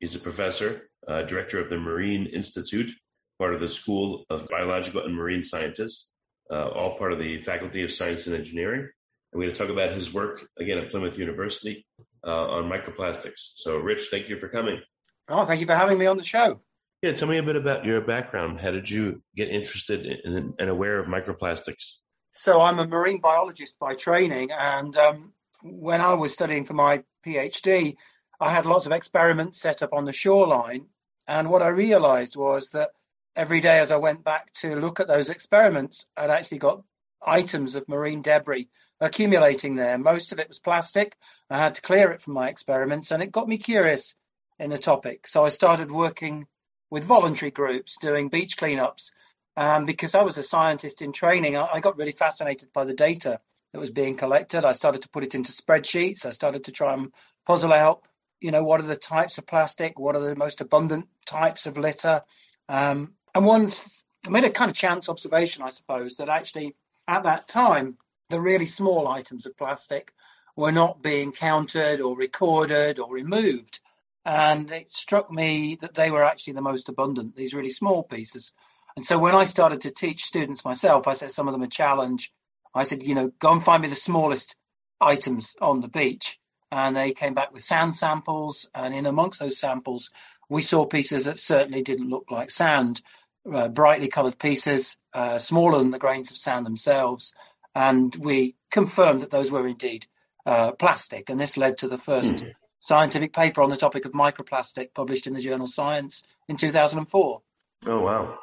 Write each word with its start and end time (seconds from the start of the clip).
He's 0.00 0.16
a 0.16 0.20
professor 0.20 0.88
uh, 1.06 1.22
director 1.22 1.60
of 1.60 1.68
the 1.68 1.78
Marine 1.78 2.26
Institute, 2.26 2.90
part 3.38 3.54
of 3.54 3.60
the 3.60 3.68
School 3.68 4.24
of 4.30 4.48
Biological 4.48 5.04
and 5.04 5.14
Marine 5.14 5.42
Sciences, 5.42 6.10
uh, 6.50 6.68
all 6.68 6.96
part 6.96 7.12
of 7.12 7.18
the 7.18 7.38
Faculty 7.42 7.82
of 7.82 7.92
Science 7.92 8.26
and 8.26 8.34
Engineering. 8.34 8.80
And 8.80 9.38
we're 9.38 9.44
going 9.44 9.54
to 9.54 9.58
talk 9.58 9.68
about 9.68 9.92
his 9.92 10.12
work 10.12 10.42
again 10.58 10.78
at 10.78 10.90
Plymouth 10.90 11.18
University 11.18 11.86
uh, 12.26 12.48
on 12.48 12.64
microplastics. 12.70 13.52
So, 13.56 13.76
Rich, 13.76 14.08
thank 14.10 14.30
you 14.30 14.38
for 14.38 14.48
coming. 14.48 14.80
Oh, 15.28 15.44
thank 15.44 15.60
you 15.60 15.66
for 15.66 15.76
having 15.76 15.98
me 15.98 16.06
on 16.06 16.16
the 16.16 16.24
show. 16.24 16.62
Yeah, 17.02 17.12
tell 17.12 17.28
me 17.28 17.38
a 17.38 17.42
bit 17.42 17.56
about 17.56 17.84
your 17.84 18.00
background. 18.00 18.60
How 18.60 18.70
did 18.70 18.90
you 18.90 19.22
get 19.36 19.48
interested 19.48 20.04
in, 20.06 20.54
and 20.58 20.70
aware 20.70 20.98
of 20.98 21.06
microplastics? 21.06 21.96
So, 22.32 22.60
I'm 22.60 22.78
a 22.78 22.86
marine 22.86 23.20
biologist 23.20 23.78
by 23.78 23.94
training, 23.94 24.50
and 24.50 24.96
um, 24.96 25.32
when 25.62 26.00
I 26.00 26.14
was 26.14 26.32
studying 26.32 26.64
for 26.64 26.74
my 26.74 27.04
PhD, 27.24 27.96
I 28.40 28.50
had 28.50 28.64
lots 28.64 28.86
of 28.86 28.92
experiments 28.92 29.60
set 29.60 29.82
up 29.82 29.92
on 29.92 30.06
the 30.06 30.12
shoreline. 30.12 30.86
And 31.28 31.50
what 31.50 31.62
I 31.62 31.68
realized 31.68 32.36
was 32.36 32.70
that 32.70 32.90
every 33.36 33.60
day 33.60 33.78
as 33.78 33.92
I 33.92 33.98
went 33.98 34.24
back 34.24 34.52
to 34.54 34.76
look 34.76 34.98
at 34.98 35.08
those 35.08 35.28
experiments, 35.28 36.06
I'd 36.16 36.30
actually 36.30 36.58
got 36.58 36.82
items 37.24 37.74
of 37.74 37.88
marine 37.88 38.22
debris 38.22 38.68
accumulating 38.98 39.76
there. 39.76 39.98
Most 39.98 40.32
of 40.32 40.38
it 40.38 40.48
was 40.48 40.58
plastic. 40.58 41.16
I 41.50 41.58
had 41.58 41.74
to 41.74 41.82
clear 41.82 42.10
it 42.10 42.22
from 42.22 42.34
my 42.34 42.48
experiments, 42.48 43.10
and 43.10 43.22
it 43.22 43.32
got 43.32 43.48
me 43.48 43.58
curious 43.58 44.14
in 44.58 44.70
the 44.70 44.78
topic. 44.78 45.26
So 45.26 45.44
I 45.44 45.48
started 45.50 45.90
working 45.90 46.46
with 46.90 47.04
voluntary 47.04 47.50
groups 47.50 47.96
doing 48.00 48.28
beach 48.28 48.56
cleanups. 48.56 49.10
Um, 49.56 49.84
because 49.84 50.14
I 50.14 50.22
was 50.22 50.38
a 50.38 50.42
scientist 50.42 51.02
in 51.02 51.12
training, 51.12 51.56
I, 51.56 51.68
I 51.74 51.80
got 51.80 51.98
really 51.98 52.12
fascinated 52.12 52.72
by 52.72 52.84
the 52.84 52.94
data 52.94 53.40
that 53.72 53.80
was 53.80 53.90
being 53.90 54.16
collected. 54.16 54.64
I 54.64 54.72
started 54.72 55.02
to 55.02 55.08
put 55.08 55.24
it 55.24 55.34
into 55.34 55.52
spreadsheets. 55.52 56.24
I 56.24 56.30
started 56.30 56.64
to 56.64 56.72
try 56.72 56.94
and 56.94 57.12
puzzle 57.46 57.72
out 57.72 58.02
you 58.40 58.50
know, 58.50 58.64
what 58.64 58.80
are 58.80 58.86
the 58.86 58.96
types 58.96 59.38
of 59.38 59.46
plastic? 59.46 59.98
What 59.98 60.16
are 60.16 60.20
the 60.20 60.36
most 60.36 60.60
abundant 60.60 61.08
types 61.26 61.66
of 61.66 61.76
litter? 61.76 62.22
Um, 62.68 63.14
and 63.34 63.44
once 63.44 64.04
I 64.26 64.30
made 64.30 64.44
a 64.44 64.50
kind 64.50 64.70
of 64.70 64.76
chance 64.76 65.08
observation, 65.08 65.62
I 65.62 65.70
suppose, 65.70 66.16
that 66.16 66.28
actually 66.28 66.76
at 67.06 67.22
that 67.24 67.48
time, 67.48 67.98
the 68.28 68.40
really 68.40 68.66
small 68.66 69.08
items 69.08 69.46
of 69.46 69.56
plastic 69.56 70.12
were 70.56 70.72
not 70.72 71.02
being 71.02 71.32
counted 71.32 72.00
or 72.00 72.16
recorded 72.16 72.98
or 72.98 73.12
removed. 73.12 73.80
And 74.24 74.70
it 74.70 74.90
struck 74.90 75.30
me 75.30 75.76
that 75.80 75.94
they 75.94 76.10
were 76.10 76.24
actually 76.24 76.52
the 76.54 76.60
most 76.60 76.88
abundant, 76.88 77.36
these 77.36 77.54
really 77.54 77.70
small 77.70 78.02
pieces. 78.02 78.52
And 78.96 79.04
so 79.04 79.18
when 79.18 79.34
I 79.34 79.44
started 79.44 79.80
to 79.82 79.90
teach 79.90 80.24
students 80.24 80.64
myself, 80.64 81.06
I 81.06 81.14
set 81.14 81.32
some 81.32 81.48
of 81.48 81.52
them 81.52 81.62
a 81.62 81.68
challenge. 81.68 82.32
I 82.74 82.82
said, 82.82 83.02
you 83.02 83.14
know, 83.14 83.32
go 83.38 83.52
and 83.52 83.62
find 83.62 83.82
me 83.82 83.88
the 83.88 83.94
smallest 83.94 84.56
items 85.00 85.56
on 85.60 85.80
the 85.80 85.88
beach 85.88 86.39
and 86.70 86.96
they 86.96 87.12
came 87.12 87.34
back 87.34 87.52
with 87.52 87.64
sand 87.64 87.96
samples. 87.96 88.68
And 88.74 88.94
in 88.94 89.06
amongst 89.06 89.40
those 89.40 89.58
samples, 89.58 90.10
we 90.48 90.62
saw 90.62 90.84
pieces 90.86 91.24
that 91.24 91.38
certainly 91.38 91.82
didn't 91.82 92.10
look 92.10 92.30
like 92.30 92.50
sand, 92.50 93.02
uh, 93.50 93.68
brightly 93.68 94.08
coloured 94.08 94.38
pieces, 94.38 94.96
uh, 95.12 95.38
smaller 95.38 95.78
than 95.78 95.90
the 95.90 95.98
grains 95.98 96.30
of 96.30 96.36
sand 96.36 96.66
themselves. 96.66 97.32
And 97.74 98.14
we 98.16 98.56
confirmed 98.70 99.20
that 99.20 99.30
those 99.30 99.50
were 99.50 99.66
indeed 99.66 100.06
uh, 100.46 100.72
plastic. 100.72 101.30
And 101.30 101.40
this 101.40 101.56
led 101.56 101.78
to 101.78 101.88
the 101.88 101.98
first 101.98 102.36
mm. 102.36 102.50
scientific 102.80 103.32
paper 103.32 103.62
on 103.62 103.70
the 103.70 103.76
topic 103.76 104.04
of 104.04 104.12
microplastic 104.12 104.94
published 104.94 105.26
in 105.26 105.34
the 105.34 105.40
journal 105.40 105.66
Science 105.66 106.22
in 106.48 106.56
2004. 106.56 107.42
Oh, 107.86 108.00
wow. 108.00 108.38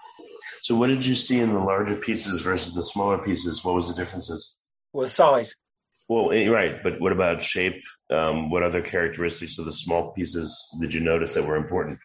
So, 0.62 0.76
what 0.76 0.88
did 0.88 1.06
you 1.06 1.16
see 1.16 1.40
in 1.40 1.52
the 1.52 1.60
larger 1.60 1.96
pieces 1.96 2.42
versus 2.42 2.74
the 2.74 2.84
smaller 2.84 3.18
pieces? 3.18 3.64
What 3.64 3.76
was 3.76 3.90
the 3.90 4.02
differences? 4.02 4.56
Well, 4.94 5.10
size. 5.10 5.56
Well, 6.10 6.32
eh, 6.32 6.48
right, 6.48 6.82
but 6.82 7.02
what 7.02 7.12
about 7.12 7.42
shape? 7.42 7.84
Um, 8.10 8.50
what 8.50 8.64
other 8.64 8.82
characteristics 8.82 9.60
of 9.60 9.66
the 9.66 9.74
small 9.74 10.12
pieces 10.14 10.66
did 10.80 10.94
you 10.94 11.02
notice 11.02 11.34
that 11.34 11.46
were 11.46 11.58
important? 11.58 12.00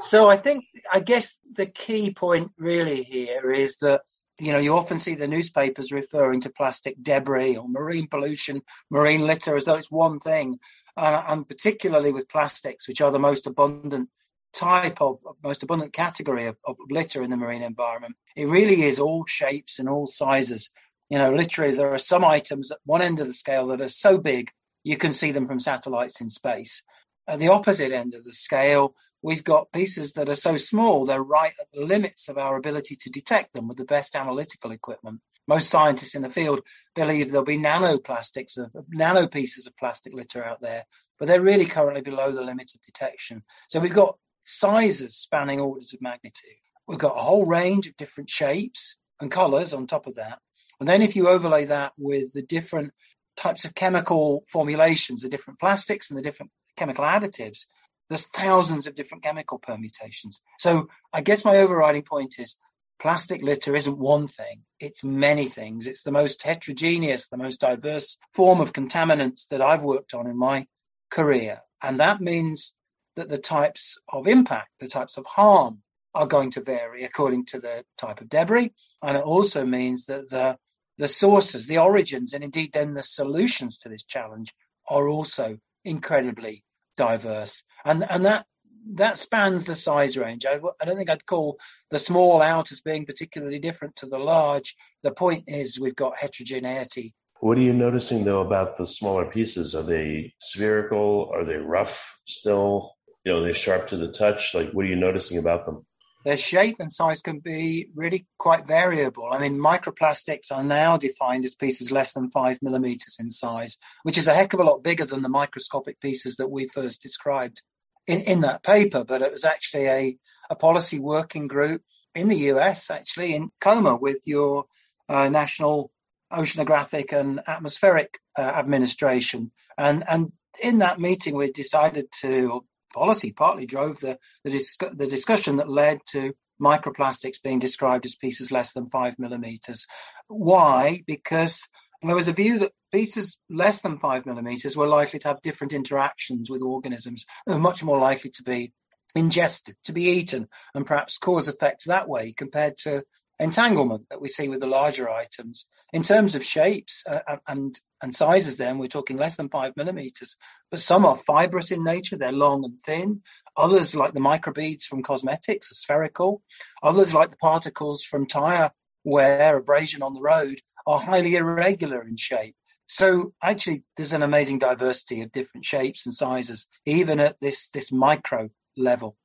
So 0.00 0.28
I 0.28 0.36
think, 0.36 0.64
I 0.92 1.00
guess 1.00 1.38
the 1.54 1.66
key 1.66 2.12
point 2.12 2.52
really 2.58 3.02
here 3.02 3.50
is 3.50 3.78
that 3.78 4.02
you 4.38 4.52
know, 4.52 4.58
you 4.58 4.74
often 4.74 4.98
see 4.98 5.14
the 5.14 5.26
newspapers 5.26 5.92
referring 5.92 6.42
to 6.42 6.50
plastic 6.50 7.02
debris 7.02 7.56
or 7.56 7.68
marine 7.68 8.06
pollution, 8.06 8.62
marine 8.90 9.26
litter 9.26 9.56
as 9.56 9.64
though 9.64 9.76
it's 9.76 9.90
one 9.90 10.20
thing. 10.20 10.58
Uh, 10.96 11.22
and 11.28 11.46
particularly 11.46 12.12
with 12.12 12.28
plastics, 12.28 12.88
which 12.88 13.00
are 13.00 13.10
the 13.10 13.18
most 13.18 13.46
abundant 13.46 14.08
type 14.54 15.02
of 15.02 15.18
most 15.42 15.62
abundant 15.62 15.92
category 15.92 16.46
of, 16.46 16.56
of, 16.64 16.76
litter 16.88 17.22
in 17.22 17.28
the 17.28 17.36
marine 17.36 17.62
environment. 17.62 18.16
It 18.34 18.46
really 18.46 18.82
is 18.84 18.98
all 18.98 19.26
shapes 19.26 19.78
and 19.78 19.88
all 19.88 20.06
sizes. 20.06 20.70
You 21.08 21.18
know, 21.18 21.32
literally, 21.32 21.74
there 21.74 21.92
are 21.92 21.98
some 21.98 22.24
items 22.24 22.72
at 22.72 22.78
one 22.84 23.02
end 23.02 23.20
of 23.20 23.26
the 23.26 23.32
scale 23.32 23.66
that 23.68 23.80
are 23.80 23.88
so 23.88 24.18
big 24.18 24.50
you 24.82 24.96
can 24.96 25.12
see 25.12 25.32
them 25.32 25.46
from 25.46 25.60
satellites 25.60 26.20
in 26.20 26.30
space. 26.30 26.82
At 27.28 27.38
the 27.38 27.48
opposite 27.48 27.92
end 27.92 28.14
of 28.14 28.24
the 28.24 28.32
scale, 28.32 28.94
we've 29.22 29.44
got 29.44 29.72
pieces 29.72 30.12
that 30.12 30.28
are 30.28 30.36
so 30.36 30.56
small 30.56 31.04
they're 31.04 31.22
right 31.22 31.54
at 31.60 31.66
the 31.72 31.84
limits 31.84 32.28
of 32.28 32.38
our 32.38 32.56
ability 32.56 32.96
to 33.00 33.10
detect 33.10 33.52
them 33.52 33.66
with 33.66 33.78
the 33.78 33.84
best 33.84 34.14
analytical 34.14 34.70
equipment. 34.70 35.20
Most 35.48 35.70
scientists 35.70 36.14
in 36.14 36.22
the 36.22 36.30
field 36.30 36.60
believe 36.94 37.30
there'll 37.30 37.44
be 37.44 37.58
nanoplastics 37.58 38.56
of 38.56 38.70
nano 38.88 39.26
pieces 39.26 39.66
of 39.66 39.76
plastic 39.76 40.12
litter 40.12 40.44
out 40.44 40.60
there, 40.60 40.84
but 41.18 41.26
they're 41.26 41.40
really 41.40 41.66
currently 41.66 42.02
below 42.02 42.32
the 42.32 42.42
limit 42.42 42.72
of 42.74 42.82
detection. 42.82 43.42
So 43.68 43.80
we've 43.80 43.92
got 43.92 44.18
sizes 44.44 45.16
spanning 45.16 45.60
orders 45.60 45.94
of 45.94 46.02
magnitude. 46.02 46.58
We've 46.86 46.98
got 46.98 47.16
a 47.16 47.22
whole 47.22 47.46
range 47.46 47.86
of 47.86 47.96
different 47.96 48.30
shapes 48.30 48.96
and 49.20 49.30
colors 49.30 49.74
on 49.74 49.86
top 49.86 50.06
of 50.06 50.14
that. 50.16 50.38
And 50.80 50.88
then 50.88 51.02
if 51.02 51.16
you 51.16 51.28
overlay 51.28 51.64
that 51.66 51.92
with 51.96 52.32
the 52.32 52.42
different 52.42 52.92
types 53.36 53.64
of 53.64 53.74
chemical 53.74 54.44
formulations, 54.48 55.22
the 55.22 55.28
different 55.28 55.60
plastics 55.60 56.10
and 56.10 56.18
the 56.18 56.22
different 56.22 56.52
chemical 56.76 57.04
additives, 57.04 57.66
there's 58.08 58.26
thousands 58.26 58.86
of 58.86 58.94
different 58.94 59.24
chemical 59.24 59.58
permutations. 59.58 60.40
So 60.58 60.88
I 61.12 61.20
guess 61.22 61.44
my 61.44 61.56
overriding 61.56 62.02
point 62.02 62.38
is 62.38 62.56
plastic 63.00 63.42
litter 63.42 63.74
isn't 63.74 63.98
one 63.98 64.28
thing, 64.28 64.62
it's 64.80 65.04
many 65.04 65.48
things. 65.48 65.86
It's 65.86 66.02
the 66.02 66.12
most 66.12 66.42
heterogeneous, 66.42 67.28
the 67.28 67.36
most 67.36 67.60
diverse 67.60 68.16
form 68.32 68.60
of 68.60 68.72
contaminants 68.72 69.48
that 69.48 69.60
I've 69.60 69.82
worked 69.82 70.14
on 70.14 70.26
in 70.26 70.38
my 70.38 70.66
career. 71.10 71.60
And 71.82 72.00
that 72.00 72.20
means 72.20 72.74
that 73.16 73.28
the 73.28 73.38
types 73.38 73.98
of 74.08 74.26
impact, 74.26 74.70
the 74.80 74.88
types 74.88 75.16
of 75.16 75.26
harm 75.26 75.82
are 76.14 76.26
going 76.26 76.50
to 76.52 76.62
vary 76.62 77.04
according 77.04 77.44
to 77.44 77.60
the 77.60 77.84
type 77.98 78.20
of 78.20 78.30
debris. 78.30 78.72
And 79.02 79.16
it 79.16 79.22
also 79.22 79.66
means 79.66 80.06
that 80.06 80.30
the 80.30 80.58
the 80.98 81.08
sources, 81.08 81.66
the 81.66 81.78
origins, 81.78 82.32
and 82.32 82.42
indeed 82.42 82.72
then 82.72 82.94
the 82.94 83.02
solutions 83.02 83.78
to 83.78 83.88
this 83.88 84.04
challenge 84.04 84.54
are 84.88 85.08
also 85.08 85.58
incredibly 85.84 86.64
diverse. 86.96 87.62
And, 87.84 88.06
and 88.08 88.24
that, 88.24 88.46
that 88.94 89.18
spans 89.18 89.64
the 89.64 89.74
size 89.74 90.16
range. 90.16 90.46
I, 90.46 90.58
I 90.80 90.84
don't 90.84 90.96
think 90.96 91.10
I'd 91.10 91.26
call 91.26 91.58
the 91.90 91.98
small 91.98 92.40
out 92.40 92.72
as 92.72 92.80
being 92.80 93.04
particularly 93.04 93.58
different 93.58 93.96
to 93.96 94.06
the 94.06 94.18
large. 94.18 94.74
The 95.02 95.12
point 95.12 95.44
is 95.46 95.80
we've 95.80 95.96
got 95.96 96.16
heterogeneity. 96.16 97.14
What 97.40 97.58
are 97.58 97.62
you 97.62 97.74
noticing 97.74 98.24
though 98.24 98.40
about 98.40 98.76
the 98.76 98.86
smaller 98.86 99.26
pieces? 99.26 99.74
Are 99.74 99.82
they 99.82 100.32
spherical? 100.40 101.30
Are 101.34 101.44
they 101.44 101.58
rough 101.58 102.18
still? 102.26 102.94
You 103.24 103.32
know, 103.32 103.42
they're 103.42 103.54
sharp 103.54 103.88
to 103.88 103.96
the 103.96 104.12
touch. 104.12 104.54
Like, 104.54 104.70
what 104.70 104.86
are 104.86 104.88
you 104.88 104.96
noticing 104.96 105.38
about 105.38 105.64
them? 105.66 105.84
Their 106.26 106.36
shape 106.36 106.78
and 106.80 106.92
size 106.92 107.22
can 107.22 107.38
be 107.38 107.88
really 107.94 108.26
quite 108.36 108.66
variable. 108.66 109.28
I 109.30 109.38
mean, 109.38 109.60
microplastics 109.60 110.50
are 110.50 110.64
now 110.64 110.96
defined 110.96 111.44
as 111.44 111.54
pieces 111.54 111.92
less 111.92 112.14
than 112.14 112.32
five 112.32 112.58
millimeters 112.60 113.14
in 113.20 113.30
size, 113.30 113.78
which 114.02 114.18
is 114.18 114.26
a 114.26 114.34
heck 114.34 114.52
of 114.52 114.58
a 114.58 114.64
lot 114.64 114.82
bigger 114.82 115.04
than 115.04 115.22
the 115.22 115.28
microscopic 115.28 116.00
pieces 116.00 116.34
that 116.38 116.50
we 116.50 116.66
first 116.74 117.00
described 117.00 117.62
in, 118.08 118.22
in 118.22 118.40
that 118.40 118.64
paper. 118.64 119.04
But 119.04 119.22
it 119.22 119.30
was 119.30 119.44
actually 119.44 119.86
a, 119.86 120.18
a 120.50 120.56
policy 120.56 120.98
working 120.98 121.46
group 121.46 121.82
in 122.12 122.26
the 122.26 122.50
US, 122.50 122.90
actually, 122.90 123.32
in 123.32 123.50
Tacoma 123.60 123.94
with 123.94 124.22
your 124.26 124.64
uh, 125.08 125.28
National 125.28 125.92
Oceanographic 126.32 127.12
and 127.12 127.40
Atmospheric 127.46 128.18
uh, 128.36 128.42
Administration. 128.42 129.52
And, 129.78 130.02
and 130.08 130.32
in 130.60 130.78
that 130.78 130.98
meeting, 130.98 131.36
we 131.36 131.52
decided 131.52 132.06
to, 132.22 132.64
policy 132.96 133.30
partly 133.30 133.66
drove 133.66 134.00
the 134.00 134.18
the, 134.42 134.50
dis- 134.50 134.76
the 134.92 135.06
discussion 135.06 135.56
that 135.56 135.68
led 135.68 136.00
to 136.12 136.32
microplastics 136.60 137.42
being 137.42 137.58
described 137.58 138.06
as 138.06 138.16
pieces 138.16 138.50
less 138.50 138.72
than 138.72 138.88
five 138.88 139.18
millimeters. 139.18 139.86
Why? 140.28 141.02
Because 141.06 141.68
there 142.02 142.16
was 142.16 142.28
a 142.28 142.32
view 142.32 142.58
that 142.60 142.72
pieces 142.92 143.36
less 143.50 143.82
than 143.82 143.98
five 143.98 144.24
millimeters 144.24 144.76
were 144.76 144.88
likely 144.88 145.18
to 145.20 145.28
have 145.28 145.42
different 145.42 145.74
interactions 145.74 146.48
with 146.48 146.62
organisms 146.62 147.26
and 147.46 147.62
much 147.62 147.84
more 147.84 147.98
likely 147.98 148.30
to 148.30 148.42
be 148.42 148.72
ingested, 149.14 149.76
to 149.84 149.92
be 149.92 150.04
eaten, 150.04 150.48
and 150.74 150.86
perhaps 150.86 151.18
cause 151.18 151.48
effects 151.48 151.84
that 151.84 152.08
way 152.08 152.32
compared 152.32 152.76
to 152.78 153.02
entanglement 153.38 154.06
that 154.10 154.20
we 154.20 154.28
see 154.28 154.48
with 154.48 154.60
the 154.60 154.66
larger 154.66 155.08
items. 155.08 155.66
In 155.92 156.02
terms 156.02 156.34
of 156.34 156.44
shapes 156.44 157.02
uh, 157.08 157.36
and 157.46 157.78
and 158.02 158.14
sizes, 158.14 158.56
then 158.56 158.78
we're 158.78 158.88
talking 158.88 159.16
less 159.16 159.36
than 159.36 159.48
five 159.48 159.76
millimeters, 159.76 160.36
but 160.70 160.80
some 160.80 161.06
are 161.06 161.20
fibrous 161.26 161.70
in 161.70 161.84
nature; 161.84 162.16
they're 162.16 162.32
long 162.32 162.64
and 162.64 162.80
thin. 162.80 163.22
Others, 163.56 163.94
like 163.94 164.12
the 164.12 164.20
microbeads 164.20 164.82
from 164.82 165.02
cosmetics, 165.02 165.70
are 165.70 165.74
spherical. 165.74 166.42
Others, 166.82 167.14
like 167.14 167.30
the 167.30 167.36
particles 167.38 168.02
from 168.02 168.26
tire 168.26 168.72
wear, 169.04 169.56
abrasion 169.56 170.02
on 170.02 170.14
the 170.14 170.20
road, 170.20 170.60
are 170.86 170.98
highly 170.98 171.36
irregular 171.36 172.02
in 172.02 172.16
shape. 172.16 172.56
So 172.88 173.32
actually, 173.42 173.84
there's 173.96 174.12
an 174.12 174.22
amazing 174.22 174.58
diversity 174.58 175.22
of 175.22 175.32
different 175.32 175.64
shapes 175.64 176.06
and 176.06 176.14
sizes, 176.14 176.68
even 176.84 177.20
at 177.20 177.40
this 177.40 177.68
this 177.68 177.90
micro 177.90 178.50
level. 178.76 179.16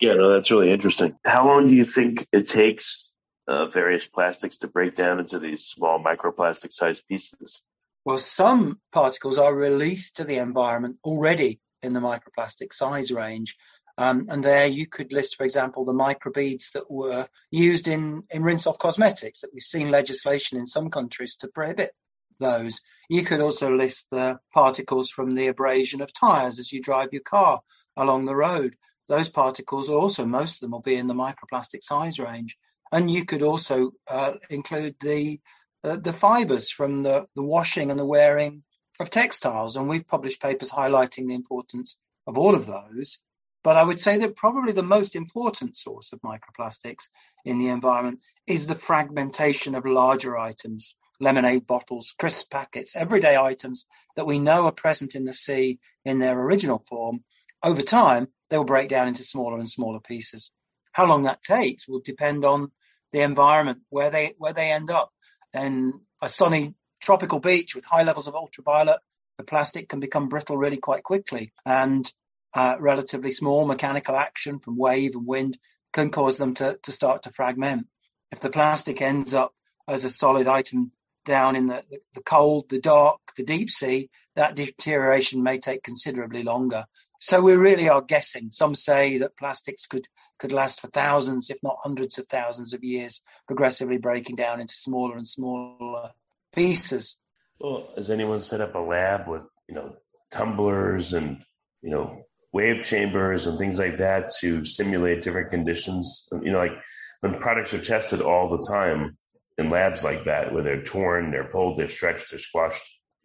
Yeah, 0.00 0.14
no, 0.14 0.32
that's 0.32 0.50
really 0.50 0.70
interesting. 0.70 1.16
How 1.24 1.46
long 1.46 1.66
do 1.66 1.74
you 1.74 1.84
think 1.84 2.26
it 2.32 2.48
takes 2.48 3.08
uh, 3.46 3.66
various 3.66 4.06
plastics 4.06 4.58
to 4.58 4.68
break 4.68 4.94
down 4.94 5.18
into 5.20 5.38
these 5.38 5.64
small 5.64 6.02
microplastic 6.02 6.72
sized 6.72 7.06
pieces? 7.08 7.62
Well, 8.04 8.18
some 8.18 8.80
particles 8.92 9.38
are 9.38 9.54
released 9.54 10.16
to 10.16 10.24
the 10.24 10.36
environment 10.36 10.96
already 11.04 11.60
in 11.82 11.92
the 11.92 12.00
microplastic 12.00 12.72
size 12.72 13.10
range. 13.10 13.56
Um, 13.96 14.26
and 14.28 14.42
there 14.42 14.66
you 14.66 14.86
could 14.86 15.12
list, 15.12 15.36
for 15.36 15.44
example, 15.44 15.84
the 15.84 15.92
microbeads 15.92 16.72
that 16.72 16.90
were 16.90 17.28
used 17.50 17.86
in, 17.86 18.24
in 18.30 18.42
rinse 18.42 18.66
off 18.66 18.78
cosmetics 18.78 19.40
that 19.40 19.50
we've 19.54 19.62
seen 19.62 19.90
legislation 19.90 20.58
in 20.58 20.66
some 20.66 20.90
countries 20.90 21.36
to 21.36 21.48
prohibit 21.48 21.92
those. 22.40 22.80
You 23.08 23.22
could 23.22 23.40
also 23.40 23.74
list 23.74 24.08
the 24.10 24.40
particles 24.52 25.10
from 25.10 25.34
the 25.34 25.46
abrasion 25.46 26.00
of 26.00 26.12
tires 26.12 26.58
as 26.58 26.72
you 26.72 26.82
drive 26.82 27.10
your 27.12 27.22
car 27.22 27.60
along 27.96 28.24
the 28.24 28.36
road. 28.36 28.76
Those 29.08 29.28
particles 29.28 29.88
also, 29.88 30.24
most 30.24 30.56
of 30.56 30.60
them 30.60 30.72
will 30.72 30.80
be 30.80 30.96
in 30.96 31.06
the 31.06 31.14
microplastic 31.14 31.82
size 31.82 32.18
range. 32.18 32.56
And 32.94 33.10
you 33.10 33.24
could 33.24 33.42
also 33.42 33.90
uh, 34.06 34.34
include 34.48 34.94
the 35.00 35.40
uh, 35.82 35.96
the 35.96 36.12
fibers 36.12 36.70
from 36.70 37.02
the, 37.02 37.26
the 37.34 37.42
washing 37.42 37.90
and 37.90 37.98
the 37.98 38.06
wearing 38.06 38.62
of 39.00 39.10
textiles. 39.10 39.76
And 39.76 39.88
we've 39.88 40.06
published 40.06 40.40
papers 40.40 40.70
highlighting 40.70 41.26
the 41.26 41.34
importance 41.34 41.98
of 42.24 42.38
all 42.38 42.54
of 42.54 42.66
those. 42.66 43.18
But 43.64 43.76
I 43.76 43.82
would 43.82 44.00
say 44.00 44.16
that 44.18 44.36
probably 44.36 44.72
the 44.72 44.84
most 44.96 45.16
important 45.16 45.76
source 45.76 46.12
of 46.12 46.20
microplastics 46.20 47.08
in 47.44 47.58
the 47.58 47.66
environment 47.66 48.22
is 48.46 48.66
the 48.66 48.76
fragmentation 48.76 49.74
of 49.74 49.84
larger 49.84 50.38
items, 50.38 50.94
lemonade 51.18 51.66
bottles, 51.66 52.14
crisp 52.16 52.48
packets, 52.50 52.94
everyday 52.94 53.36
items 53.36 53.86
that 54.14 54.26
we 54.26 54.38
know 54.38 54.66
are 54.66 54.72
present 54.72 55.16
in 55.16 55.24
the 55.24 55.34
sea 55.34 55.80
in 56.04 56.20
their 56.20 56.40
original 56.40 56.84
form. 56.88 57.24
Over 57.60 57.82
time, 57.82 58.28
they 58.50 58.56
will 58.56 58.64
break 58.64 58.88
down 58.88 59.08
into 59.08 59.24
smaller 59.24 59.58
and 59.58 59.68
smaller 59.68 60.00
pieces. 60.00 60.52
How 60.92 61.06
long 61.06 61.24
that 61.24 61.42
takes 61.42 61.88
will 61.88 62.00
depend 62.04 62.44
on 62.44 62.70
the 63.14 63.22
environment 63.22 63.78
where 63.90 64.10
they 64.10 64.34
where 64.38 64.52
they 64.52 64.72
end 64.72 64.90
up. 64.90 65.12
And 65.54 65.94
a 66.20 66.28
sunny 66.28 66.74
tropical 67.00 67.38
beach 67.38 67.74
with 67.74 67.84
high 67.84 68.02
levels 68.02 68.26
of 68.26 68.34
ultraviolet, 68.34 68.98
the 69.38 69.44
plastic 69.44 69.88
can 69.88 70.00
become 70.00 70.28
brittle 70.28 70.56
really 70.56 70.78
quite 70.78 71.04
quickly. 71.04 71.52
And 71.64 72.12
uh, 72.54 72.76
relatively 72.80 73.30
small 73.30 73.66
mechanical 73.66 74.16
action 74.16 74.58
from 74.58 74.76
wave 74.76 75.14
and 75.14 75.28
wind 75.28 75.58
can 75.92 76.10
cause 76.10 76.38
them 76.38 76.54
to, 76.54 76.78
to 76.82 76.90
start 76.90 77.22
to 77.22 77.30
fragment. 77.30 77.86
If 78.32 78.40
the 78.40 78.50
plastic 78.50 79.00
ends 79.00 79.32
up 79.32 79.54
as 79.86 80.02
a 80.02 80.08
solid 80.08 80.48
item 80.48 80.90
down 81.24 81.54
in 81.54 81.66
the, 81.66 81.84
the 82.14 82.22
cold, 82.22 82.68
the 82.68 82.80
dark, 82.80 83.20
the 83.36 83.44
deep 83.44 83.70
sea, 83.70 84.10
that 84.34 84.56
deterioration 84.56 85.40
may 85.40 85.58
take 85.58 85.84
considerably 85.84 86.42
longer. 86.42 86.86
So 87.20 87.40
we 87.40 87.54
really 87.54 87.88
are 87.88 88.02
guessing. 88.02 88.48
Some 88.50 88.74
say 88.74 89.18
that 89.18 89.36
plastics 89.36 89.86
could 89.86 90.08
could 90.38 90.52
last 90.52 90.80
for 90.80 90.88
thousands, 90.88 91.50
if 91.50 91.58
not 91.62 91.78
hundreds 91.82 92.18
of 92.18 92.26
thousands 92.26 92.72
of 92.72 92.82
years, 92.82 93.22
progressively 93.46 93.98
breaking 93.98 94.36
down 94.36 94.60
into 94.60 94.74
smaller 94.74 95.16
and 95.16 95.28
smaller 95.28 96.10
pieces. 96.54 97.16
Well, 97.60 97.88
has 97.96 98.10
anyone 98.10 98.40
set 98.40 98.60
up 98.60 98.74
a 98.74 98.78
lab 98.78 99.28
with, 99.28 99.44
you 99.68 99.74
know, 99.74 99.94
tumblers 100.32 101.12
and, 101.12 101.42
you 101.82 101.90
know, 101.90 102.22
wave 102.52 102.82
chambers 102.82 103.46
and 103.46 103.58
things 103.58 103.78
like 103.78 103.98
that 103.98 104.30
to 104.40 104.64
simulate 104.64 105.22
different 105.22 105.50
conditions? 105.50 106.28
You 106.32 106.52
know, 106.52 106.58
like 106.58 106.76
when 107.20 107.38
products 107.38 107.72
are 107.74 107.80
tested 107.80 108.20
all 108.20 108.48
the 108.48 108.66
time 108.70 109.16
in 109.56 109.70
labs 109.70 110.02
like 110.02 110.24
that, 110.24 110.52
where 110.52 110.62
they're 110.62 110.82
torn, 110.82 111.30
they're 111.30 111.48
pulled, 111.48 111.78
they're 111.78 111.88
stretched, 111.88 112.30
they're 112.30 112.38
squashed. 112.40 112.82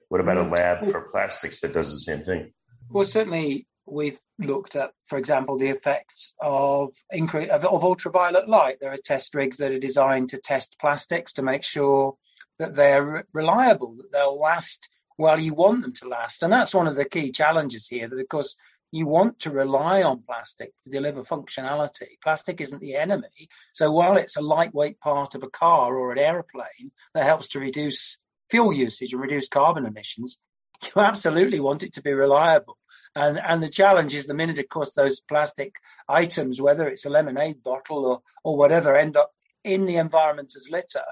What 0.09 0.21
about 0.21 0.37
a 0.37 0.43
mm. 0.43 0.55
lab 0.55 0.87
for 0.87 1.09
plastics 1.11 1.61
that 1.61 1.73
does 1.73 1.91
the 1.91 1.99
same 1.99 2.23
thing? 2.23 2.53
Well, 2.89 3.05
certainly 3.05 3.67
we've 3.91 4.19
looked 4.37 4.75
at, 4.75 4.91
for 5.07 5.17
example, 5.17 5.57
the 5.57 5.69
effects 5.69 6.33
of, 6.41 6.93
incre- 7.13 7.49
of, 7.49 7.65
of 7.65 7.83
ultraviolet 7.83 8.47
light. 8.47 8.77
There 8.79 8.91
are 8.91 8.97
test 8.97 9.35
rigs 9.35 9.57
that 9.57 9.71
are 9.71 9.79
designed 9.79 10.29
to 10.29 10.37
test 10.37 10.77
plastics 10.79 11.33
to 11.33 11.43
make 11.43 11.63
sure 11.63 12.15
that 12.57 12.75
they're 12.75 13.03
re- 13.03 13.23
reliable, 13.33 13.95
that 13.97 14.11
they'll 14.11 14.39
last 14.39 14.89
while 15.19 15.39
you 15.39 15.53
want 15.53 15.81
them 15.81 15.93
to 15.93 16.07
last. 16.07 16.43
And 16.43 16.53
that's 16.53 16.73
one 16.73 16.87
of 16.87 16.95
the 16.95 17.05
key 17.05 17.31
challenges 17.31 17.87
here. 17.87 18.07
That 18.07 18.19
of 18.19 18.29
course 18.29 18.55
you 18.91 19.05
want 19.05 19.39
to 19.39 19.51
rely 19.51 20.01
on 20.01 20.23
plastic 20.25 20.73
to 20.83 20.89
deliver 20.89 21.23
functionality. 21.23 22.17
Plastic 22.23 22.59
isn't 22.61 22.79
the 22.79 22.95
enemy. 22.95 23.49
So 23.73 23.91
while 23.91 24.17
it's 24.17 24.37
a 24.37 24.41
lightweight 24.41 24.99
part 24.99 25.35
of 25.35 25.43
a 25.43 25.49
car 25.49 25.95
or 25.95 26.11
an 26.11 26.17
aeroplane 26.17 26.91
that 27.13 27.25
helps 27.25 27.49
to 27.49 27.59
reduce 27.59 28.17
fuel 28.49 28.73
usage 28.73 29.13
and 29.13 29.21
reduce 29.21 29.47
carbon 29.47 29.85
emissions, 29.85 30.39
you 30.83 31.01
absolutely 31.01 31.59
want 31.59 31.83
it 31.83 31.93
to 31.93 32.01
be 32.01 32.13
reliable. 32.13 32.77
And 33.15 33.39
and 33.39 33.61
the 33.63 33.69
challenge 33.69 34.13
is 34.13 34.27
the 34.27 34.33
minute, 34.33 34.59
of 34.59 34.69
course, 34.69 34.91
those 34.91 35.19
plastic 35.19 35.75
items, 36.07 36.61
whether 36.61 36.87
it's 36.87 37.05
a 37.05 37.09
lemonade 37.09 37.63
bottle 37.63 38.05
or 38.05 38.21
or 38.43 38.57
whatever, 38.57 38.95
end 38.95 39.17
up 39.17 39.31
in 39.63 39.85
the 39.85 39.97
environment 39.97 40.53
as 40.55 40.69
litter. 40.69 41.03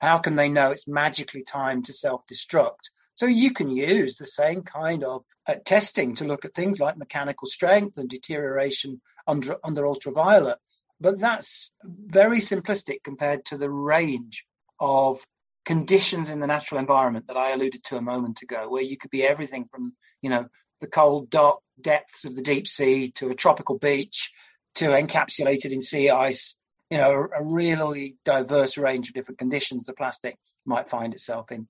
How 0.00 0.18
can 0.18 0.36
they 0.36 0.48
know 0.48 0.70
it's 0.70 0.88
magically 0.88 1.42
timed 1.42 1.84
to 1.84 1.92
self-destruct? 1.92 2.88
So 3.14 3.26
you 3.26 3.52
can 3.52 3.70
use 3.70 4.16
the 4.16 4.24
same 4.24 4.62
kind 4.62 5.04
of 5.04 5.24
uh, 5.46 5.56
testing 5.66 6.14
to 6.14 6.24
look 6.24 6.46
at 6.46 6.54
things 6.54 6.80
like 6.80 6.96
mechanical 6.96 7.48
strength 7.48 7.98
and 7.98 8.08
deterioration 8.08 9.02
under 9.26 9.56
under 9.62 9.86
ultraviolet, 9.86 10.56
but 10.98 11.20
that's 11.20 11.70
very 11.84 12.38
simplistic 12.38 13.02
compared 13.04 13.44
to 13.46 13.58
the 13.58 13.70
range 13.70 14.46
of 14.80 15.20
conditions 15.66 16.30
in 16.30 16.40
the 16.40 16.46
natural 16.46 16.80
environment 16.80 17.26
that 17.26 17.36
I 17.36 17.50
alluded 17.50 17.84
to 17.84 17.96
a 17.96 18.02
moment 18.02 18.40
ago, 18.40 18.70
where 18.70 18.82
you 18.82 18.96
could 18.96 19.10
be 19.10 19.22
everything 19.22 19.66
from 19.70 19.94
you 20.22 20.30
know 20.30 20.46
the 20.80 20.86
cold, 20.86 21.30
dark 21.30 21.60
depths 21.80 22.24
of 22.24 22.36
the 22.36 22.42
deep 22.42 22.66
sea 22.66 23.10
to 23.12 23.30
a 23.30 23.34
tropical 23.34 23.78
beach 23.78 24.32
to 24.76 24.88
encapsulated 24.88 25.72
in 25.72 25.82
sea 25.82 26.10
ice. 26.10 26.56
You 26.90 26.98
know, 26.98 27.10
a, 27.10 27.40
a 27.40 27.44
really 27.44 28.16
diverse 28.24 28.76
range 28.76 29.08
of 29.08 29.14
different 29.14 29.38
conditions 29.38 29.84
the 29.84 29.92
plastic 29.92 30.36
might 30.64 30.90
find 30.90 31.14
itself 31.14 31.50
in. 31.52 31.68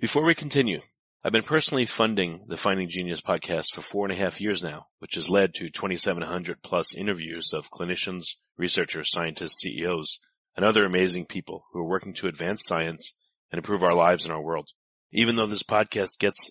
Before 0.00 0.24
we 0.24 0.34
continue, 0.34 0.80
I've 1.24 1.32
been 1.32 1.44
personally 1.44 1.86
funding 1.86 2.46
the 2.48 2.56
Finding 2.56 2.88
Genius 2.88 3.20
podcast 3.20 3.72
for 3.72 3.82
four 3.82 4.04
and 4.04 4.12
a 4.12 4.16
half 4.16 4.40
years 4.40 4.64
now, 4.64 4.86
which 4.98 5.14
has 5.14 5.30
led 5.30 5.54
to 5.54 5.70
2,700 5.70 6.62
plus 6.62 6.94
interviews 6.94 7.52
of 7.52 7.70
clinicians, 7.70 8.36
researchers, 8.56 9.12
scientists, 9.12 9.60
CEOs, 9.60 10.18
and 10.56 10.64
other 10.64 10.84
amazing 10.84 11.26
people 11.26 11.66
who 11.72 11.80
are 11.80 11.88
working 11.88 12.12
to 12.14 12.26
advance 12.26 12.64
science 12.64 13.16
and 13.52 13.58
improve 13.58 13.84
our 13.84 13.94
lives 13.94 14.24
and 14.24 14.32
our 14.32 14.42
world. 14.42 14.70
Even 15.12 15.36
though 15.36 15.46
this 15.46 15.62
podcast 15.62 16.18
gets 16.18 16.50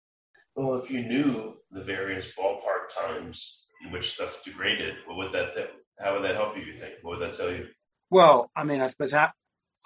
Well, 0.61 0.75
if 0.75 0.91
you 0.91 1.01
knew 1.01 1.55
the 1.71 1.81
various 1.81 2.35
ballpark 2.35 2.93
times 2.95 3.65
in 3.83 3.91
which 3.91 4.11
stuff's 4.11 4.43
degraded, 4.43 4.93
what 5.07 5.17
would 5.17 5.31
that 5.31 5.55
th- 5.55 5.71
how 5.99 6.13
would 6.13 6.23
that 6.23 6.35
help 6.35 6.55
you? 6.55 6.61
You 6.61 6.73
think? 6.73 6.93
What 7.01 7.17
would 7.17 7.27
that 7.27 7.35
tell 7.35 7.49
you? 7.49 7.67
Well, 8.11 8.51
I 8.55 8.63
mean, 8.63 8.79
I 8.79 8.87
suppose 8.87 9.11
I, 9.11 9.31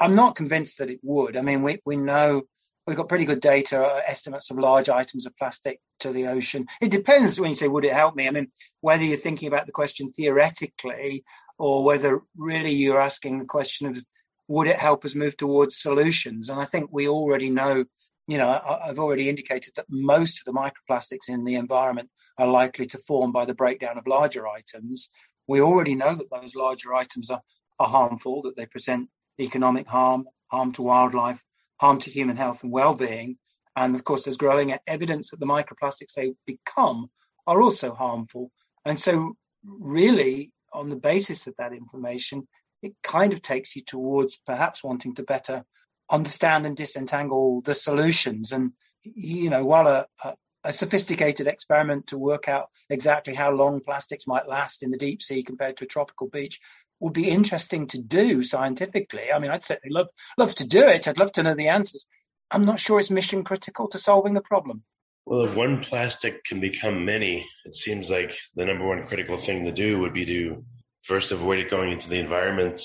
I'm 0.02 0.16
not 0.16 0.36
convinced 0.36 0.80
that 0.80 0.90
it 0.90 1.00
would. 1.02 1.38
I 1.38 1.44
mean, 1.44 1.64
we 1.64 1.80
we 1.86 1.96
know 1.96 2.42
we've 2.86 2.98
got 2.98 3.08
pretty 3.08 3.24
good 3.24 3.40
data 3.40 3.82
uh, 3.82 4.02
estimates 4.06 4.52
of 4.52 4.60
large 4.60 4.90
items 4.90 5.26
of 5.26 5.38
plastic 5.38 5.80
to 6.02 6.12
the 6.12 6.28
ocean. 6.28 6.68
It 6.82 6.92
depends 6.92 7.40
when 7.40 7.52
you 7.52 7.56
say, 7.56 7.70
would 7.70 7.86
it 7.86 7.94
help 7.94 8.18
me? 8.18 8.28
I 8.28 8.32
mean, 8.32 8.52
whether 8.82 9.06
you're 9.06 9.18
thinking 9.18 9.48
about 9.48 9.68
the 9.68 9.72
question 9.72 10.12
theoretically 10.12 11.24
or 11.58 11.86
whether 11.86 12.20
really 12.36 12.72
you're 12.72 13.00
asking 13.00 13.40
the 13.40 13.46
question 13.46 13.88
of, 13.88 14.04
would 14.50 14.68
it 14.68 14.78
help 14.78 15.06
us 15.06 15.16
move 15.16 15.38
towards 15.38 15.82
solutions? 15.82 16.50
And 16.50 16.60
I 16.60 16.66
think 16.66 16.90
we 16.92 17.08
already 17.08 17.50
know, 17.50 17.86
you 18.28 18.38
know, 18.38 18.48
I, 18.48 18.90
I've 18.90 19.00
already 19.00 19.30
indicated 19.30 19.74
that 19.76 19.86
most 19.90 20.40
of 20.40 20.46
the 20.46 20.60
microplastics 20.60 21.30
in 21.30 21.46
the 21.46 21.56
environment 21.56 22.10
are 22.38 22.48
likely 22.48 22.86
to 22.88 22.98
form 23.00 23.32
by 23.32 23.46
the 23.46 23.56
breakdown 23.56 23.98
of 23.98 24.08
larger 24.08 24.48
items. 24.48 25.10
We 25.48 25.62
already 25.62 25.96
know 25.96 26.16
that 26.16 26.32
those 26.32 26.56
larger 26.56 26.94
items 26.94 27.30
are, 27.30 27.42
are 27.80 27.88
harmful, 27.88 28.42
that 28.44 28.56
they 28.58 28.66
present 28.66 29.10
economic 29.40 29.88
harm, 29.88 30.26
harm 30.48 30.72
to 30.74 30.82
wildlife, 30.82 31.44
harm 31.80 32.00
to 32.00 32.10
human 32.10 32.38
health 32.38 32.64
and 32.64 32.72
well-being. 32.72 33.38
And 33.76 33.96
of 33.96 34.04
course, 34.04 34.24
there's 34.24 34.38
growing 34.38 34.76
evidence 34.88 35.32
that 35.32 35.40
the 35.40 35.46
microplastics 35.46 36.14
they 36.16 36.34
become 36.46 37.08
are 37.46 37.62
also 37.62 37.94
harmful. 37.94 38.52
And 38.86 39.00
so, 39.00 39.36
really, 39.64 40.52
on 40.74 40.90
the 40.90 40.96
basis 40.96 41.48
of 41.48 41.56
that 41.58 41.74
information, 41.74 42.48
it 42.82 42.94
kind 43.04 43.34
of 43.34 43.42
takes 43.42 43.76
you 43.76 43.82
towards 43.82 44.40
perhaps 44.46 44.84
wanting 44.84 45.16
to 45.16 45.24
better 45.24 45.66
understand 46.10 46.66
and 46.66 46.78
disentangle 46.78 47.62
the 47.62 47.74
solutions. 47.74 48.52
And, 48.52 48.72
you 49.04 49.50
know, 49.50 49.66
while 49.66 49.88
a, 49.88 50.06
a, 50.24 50.36
a 50.66 50.74
sophisticated 50.74 51.48
experiment 51.48 52.08
to 52.08 52.18
work 52.18 52.48
out 52.48 52.70
exactly 52.90 53.34
how 53.34 53.52
long 53.52 53.82
plastics 53.82 54.28
might 54.28 54.48
last 54.48 54.84
in 54.84 54.92
the 54.92 54.98
deep 54.98 55.22
sea 55.22 55.44
compared 55.44 55.78
to 55.78 55.86
a 55.86 55.88
tropical 55.88 56.28
beach 56.28 56.60
would 57.00 57.14
be 57.14 57.30
interesting 57.30 57.88
to 57.88 58.02
do 58.02 58.44
scientifically. 58.44 59.32
I 59.34 59.40
mean, 59.40 59.52
I'd 59.52 59.66
certainly 59.66 59.94
love 59.94 60.08
love 60.38 60.56
to 60.56 60.68
do 60.68 60.88
it. 60.88 61.08
I'd 61.08 61.18
love 61.18 61.32
to 61.34 61.44
know 61.44 61.54
the 61.54 61.68
answers. 61.68 62.06
I'm 62.52 62.66
not 62.66 62.80
sure 62.80 63.00
it's 63.00 63.12
mission 63.12 63.44
critical 63.44 63.88
to 63.90 63.98
solving 63.98 64.34
the 64.34 64.42
problem. 64.42 64.84
Well, 65.26 65.46
if 65.46 65.58
one 65.58 65.84
plastic 65.84 66.44
can 66.46 66.60
become 66.60 67.04
many, 67.04 67.48
it 67.66 67.76
seems 67.76 68.12
like 68.12 68.36
the 68.56 68.66
number 68.66 68.88
one 68.88 69.06
critical 69.08 69.38
thing 69.38 69.66
to 69.66 69.72
do 69.72 70.00
would 70.00 70.14
be 70.14 70.26
to 70.26 70.64
first 71.02 71.32
avoid 71.32 71.60
it 71.60 71.70
going 71.70 71.92
into 71.92 72.10
the 72.10 72.20
environment 72.20 72.82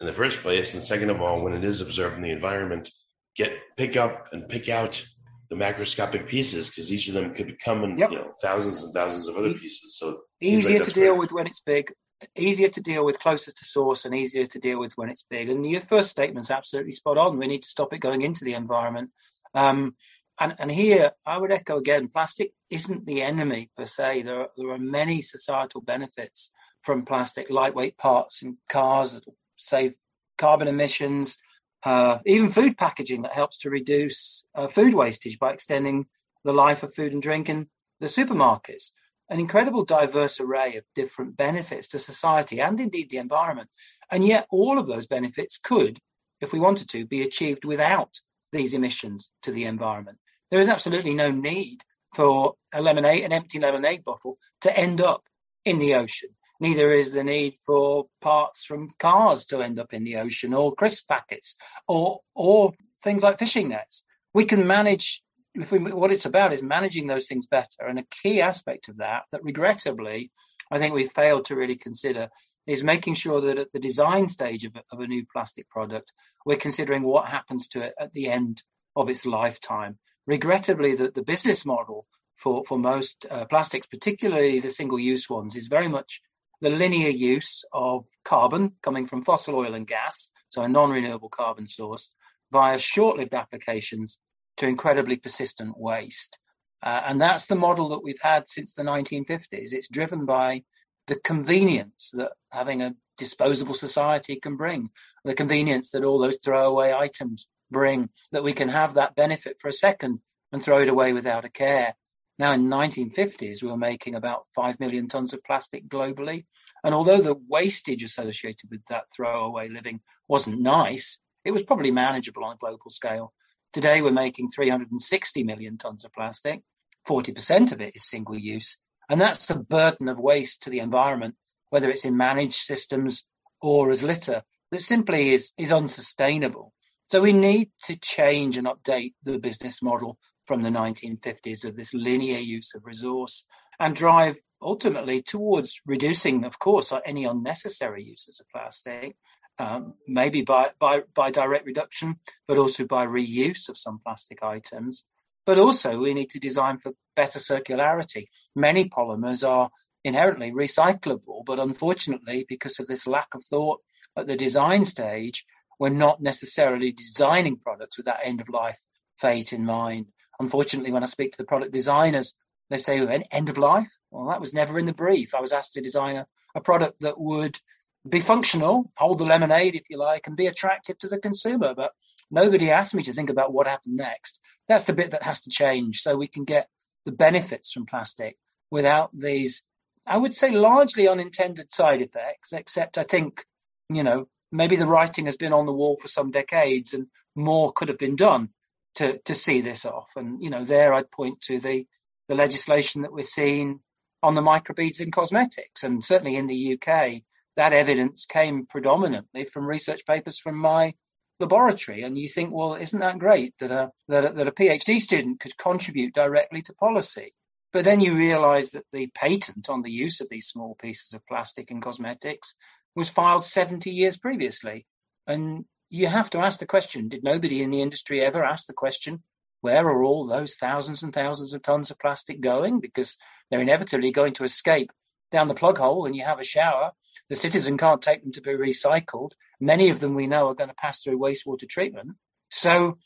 in 0.00 0.06
the 0.06 0.12
first 0.12 0.42
place, 0.42 0.74
and 0.74 0.82
second 0.82 1.10
of 1.10 1.20
all, 1.20 1.42
when 1.42 1.54
it 1.54 1.64
is 1.64 1.80
observed 1.80 2.16
in 2.16 2.22
the 2.22 2.30
environment, 2.30 2.90
get 3.36 3.52
pick 3.76 3.96
up 3.96 4.32
and 4.32 4.48
pick 4.48 4.68
out 4.68 5.04
the 5.48 5.56
macroscopic 5.56 6.26
pieces 6.26 6.68
because 6.68 6.92
each 6.92 7.08
of 7.08 7.14
them 7.14 7.32
could 7.32 7.46
become 7.46 7.84
in, 7.84 7.96
yep. 7.96 8.10
you 8.10 8.18
know, 8.18 8.32
thousands 8.42 8.82
and 8.82 8.92
thousands 8.92 9.28
of 9.28 9.36
other 9.36 9.54
pieces. 9.54 9.96
So 9.96 10.20
easier 10.40 10.78
like 10.78 10.88
to 10.88 10.94
deal 10.94 11.12
great. 11.12 11.20
with 11.20 11.32
when 11.32 11.46
it's 11.46 11.60
big, 11.60 11.92
easier 12.36 12.68
to 12.68 12.80
deal 12.80 13.04
with 13.04 13.20
closer 13.20 13.52
to 13.52 13.64
source 13.64 14.04
and 14.04 14.14
easier 14.14 14.46
to 14.46 14.58
deal 14.58 14.80
with 14.80 14.92
when 14.96 15.08
it's 15.08 15.24
big. 15.28 15.48
And 15.48 15.68
your 15.68 15.80
first 15.80 16.10
statement's 16.10 16.50
absolutely 16.50 16.92
spot 16.92 17.18
on. 17.18 17.38
We 17.38 17.46
need 17.46 17.62
to 17.62 17.68
stop 17.68 17.92
it 17.92 17.98
going 17.98 18.22
into 18.22 18.44
the 18.44 18.54
environment. 18.54 19.10
Um, 19.54 19.94
and, 20.38 20.54
and 20.58 20.70
here 20.70 21.12
I 21.24 21.38
would 21.38 21.52
echo 21.52 21.78
again, 21.78 22.08
plastic 22.08 22.52
isn't 22.68 23.06
the 23.06 23.22
enemy 23.22 23.70
per 23.76 23.86
se. 23.86 24.22
There 24.22 24.40
are, 24.40 24.48
there 24.56 24.70
are 24.70 24.78
many 24.78 25.22
societal 25.22 25.80
benefits 25.80 26.50
from 26.82 27.04
plastic, 27.04 27.50
lightweight 27.50 27.96
parts 27.98 28.42
in 28.42 28.58
cars 28.68 29.20
save 29.56 29.94
carbon 30.38 30.68
emissions, 30.68 31.38
uh, 31.84 32.18
even 32.26 32.50
food 32.50 32.76
packaging 32.76 33.22
that 33.22 33.32
helps 33.32 33.58
to 33.58 33.70
reduce 33.70 34.44
uh, 34.54 34.68
food 34.68 34.94
wastage 34.94 35.38
by 35.38 35.52
extending 35.52 36.06
the 36.44 36.52
life 36.52 36.82
of 36.82 36.94
food 36.94 37.12
and 37.12 37.22
drink 37.22 37.48
in 37.48 37.68
the 38.00 38.06
supermarkets 38.06 38.90
an 39.28 39.40
incredible 39.40 39.84
diverse 39.84 40.40
array 40.40 40.76
of 40.76 40.84
different 40.94 41.36
benefits 41.36 41.88
to 41.88 41.98
society 41.98 42.60
and 42.60 42.80
indeed 42.80 43.10
the 43.10 43.16
environment. 43.18 43.68
And 44.10 44.24
yet, 44.24 44.46
all 44.50 44.78
of 44.78 44.86
those 44.86 45.06
benefits 45.06 45.58
could, 45.58 45.98
if 46.40 46.52
we 46.52 46.60
wanted 46.60 46.88
to, 46.90 47.06
be 47.06 47.22
achieved 47.22 47.64
without 47.64 48.20
these 48.52 48.74
emissions 48.74 49.30
to 49.42 49.50
the 49.50 49.64
environment. 49.64 50.18
There 50.50 50.60
is 50.60 50.68
absolutely 50.68 51.14
no 51.14 51.30
need 51.30 51.82
for 52.14 52.54
a 52.72 52.80
lemonade, 52.80 53.24
an 53.24 53.32
empty 53.32 53.58
lemonade 53.58 54.04
bottle, 54.04 54.38
to 54.60 54.76
end 54.76 55.00
up 55.00 55.24
in 55.64 55.78
the 55.78 55.96
ocean. 55.96 56.30
Neither 56.60 56.92
is 56.92 57.10
the 57.10 57.24
need 57.24 57.54
for 57.66 58.06
parts 58.20 58.64
from 58.64 58.90
cars 58.98 59.44
to 59.46 59.62
end 59.62 59.78
up 59.78 59.92
in 59.92 60.04
the 60.04 60.16
ocean, 60.16 60.54
or 60.54 60.74
crisp 60.74 61.08
packets, 61.08 61.56
or 61.86 62.20
or 62.34 62.72
things 63.02 63.22
like 63.22 63.38
fishing 63.38 63.68
nets. 63.68 64.04
We 64.32 64.44
can 64.44 64.66
manage 64.66 65.22
if 65.54 65.72
we, 65.72 65.78
what 65.78 66.12
it's 66.12 66.26
about 66.26 66.52
is 66.52 66.62
managing 66.62 67.06
those 67.06 67.26
things 67.26 67.46
better. 67.46 67.86
And 67.86 67.98
a 67.98 68.06
key 68.22 68.40
aspect 68.40 68.88
of 68.88 68.98
that, 68.98 69.24
that 69.32 69.42
regrettably, 69.42 70.30
I 70.70 70.78
think 70.78 70.94
we've 70.94 71.12
failed 71.12 71.46
to 71.46 71.56
really 71.56 71.76
consider, 71.76 72.28
is 72.66 72.82
making 72.82 73.14
sure 73.14 73.40
that 73.40 73.58
at 73.58 73.72
the 73.72 73.78
design 73.78 74.28
stage 74.28 74.64
of, 74.64 74.76
of 74.92 75.00
a 75.00 75.06
new 75.06 75.24
plastic 75.32 75.68
product, 75.70 76.12
we're 76.44 76.56
considering 76.56 77.02
what 77.02 77.28
happens 77.28 77.68
to 77.68 77.82
it 77.82 77.94
at 77.98 78.12
the 78.12 78.28
end 78.28 78.62
of 78.94 79.08
its 79.08 79.24
lifetime. 79.24 79.98
Regrettably, 80.26 80.94
that 80.96 81.14
the 81.14 81.22
business 81.22 81.64
model 81.64 82.06
for 82.36 82.64
for 82.64 82.78
most 82.78 83.24
uh, 83.30 83.44
plastics, 83.46 83.86
particularly 83.86 84.60
the 84.60 84.70
single-use 84.70 85.30
ones, 85.30 85.56
is 85.56 85.68
very 85.68 85.88
much 85.88 86.20
the 86.60 86.70
linear 86.70 87.10
use 87.10 87.64
of 87.72 88.06
carbon 88.24 88.72
coming 88.82 89.06
from 89.06 89.24
fossil 89.24 89.56
oil 89.56 89.74
and 89.74 89.86
gas, 89.86 90.28
so 90.48 90.62
a 90.62 90.68
non-renewable 90.68 91.28
carbon 91.28 91.66
source, 91.66 92.10
via 92.52 92.78
short-lived 92.78 93.34
applications 93.34 94.18
to 94.56 94.66
incredibly 94.66 95.16
persistent 95.16 95.78
waste. 95.78 96.38
Uh, 96.82 97.00
and 97.06 97.20
that's 97.20 97.46
the 97.46 97.56
model 97.56 97.88
that 97.88 98.02
we've 98.02 98.20
had 98.20 98.48
since 98.48 98.72
the 98.72 98.82
1950s. 98.82 99.72
It's 99.72 99.88
driven 99.88 100.24
by 100.24 100.62
the 101.06 101.16
convenience 101.16 102.10
that 102.14 102.32
having 102.50 102.82
a 102.82 102.94
disposable 103.16 103.74
society 103.74 104.36
can 104.36 104.56
bring, 104.56 104.90
the 105.24 105.34
convenience 105.34 105.90
that 105.90 106.04
all 106.04 106.18
those 106.18 106.38
throwaway 106.44 106.92
items 106.92 107.48
bring, 107.70 108.10
that 108.32 108.44
we 108.44 108.52
can 108.52 108.68
have 108.68 108.94
that 108.94 109.14
benefit 109.14 109.56
for 109.60 109.68
a 109.68 109.72
second 109.72 110.20
and 110.52 110.62
throw 110.62 110.80
it 110.80 110.88
away 110.88 111.12
without 111.12 111.44
a 111.44 111.48
care. 111.48 111.94
Now, 112.38 112.52
in 112.52 112.68
the 112.68 112.76
1950s, 112.76 113.62
we 113.62 113.68
were 113.68 113.78
making 113.78 114.14
about 114.14 114.44
5 114.54 114.78
million 114.78 115.08
tons 115.08 115.32
of 115.32 115.42
plastic 115.42 115.88
globally. 115.88 116.44
And 116.84 116.94
although 116.94 117.20
the 117.20 117.36
wastage 117.48 118.04
associated 118.04 118.70
with 118.70 118.84
that 118.86 119.04
throwaway 119.14 119.68
living 119.68 120.00
wasn't 120.28 120.60
nice, 120.60 121.18
it 121.44 121.52
was 121.52 121.62
probably 121.62 121.90
manageable 121.90 122.44
on 122.44 122.54
a 122.54 122.58
global 122.58 122.90
scale. 122.90 123.32
Today, 123.72 124.02
we're 124.02 124.10
making 124.10 124.48
360 124.48 125.44
million 125.44 125.78
tons 125.78 126.04
of 126.04 126.12
plastic. 126.12 126.62
40% 127.08 127.72
of 127.72 127.80
it 127.80 127.94
is 127.94 128.08
single 128.08 128.36
use. 128.36 128.78
And 129.08 129.20
that's 129.20 129.46
the 129.46 129.54
burden 129.54 130.08
of 130.08 130.18
waste 130.18 130.62
to 130.62 130.70
the 130.70 130.80
environment, 130.80 131.36
whether 131.70 131.88
it's 131.88 132.04
in 132.04 132.16
managed 132.16 132.54
systems 132.54 133.24
or 133.62 133.90
as 133.90 134.02
litter, 134.02 134.42
that 134.70 134.80
simply 134.80 135.32
is, 135.32 135.52
is 135.56 135.72
unsustainable. 135.72 136.72
So 137.08 137.20
we 137.22 137.32
need 137.32 137.70
to 137.84 137.96
change 137.96 138.58
and 138.58 138.66
update 138.66 139.14
the 139.22 139.38
business 139.38 139.80
model 139.80 140.18
from 140.46 140.62
the 140.62 140.70
1950s 140.70 141.64
of 141.64 141.76
this 141.76 141.92
linear 141.92 142.38
use 142.38 142.74
of 142.74 142.84
resource 142.84 143.44
and 143.78 143.94
drive 143.94 144.36
ultimately 144.62 145.20
towards 145.20 145.80
reducing, 145.86 146.44
of 146.44 146.58
course, 146.58 146.92
any 147.04 147.24
unnecessary 147.24 148.02
uses 148.02 148.40
of 148.40 148.46
plastic 148.48 149.16
um, 149.58 149.94
maybe 150.06 150.42
by, 150.42 150.70
by, 150.78 151.02
by 151.14 151.30
direct 151.30 151.66
reduction, 151.66 152.16
but 152.46 152.58
also 152.58 152.84
by 152.84 153.06
reuse 153.06 153.68
of 153.68 153.78
some 153.78 154.00
plastic 154.04 154.42
items. 154.42 155.04
But 155.44 155.58
also 155.58 155.98
we 155.98 156.14
need 156.14 156.30
to 156.30 156.40
design 156.40 156.78
for 156.78 156.92
better 157.14 157.38
circularity. 157.38 158.26
Many 158.54 158.88
polymers 158.88 159.46
are 159.46 159.70
inherently 160.04 160.52
recyclable, 160.52 161.44
but 161.44 161.58
unfortunately, 161.58 162.44
because 162.48 162.78
of 162.78 162.86
this 162.86 163.06
lack 163.06 163.28
of 163.34 163.44
thought 163.44 163.80
at 164.16 164.26
the 164.26 164.36
design 164.36 164.84
stage, 164.84 165.44
we're 165.78 165.88
not 165.90 166.22
necessarily 166.22 166.92
designing 166.92 167.56
products 167.56 167.96
with 167.96 168.06
that 168.06 168.20
end 168.24 168.40
of 168.40 168.48
life 168.48 168.78
fate 169.18 169.52
in 169.52 169.64
mind. 169.64 170.06
Unfortunately, 170.38 170.92
when 170.92 171.02
I 171.02 171.06
speak 171.06 171.32
to 171.32 171.38
the 171.38 171.44
product 171.44 171.72
designers, 171.72 172.34
they 172.70 172.78
say 172.78 173.00
end 173.30 173.48
of 173.48 173.58
life. 173.58 173.98
Well, 174.10 174.28
that 174.28 174.40
was 174.40 174.54
never 174.54 174.78
in 174.78 174.86
the 174.86 174.92
brief. 174.92 175.34
I 175.34 175.40
was 175.40 175.52
asked 175.52 175.74
to 175.74 175.80
design 175.80 176.16
a, 176.16 176.26
a 176.54 176.60
product 176.60 177.00
that 177.00 177.18
would 177.18 177.60
be 178.08 178.20
functional, 178.20 178.92
hold 178.96 179.18
the 179.18 179.24
lemonade 179.24 179.74
if 179.74 179.84
you 179.88 179.98
like, 179.98 180.26
and 180.26 180.36
be 180.36 180.46
attractive 180.46 180.98
to 180.98 181.08
the 181.08 181.18
consumer. 181.18 181.74
But 181.74 181.92
nobody 182.30 182.70
asked 182.70 182.94
me 182.94 183.02
to 183.04 183.12
think 183.12 183.30
about 183.30 183.52
what 183.52 183.66
happened 183.66 183.96
next. 183.96 184.40
That's 184.68 184.84
the 184.84 184.92
bit 184.92 185.10
that 185.12 185.22
has 185.22 185.40
to 185.42 185.50
change 185.50 186.00
so 186.00 186.16
we 186.16 186.28
can 186.28 186.44
get 186.44 186.68
the 187.04 187.12
benefits 187.12 187.72
from 187.72 187.86
plastic 187.86 188.36
without 188.70 189.10
these, 189.16 189.62
I 190.06 190.18
would 190.18 190.34
say, 190.34 190.50
largely 190.50 191.06
unintended 191.06 191.72
side 191.72 192.02
effects, 192.02 192.52
except 192.52 192.98
I 192.98 193.04
think, 193.04 193.44
you 193.88 194.02
know, 194.02 194.28
maybe 194.50 194.76
the 194.76 194.86
writing 194.86 195.26
has 195.26 195.36
been 195.36 195.52
on 195.52 195.66
the 195.66 195.72
wall 195.72 195.96
for 195.96 196.08
some 196.08 196.30
decades 196.30 196.92
and 196.92 197.06
more 197.36 197.72
could 197.72 197.88
have 197.88 197.98
been 197.98 198.16
done 198.16 198.50
to, 198.96 199.18
to 199.18 199.34
see 199.34 199.60
this 199.60 199.84
off. 199.84 200.08
And, 200.16 200.42
you 200.42 200.50
know, 200.50 200.64
there 200.64 200.92
I'd 200.92 201.10
point 201.10 201.40
to 201.42 201.58
the, 201.58 201.86
the 202.28 202.34
legislation 202.34 203.02
that 203.02 203.12
we're 203.12 203.22
seeing 203.22 203.80
on 204.22 204.34
the 204.34 204.42
microbeads 204.42 205.00
in 205.00 205.10
cosmetics. 205.10 205.82
And 205.82 206.04
certainly 206.04 206.36
in 206.36 206.46
the 206.46 206.74
UK, 206.74 207.22
that 207.56 207.72
evidence 207.72 208.26
came 208.26 208.66
predominantly 208.66 209.44
from 209.44 209.66
research 209.66 210.04
papers 210.06 210.38
from 210.38 210.56
my 210.56 210.94
laboratory. 211.38 212.02
And 212.02 212.18
you 212.18 212.28
think, 212.28 212.52
well, 212.52 212.74
isn't 212.74 212.98
that 212.98 213.18
great 213.18 213.54
that 213.60 213.70
a, 213.70 213.92
that 214.08 214.24
a, 214.24 214.32
that 214.34 214.48
a 214.48 214.52
PhD 214.52 215.00
student 215.00 215.40
could 215.40 215.56
contribute 215.58 216.14
directly 216.14 216.62
to 216.62 216.74
policy? 216.74 217.34
But 217.72 217.84
then 217.84 218.00
you 218.00 218.14
realize 218.14 218.70
that 218.70 218.86
the 218.92 219.08
patent 219.08 219.68
on 219.68 219.82
the 219.82 219.90
use 219.90 220.20
of 220.20 220.28
these 220.30 220.46
small 220.46 220.76
pieces 220.80 221.12
of 221.12 221.26
plastic 221.26 221.70
in 221.70 221.80
cosmetics 221.80 222.54
was 222.94 223.10
filed 223.10 223.44
70 223.44 223.90
years 223.90 224.16
previously. 224.16 224.86
And 225.26 225.66
you 225.88 226.06
have 226.08 226.30
to 226.30 226.38
ask 226.38 226.58
the 226.58 226.66
question, 226.66 227.08
did 227.08 227.22
nobody 227.22 227.62
in 227.62 227.70
the 227.70 227.82
industry 227.82 228.20
ever 228.22 228.44
ask 228.44 228.66
the 228.66 228.72
question, 228.72 229.22
where 229.60 229.86
are 229.86 230.02
all 230.02 230.26
those 230.26 230.54
thousands 230.54 231.02
and 231.02 231.12
thousands 231.12 231.54
of 231.54 231.62
tons 231.62 231.90
of 231.90 231.98
plastic 231.98 232.40
going? 232.40 232.80
Because 232.80 233.16
they're 233.50 233.60
inevitably 233.60 234.10
going 234.10 234.34
to 234.34 234.44
escape 234.44 234.90
down 235.30 235.48
the 235.48 235.54
plug 235.54 235.78
hole 235.78 236.06
and 236.06 236.14
you 236.14 236.24
have 236.24 236.40
a 236.40 236.44
shower. 236.44 236.92
The 237.28 237.36
citizen 237.36 237.76
can't 237.78 238.02
take 238.02 238.22
them 238.22 238.32
to 238.32 238.40
be 238.40 238.50
recycled. 238.50 239.32
Many 239.60 239.88
of 239.88 240.00
them 240.00 240.14
we 240.14 240.26
know 240.26 240.48
are 240.48 240.54
going 240.54 240.68
to 240.68 240.74
pass 240.74 241.00
through 241.00 241.18
wastewater 241.18 241.68
treatment. 241.68 242.12
So, 242.50 242.98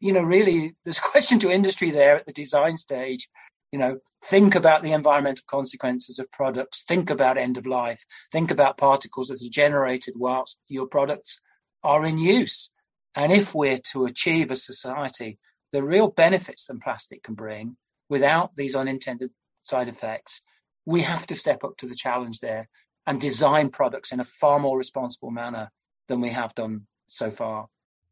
you 0.00 0.12
know, 0.12 0.22
really, 0.22 0.76
there's 0.84 0.98
a 0.98 1.02
question 1.02 1.38
to 1.40 1.50
industry 1.50 1.90
there 1.90 2.16
at 2.16 2.26
the 2.26 2.32
design 2.32 2.76
stage. 2.76 3.28
You 3.72 3.78
know, 3.78 3.98
think 4.24 4.54
about 4.54 4.82
the 4.82 4.92
environmental 4.92 5.44
consequences 5.48 6.18
of 6.18 6.30
products. 6.30 6.84
Think 6.84 7.10
about 7.10 7.38
end 7.38 7.58
of 7.58 7.66
life. 7.66 8.04
Think 8.30 8.50
about 8.50 8.78
particles 8.78 9.28
that 9.28 9.42
are 9.42 9.50
generated 9.50 10.14
whilst 10.16 10.58
your 10.68 10.86
products 10.86 11.40
are 11.84 12.04
in 12.04 12.18
use. 12.18 12.70
And 13.14 13.32
if 13.32 13.54
we're 13.54 13.78
to 13.92 14.06
achieve 14.06 14.50
a 14.50 14.56
society 14.56 15.38
the 15.74 15.82
real 15.82 16.06
benefits 16.06 16.66
that 16.66 16.80
plastic 16.80 17.24
can 17.24 17.34
bring 17.34 17.76
without 18.08 18.54
these 18.54 18.76
unintended 18.76 19.32
side 19.62 19.88
effects, 19.88 20.40
we 20.86 21.02
have 21.02 21.26
to 21.26 21.34
step 21.34 21.64
up 21.64 21.76
to 21.78 21.86
the 21.86 21.96
challenge 21.96 22.38
there 22.38 22.68
and 23.08 23.20
design 23.20 23.70
products 23.70 24.12
in 24.12 24.20
a 24.20 24.24
far 24.24 24.60
more 24.60 24.78
responsible 24.78 25.32
manner 25.32 25.72
than 26.06 26.20
we 26.20 26.30
have 26.30 26.54
done 26.54 26.86
so 27.08 27.32
far. 27.32 27.66